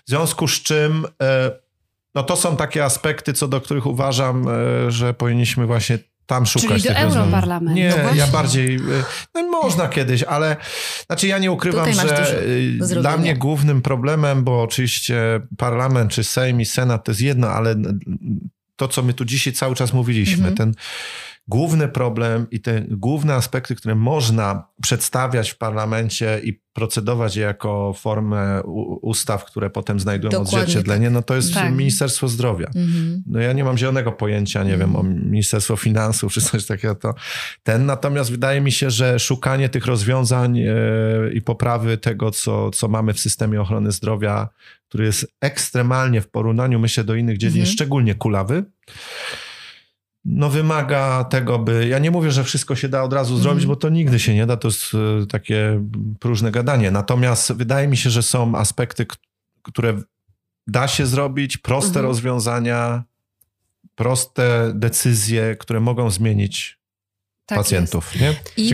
W 0.06 0.10
związku 0.10 0.48
z 0.48 0.52
czym 0.52 1.06
e, 1.22 1.52
no 2.16 2.24
to 2.24 2.36
są 2.36 2.56
takie 2.56 2.86
aspekty, 2.86 3.34
co 3.34 3.48
do 3.48 3.62
których 3.62 3.86
uważam, 3.86 4.48
e, 4.48 4.92
że 4.92 5.14
powinniśmy 5.14 5.66
właśnie 5.66 6.00
tam 6.26 6.46
szukać 6.46 6.82
Czyli 6.82 6.94
do. 6.94 7.00
Europarlamentu. 7.00 7.80
Nie, 7.80 7.94
No 8.04 8.16
ja 8.16 8.28
bardziej, 8.28 8.76
y, 8.76 8.80
no 9.34 9.44
można 9.52 9.88
kiedyś, 9.88 10.24
ale 10.24 10.56
znaczy 11.06 11.28
ja 11.28 11.38
nie 11.38 11.52
ukrywam, 11.52 11.92
Tutaj 11.92 12.08
że 12.08 12.42
do 12.78 13.02
dla 13.02 13.18
mnie 13.18 13.36
głównym 13.36 13.82
problemem, 13.82 14.44
bo 14.44 14.62
oczywiście 14.62 15.42
parlament, 15.58 16.12
czy 16.12 16.24
Sejm 16.24 16.62
i 16.62 16.66
Senat 16.66 17.04
to 17.06 17.12
jest 17.12 17.22
jedno, 17.22 17.48
ale 17.50 17.76
to, 18.76 18.88
co 18.88 19.04
my 19.04 19.14
tu 19.14 19.26
dzisiaj 19.26 19.54
cały 19.54 19.76
czas 19.76 19.94
mówiliśmy, 19.94 20.48
Mhm. 20.48 20.56
ten 20.56 20.74
główny 21.48 21.88
problem 21.88 22.48
i 22.52 22.60
te 22.62 22.82
główne 22.90 23.34
aspekty, 23.34 23.76
które 23.76 23.96
można 23.96 24.68
przedstawiać 24.82 25.50
w 25.50 25.58
parlamencie 25.58 26.42
i 26.44 26.64
procedować 26.74 27.36
jako 27.36 27.94
formę 27.94 28.62
ustaw, 29.02 29.46
które 29.46 29.70
potem 29.70 30.00
znajdują 30.00 30.32
Dokładnie 30.32 30.60
odzwierciedlenie, 30.60 31.10
no 31.10 31.22
to 31.22 31.36
jest 31.36 31.54
Tak. 31.54 31.74
Ministerstwo 31.74 32.28
Zdrowia. 32.28 32.68
Mhm. 32.68 33.24
No 33.26 33.40
ja 33.40 33.54
nie 33.54 33.64
mam 33.64 33.78
zielonego 33.78 34.12
pojęcia, 34.12 34.64
nie 34.64 34.78
wiem, 34.78 34.96
o 34.96 35.04
Ministerstwo 35.04 35.76
Finansów 35.76 36.34
czy 36.34 36.42
coś 36.42 36.66
takiego. 36.66 36.96
To 36.96 37.14
ten. 37.64 37.86
Natomiast 37.86 38.32
wydaje 38.32 38.62
mi 38.62 38.72
się, 38.72 38.92
że 38.92 39.20
szukanie 39.20 39.70
tych 39.70 39.86
rozwiązań 39.86 40.60
e, 40.60 40.74
i 41.34 41.42
poprawy 41.42 41.98
tego, 41.98 42.32
co, 42.32 42.72
co 42.72 42.88
mamy 42.88 43.14
w 43.14 43.20
systemie 43.20 43.62
ochrony 43.62 43.92
zdrowia, 43.92 44.50
który 44.90 45.06
jest 45.06 45.34
ekstremalnie 45.42 46.22
w 46.22 46.30
porównaniu, 46.30 46.80
myślę, 46.80 47.04
do 47.04 47.16
innych 47.16 47.38
dziedzin, 47.38 47.62
Mhm. 47.62 47.74
szczególnie 47.76 48.16
kulawy, 48.16 48.64
no 50.26 50.50
wymaga 50.50 51.24
tego, 51.24 51.60
by... 51.60 51.88
Ja 51.88 52.00
nie 52.00 52.12
mówię, 52.12 52.32
że 52.32 52.44
wszystko 52.44 52.76
się 52.76 52.90
da 52.90 53.04
od 53.04 53.14
razu 53.14 53.38
zrobić, 53.38 53.66
bo 53.66 53.76
to 53.76 53.90
nigdy 53.90 54.20
się 54.20 54.34
nie 54.36 54.46
da, 54.46 54.58
to 54.58 54.68
jest 54.68 54.92
e, 55.24 55.28
takie 55.28 55.84
próżne 56.20 56.52
gadanie. 56.52 56.92
Natomiast 56.92 57.54
wydaje 57.54 57.88
mi 57.88 57.98
się, 57.98 58.10
że 58.10 58.24
są 58.24 58.56
aspekty, 58.56 59.06
które 59.62 60.02
da 60.68 60.88
się 60.88 61.06
zrobić, 61.06 61.58
proste 61.58 61.90
Mhm. 61.90 62.06
rozwiązania, 62.06 63.04
proste 63.96 64.72
decyzje, 64.76 65.56
które 65.56 65.80
mogą 65.80 66.10
zmienić 66.10 66.80
Tak 67.46 67.58
pacjentów. 67.58 68.16
Nie? 68.22 68.34
I 68.58 68.74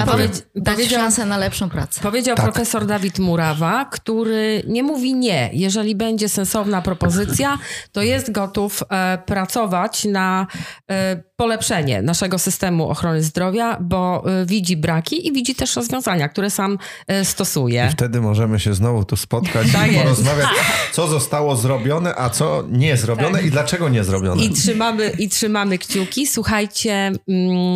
Dać 0.55 0.89
szansę 0.89 1.25
na 1.25 1.37
lepszą 1.37 1.69
pracę. 1.69 2.01
powiedział 2.01 2.35
Tak. 2.35 2.45
profesor 2.45 2.85
Dawid 2.85 3.19
Murawa, 3.19 3.85
który 3.85 4.63
nie 4.67 4.83
mówi 4.83 5.13
nie. 5.15 5.49
Jeżeli 5.53 5.95
będzie 5.95 6.29
sensowna 6.29 6.81
propozycja, 6.81 7.57
to 7.91 8.01
jest 8.01 8.31
gotów 8.31 8.83
e, 8.89 9.17
pracować 9.25 10.05
na 10.05 10.47
e, 10.91 11.23
polepszenie 11.35 12.01
naszego 12.01 12.39
systemu 12.39 12.89
ochrony 12.89 13.23
zdrowia, 13.23 13.77
bo 13.81 14.23
e, 14.41 14.45
widzi 14.45 14.77
braki 14.77 15.27
i 15.27 15.33
widzi 15.33 15.55
też 15.55 15.75
rozwiązania, 15.75 16.29
które 16.29 16.49
sam 16.49 16.77
e, 17.07 17.21
I 17.21 17.25
stosuje. 17.25 17.89
wtedy 17.91 18.21
możemy 18.21 18.59
się 18.59 18.73
znowu 18.73 19.05
tu 19.05 19.15
spotkać 19.15 19.71
Tak 19.71 19.87
i 19.87 19.93
jest. 19.93 20.03
porozmawiać, 20.03 20.47
co 20.93 21.07
zostało 21.07 21.55
zrobione, 21.55 22.15
a 22.15 22.29
co 22.29 22.63
nie 22.69 22.97
zrobione 22.97 23.41
i 23.43 23.51
dlaczego 23.51 23.89
nie 23.89 24.03
zrobione. 24.03 24.43
I 24.43 24.49
trzymamy, 24.49 25.09
I 25.19 25.29
trzymamy 25.29 25.77
kciuki. 25.77 26.27
Słuchajcie, 26.27 27.11
mm, 27.27 27.73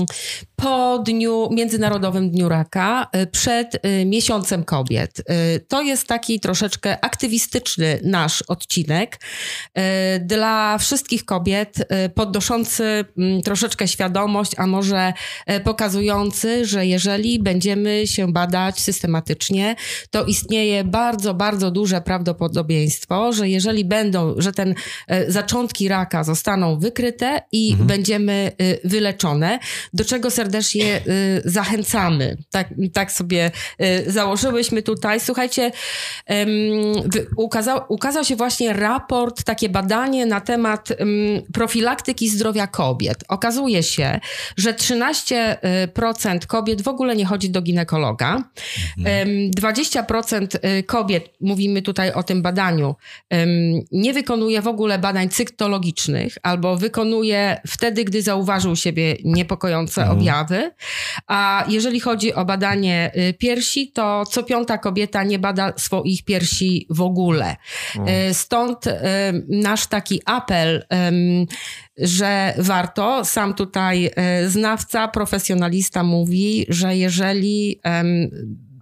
po 0.56 0.83
dniu, 1.06 1.50
Międzynarodowym 1.52 2.32
Dniu 2.32 2.50
Raka, 2.50 3.08
y, 3.16 3.28
przed 3.28 3.76
y, 3.76 4.06
Miesiącem 4.06 4.64
Kobiet. 4.64 5.20
Y, 5.20 5.24
To 5.68 5.82
jest 5.82 6.08
taki 6.08 6.40
troszeczkę 6.40 7.06
aktywistyczny 7.06 8.00
nasz 8.04 8.42
odcinek 8.42 9.20
dla 10.22 10.78
wszystkich 10.78 11.26
kobiet, 11.26 11.88
podnoszący 12.16 13.06
mm, 13.18 13.42
troszeczkę 13.42 13.88
świadomość, 13.88 14.52
a 14.58 14.68
może 14.68 15.14
pokazujący, 15.64 16.66
że 16.66 16.86
jeżeli 16.86 17.40
będziemy 17.40 18.08
się 18.08 18.32
badać 18.32 18.80
systematycznie, 18.80 19.76
to 20.12 20.26
istnieje 20.26 20.84
bardzo, 20.84 21.34
bardzo 21.34 21.72
duże 21.72 22.02
prawdopodobieństwo, 22.02 23.34
że 23.34 23.50
jeżeli 23.50 23.86
będą, 23.86 24.36
że 24.38 24.52
ten 24.52 24.76
zaczątki 25.28 25.88
raka 25.88 26.24
zostaną 26.24 26.80
wykryte 26.80 27.42
i 27.52 27.76
będziemy 27.80 28.52
y, 28.62 28.80
wyleczone, 28.84 29.60
do 29.94 30.06
czego 30.06 30.32
serdecznie 30.32 30.73
y, 30.82 31.42
zachęcamy. 31.46 32.38
Tak, 32.52 32.68
tak 32.94 33.12
sobie 33.12 33.52
y, 33.82 34.12
założyłyśmy 34.12 34.82
tutaj. 34.82 35.20
Słuchajcie, 35.20 35.72
ukazał, 37.38 37.82
ukazał 37.90 38.24
się 38.24 38.36
właśnie 38.36 38.74
raport, 38.74 39.44
takie 39.44 39.70
badanie 39.70 40.26
na 40.26 40.42
temat 40.42 40.92
em, 40.92 41.08
profilaktyki 41.54 42.30
zdrowia 42.30 42.68
kobiet. 42.68 43.24
Okazuje 43.28 43.84
się, 43.84 44.20
że 44.58 44.74
13% 44.74 46.46
kobiet 46.48 46.82
w 46.82 46.88
ogóle 46.88 47.16
nie 47.16 47.26
chodzi 47.26 47.50
do 47.50 47.62
ginekologa. 47.62 48.44
Em, 49.06 49.52
20% 49.52 50.56
y, 50.80 50.84
kobiet, 50.84 51.30
mówimy 51.42 51.82
tutaj 51.82 52.12
o 52.12 52.24
tym 52.24 52.42
badaniu, 52.42 52.96
nie 53.92 54.14
wykonuje 54.14 54.62
w 54.62 54.68
ogóle 54.68 55.00
badań 55.00 55.30
cytologicznych 55.30 56.38
albo 56.44 56.78
wykonuje 56.78 57.62
wtedy, 57.68 58.04
gdy 58.04 58.22
zauważył 58.22 58.76
siebie 58.76 59.16
niepokojące 59.24 60.10
objawy. 60.10 60.63
A 61.28 61.66
jeżeli 61.68 62.00
chodzi 62.00 62.34
o 62.34 62.46
badanie 62.46 63.12
y, 63.18 63.34
piersi, 63.34 63.92
to 63.92 64.26
co 64.26 64.44
piąta 64.44 64.78
kobieta 64.78 65.24
nie 65.24 65.40
bada 65.40 65.74
swoich 65.78 66.24
piersi 66.24 66.88
w 66.90 67.02
ogóle. 67.02 67.56
Y, 68.30 68.34
Stąd 68.34 68.88
y, 68.88 68.92
nasz 69.50 69.88
taki 69.88 70.22
apel, 70.26 70.86
że 71.98 72.54
warto, 72.58 73.26
sam 73.26 73.54
tutaj 73.54 74.12
znawca, 74.48 75.08
profesjonalista 75.08 76.04
mówi, 76.04 76.66
że 76.70 76.98
jeżeli 76.98 77.82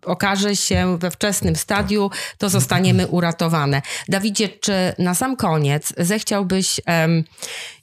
okaże 0.05 0.55
się 0.55 0.97
we 0.97 1.11
wczesnym 1.11 1.55
stadium, 1.55 2.09
to 2.37 2.49
zostaniemy 2.49 3.07
uratowane. 3.07 3.81
Dawidzie, 4.09 4.49
czy 4.49 4.73
na 4.99 5.15
sam 5.15 5.35
koniec 5.35 5.93
zechciałbyś 5.97 6.81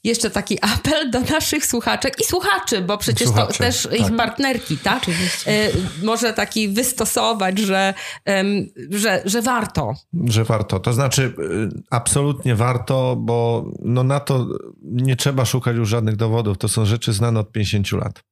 jeszcze 0.08 0.30
taki 0.30 0.58
apel 0.60 1.10
do 1.10 1.20
naszych 1.20 1.66
słuchaczek 1.66 2.20
i 2.20 2.24
słuchaczy, 2.24 2.80
bo 2.80 2.98
przecież 2.98 3.28
Słuchaczy, 3.28 3.52
to 3.52 3.58
też 3.58 3.82
tak. 3.82 4.00
ich 4.00 4.16
partnerki, 4.16 4.78
tak? 4.78 5.02
E, 5.46 5.52
może 6.02 6.32
taki 6.32 6.68
wystosować, 6.68 7.58
że, 7.58 7.94
że, 8.90 9.22
że 9.24 9.42
warto. 9.42 9.94
Że 10.24 10.44
warto. 10.44 10.80
To 10.80 10.92
znaczy, 10.92 11.22
y, 11.22 11.82
absolutnie 11.90 12.54
warto, 12.54 13.16
bo 13.16 13.70
no 13.82 14.04
na 14.04 14.20
to 14.20 14.46
nie 14.82 15.16
trzeba 15.16 15.44
szukać 15.44 15.76
już 15.76 15.88
żadnych 15.88 16.16
dowodów. 16.16 16.58
To 16.58 16.68
są 16.68 16.84
rzeczy 16.84 17.12
znane 17.12 17.40
od 17.40 17.52
50 17.52 17.92
lat. 17.92 18.22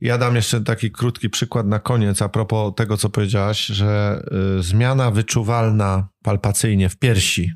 Ja 0.00 0.18
dam 0.18 0.36
jeszcze 0.36 0.60
taki 0.60 0.90
krótki 0.90 1.30
przykład 1.30 1.66
na 1.66 1.78
koniec, 1.78 2.22
a 2.22 2.28
propos 2.28 2.72
tego, 2.76 2.96
co 2.96 3.10
powiedziałaś, 3.10 3.66
że 3.66 4.22
y, 4.58 4.62
zmiana 4.62 5.10
wyczuwalna 5.10 6.08
palpacyjnie 6.22 6.88
w 6.88 6.96
piersi, 6.96 7.52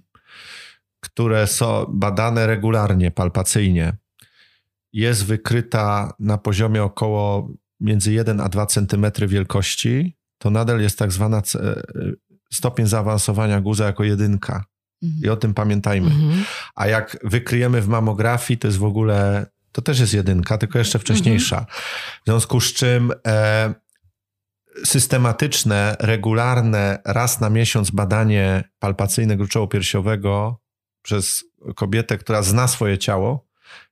które 1.00 1.46
są 1.46 1.86
badane 1.88 2.46
regularnie 2.46 3.10
palpacyjnie, 3.10 3.96
jest 4.92 5.24
wykryta 5.24 6.12
na 6.18 6.38
poziomie 6.38 6.82
około 6.82 7.48
między 7.80 8.12
1 8.12 8.40
a 8.40 8.48
2 8.48 8.66
centymetry 8.66 9.26
wielkości, 9.26 10.16
to 10.38 10.50
nadal 10.50 10.80
jest 10.80 10.98
tak 10.98 11.12
zwana 11.12 11.42
c- 11.42 11.82
stopień 12.52 12.86
zaawansowania 12.86 13.60
guza 13.60 13.86
jako 13.86 14.04
jedynka. 14.04 14.64
I 15.22 15.28
o 15.28 15.36
tym 15.36 15.54
pamiętajmy. 15.54 16.10
A 16.74 16.86
jak 16.86 17.16
wykryjemy 17.24 17.80
w 17.82 17.88
mamografii, 17.88 18.58
to 18.58 18.68
jest 18.68 18.78
w 18.78 18.84
ogóle, 18.84 19.46
to 19.72 19.82
też 19.82 20.00
jest 20.00 20.14
jedynka, 20.14 20.58
tylko 20.58 20.78
jeszcze 20.78 20.98
wcześniejsza. 20.98 21.66
W 22.22 22.24
związku 22.26 22.60
z 22.60 22.72
czym 22.72 23.12
e, 23.26 23.74
systematyczne, 24.84 25.96
regularne, 26.00 26.98
raz 27.04 27.40
na 27.40 27.50
miesiąc 27.50 27.90
badanie 27.90 28.64
palpacyjne 28.78 29.36
gruczołu 29.36 29.68
piersiowego 29.68 30.60
przez 31.06 31.44
kobietę, 31.74 32.18
która 32.18 32.42
zna 32.42 32.68
swoje 32.68 32.98
ciało, 32.98 33.46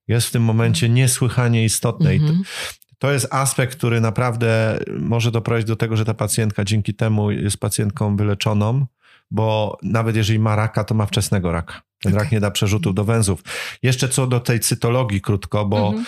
jest 0.09 0.27
w 0.27 0.31
tym 0.31 0.43
momencie 0.43 0.89
niesłychanie 0.89 1.65
istotne. 1.65 2.15
I 2.15 2.19
to, 2.21 2.27
Mhm. 2.27 2.43
to 2.99 3.13
jest 3.13 3.27
aspekt, 3.31 3.77
który 3.77 4.01
naprawdę 4.01 4.79
może 4.99 5.31
doprowadzić 5.31 5.69
do 5.69 5.77
tego, 5.77 5.97
że 5.97 6.05
ta 6.05 6.15
pacjentka 6.15 6.65
dzięki 6.65 6.95
temu 6.95 7.31
jest 7.31 7.57
pacjentką 7.57 8.17
wyleczoną, 8.17 8.87
bo 9.31 9.79
nawet 9.83 10.17
jeżeli 10.17 10.39
ma 10.39 10.57
raka, 10.57 10.85
to 10.85 10.95
ma 10.95 11.07
wczesnego 11.07 11.53
raka. 11.53 11.83
Ten 12.05 12.15
rak 12.15 12.33
nie 12.33 12.41
da 12.41 12.51
przerzutów 12.51 12.95
do 12.95 13.05
węzłów. 13.05 13.43
Jeszcze 13.83 14.09
co 14.09 14.27
do 14.27 14.41
tej 14.41 14.61
cytologii 14.61 15.21
krótko, 15.21 15.65
bo 15.65 15.87
Mhm. 15.87 16.05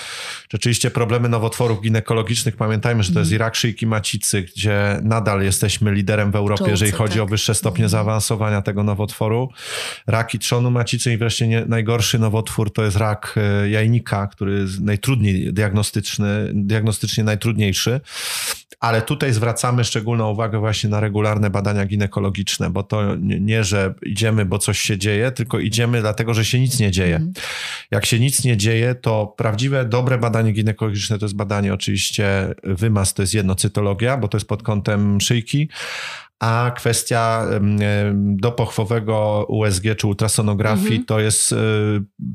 rzeczywiście 0.52 0.90
problemy 0.90 1.28
nowotworów 1.28 1.81
ginekologicznych, 1.82 2.56
pamiętajmy, 2.56 3.02
że 3.02 3.12
to 3.12 3.18
jest 3.18 3.32
i 3.32 3.39
rak 3.39 3.55
szyjki 3.56 3.86
macicy, 3.86 4.43
gdzie 4.43 5.01
nadal 5.02 5.43
jesteśmy 5.43 5.93
liderem 5.93 6.31
w 6.31 6.36
Europie, 6.36 6.59
Czołówce, 6.59 6.70
jeżeli 6.73 6.93
chodzi 6.93 7.20
o 7.20 7.23
tak. 7.23 7.31
wyższe 7.31 7.55
stopnie 7.55 7.89
zaawansowania 7.89 8.62
tego 8.62 8.82
nowotworu. 8.82 9.48
Raki 10.06 10.39
trzonu 10.39 10.70
macicy 10.70 11.12
i 11.12 11.16
wreszcie 11.16 11.48
nie, 11.48 11.64
najgorszy 11.66 12.18
nowotwór 12.18 12.73
to 12.73 12.85
jest 12.85 12.97
rak 12.97 13.35
e, 13.36 13.68
jajnika, 13.70 14.27
który 14.27 14.59
jest 14.60 14.81
najtrudniej 14.81 15.52
diagnostyczny, 15.52 16.51
diagnostycznie 16.55 17.24
najtrudniejszy. 17.24 18.01
Ale 18.81 19.02
tutaj 19.02 19.32
zwracamy 19.32 19.85
szczególną 19.85 20.31
uwagę 20.31 20.59
właśnie 20.59 20.90
na 20.90 21.01
regularne 21.01 21.51
badania 21.51 21.86
ginekologiczne, 21.86 22.70
bo 22.70 22.82
to 22.82 23.16
nie 23.20 23.64
że 23.64 23.94
idziemy, 24.02 24.44
bo 24.44 24.59
coś 24.59 24.78
się 24.78 24.98
dzieje, 24.98 25.32
tylko 25.32 25.59
idziemy 25.59 25.86
dlatego, 25.93 26.35
że 26.35 26.45
się 26.45 26.61
nic 26.61 26.79
nie 26.79 26.91
dzieje. 26.91 27.27
Jak 27.91 28.07
się 28.07 28.21
nic 28.21 28.45
nie 28.45 28.57
dzieje, 28.57 28.95
to 28.95 29.35
prawdziwe, 29.37 29.85
dobre 29.85 30.19
badanie 30.19 30.53
ginekologiczne 30.53 31.19
to 31.19 31.25
jest 31.25 31.37
badanie 31.37 31.75
oczywiście 31.75 32.55
wymaz, 32.65 33.15
to 33.15 33.23
jest 33.23 33.35
jednocytologia, 33.35 34.17
bo 34.17 34.29
to 34.29 34.37
jest 34.37 34.49
pod 34.49 34.63
kątem 34.63 35.21
szyjki, 35.21 35.69
a 36.41 36.73
kwestia 36.77 37.47
dopochwowego 38.15 39.47
USG 39.49 39.83
czy 39.97 40.07
ultrasonografii 40.07 41.05
to 41.05 41.21
jest 41.21 41.53
y, 41.53 41.57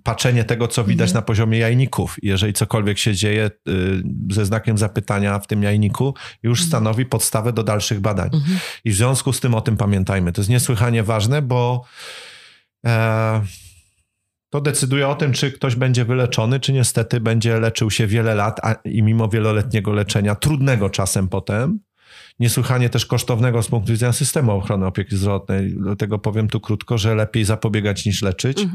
patrzenie 0.03 0.43
tego, 0.43 0.67
co 0.67 0.83
widać 0.83 1.13
na 1.13 1.21
poziomie 1.21 1.57
jajników. 1.57 2.15
Jeżeli 2.21 2.53
cokolwiek 2.53 2.97
się 2.97 3.15
dzieje 3.15 3.51
y, 3.69 4.03
ze 4.29 4.45
znakiem 4.45 4.77
zapytania 4.77 5.39
w 5.39 5.47
tym 5.47 5.63
jajniku, 5.63 6.15
już 6.43 6.63
stanowi 6.63 7.05
podstawę 7.05 7.53
do 7.53 7.63
dalszych 7.63 7.99
badań. 7.99 8.29
I 8.85 8.91
w 8.91 8.95
związku 8.95 9.33
z 9.33 9.39
tym 9.39 9.55
o 9.55 9.61
tym 9.61 9.77
pamiętajmy. 9.77 10.31
To 10.31 10.41
jest 10.41 10.49
niesłychanie 10.49 11.03
ważne, 11.03 11.41
bo 11.41 11.85
to 14.49 14.61
decyduje 14.61 15.07
o 15.07 15.15
tym, 15.15 15.33
czy 15.33 15.51
ktoś 15.51 15.75
będzie 15.75 16.05
wyleczony, 16.05 16.59
czy 16.59 16.73
niestety 16.73 17.19
będzie 17.19 17.59
leczył 17.59 17.91
się 17.91 18.07
wiele 18.07 18.35
lat 18.35 18.59
a, 18.63 18.73
i 18.73 19.03
mimo 19.03 19.29
wieloletniego 19.29 19.93
leczenia, 19.93 20.35
trudnego 20.35 20.89
czasem 20.89 21.27
potem, 21.27 21.79
niesłychanie 22.39 22.89
też 22.89 23.05
kosztownego 23.05 23.63
z 23.63 23.67
punktu 23.67 23.91
widzenia 23.91 24.13
systemu 24.13 24.51
ochrony 24.51 24.85
opieki 24.85 25.17
zdrowotnej. 25.17 25.73
Dlatego 25.77 26.19
powiem 26.19 26.47
tu 26.47 26.59
krótko, 26.59 26.97
że 26.97 27.15
lepiej 27.15 27.45
zapobiegać 27.45 28.05
niż 28.05 28.21
leczyć. 28.21 28.67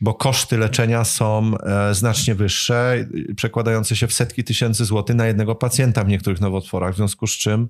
Bo 0.00 0.14
koszty 0.14 0.58
leczenia 0.58 1.04
są 1.04 1.52
e, 1.58 1.94
znacznie 1.94 2.34
wyższe, 2.34 3.08
przekładające 3.36 3.96
się 3.96 4.06
w 4.06 4.12
setki 4.12 4.44
tysięcy 4.44 4.84
złotych 4.84 5.16
na 5.16 5.26
jednego 5.26 5.54
pacjenta 5.54 6.04
w 6.04 6.08
niektórych 6.08 6.40
nowotworach, 6.40 6.94
w 6.94 6.96
związku 6.96 7.26
z 7.26 7.30
czym 7.30 7.68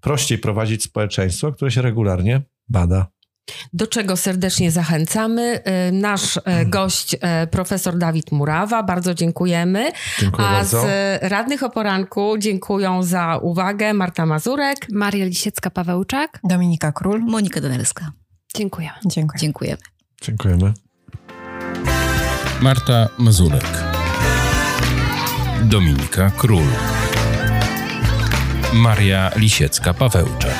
prościej 0.00 0.38
prowadzić 0.38 0.82
społeczeństwo, 0.82 1.52
które 1.52 1.70
się 1.70 1.82
regularnie 1.82 2.42
bada. 2.68 3.06
Do 3.72 3.86
czego 3.86 4.16
serdecznie 4.16 4.70
zachęcamy. 4.70 5.60
Y, 5.88 5.92
Nasz 5.92 6.36
Mhm. 6.36 6.58
e, 6.58 6.66
gość, 6.66 7.16
e, 7.20 7.46
profesor 7.46 7.98
Dawid 7.98 8.32
Murawa, 8.32 8.82
bardzo 8.82 9.14
dziękujemy. 9.14 9.92
Dziękuję 10.20 10.48
A 10.48 10.52
bardzo. 10.52 10.82
z 10.82 10.86
radnych 11.22 11.62
o 11.62 11.70
poranku 11.70 12.38
dziękują 12.38 13.02
za 13.02 13.36
uwagę 13.42 13.94
Marta 13.94 14.26
Mazurek. 14.26 14.76
Maria 14.92 15.26
Lisiecka-Pawełczak. 15.26 16.28
Dominika 16.44 16.92
Król. 16.92 17.20
Monika 17.20 17.60
Danelska. 17.60 18.12
Dziękuję. 18.56 18.90
Dziękuję. 19.06 19.40
Dziękujemy. 19.40 19.82
Dziękujemy. 20.22 20.72
Marta 22.60 23.08
Mazurek. 23.18 23.66
Dominika 25.62 26.30
Król. 26.36 26.64
Maria 28.72 29.30
Lisiecka-Pawełczak. 29.36 30.54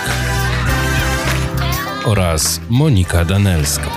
Oraz 2.04 2.60
Monika 2.68 3.24
Danelska. 3.24 3.90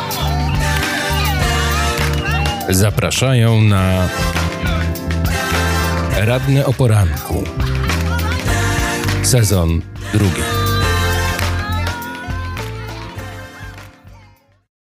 Zapraszają 2.69 3.61
na 3.61 4.09
Radne 6.17 6.65
o 6.65 6.73
poranku. 6.73 7.43
Sezon 9.23 9.81
drugi. 10.13 10.56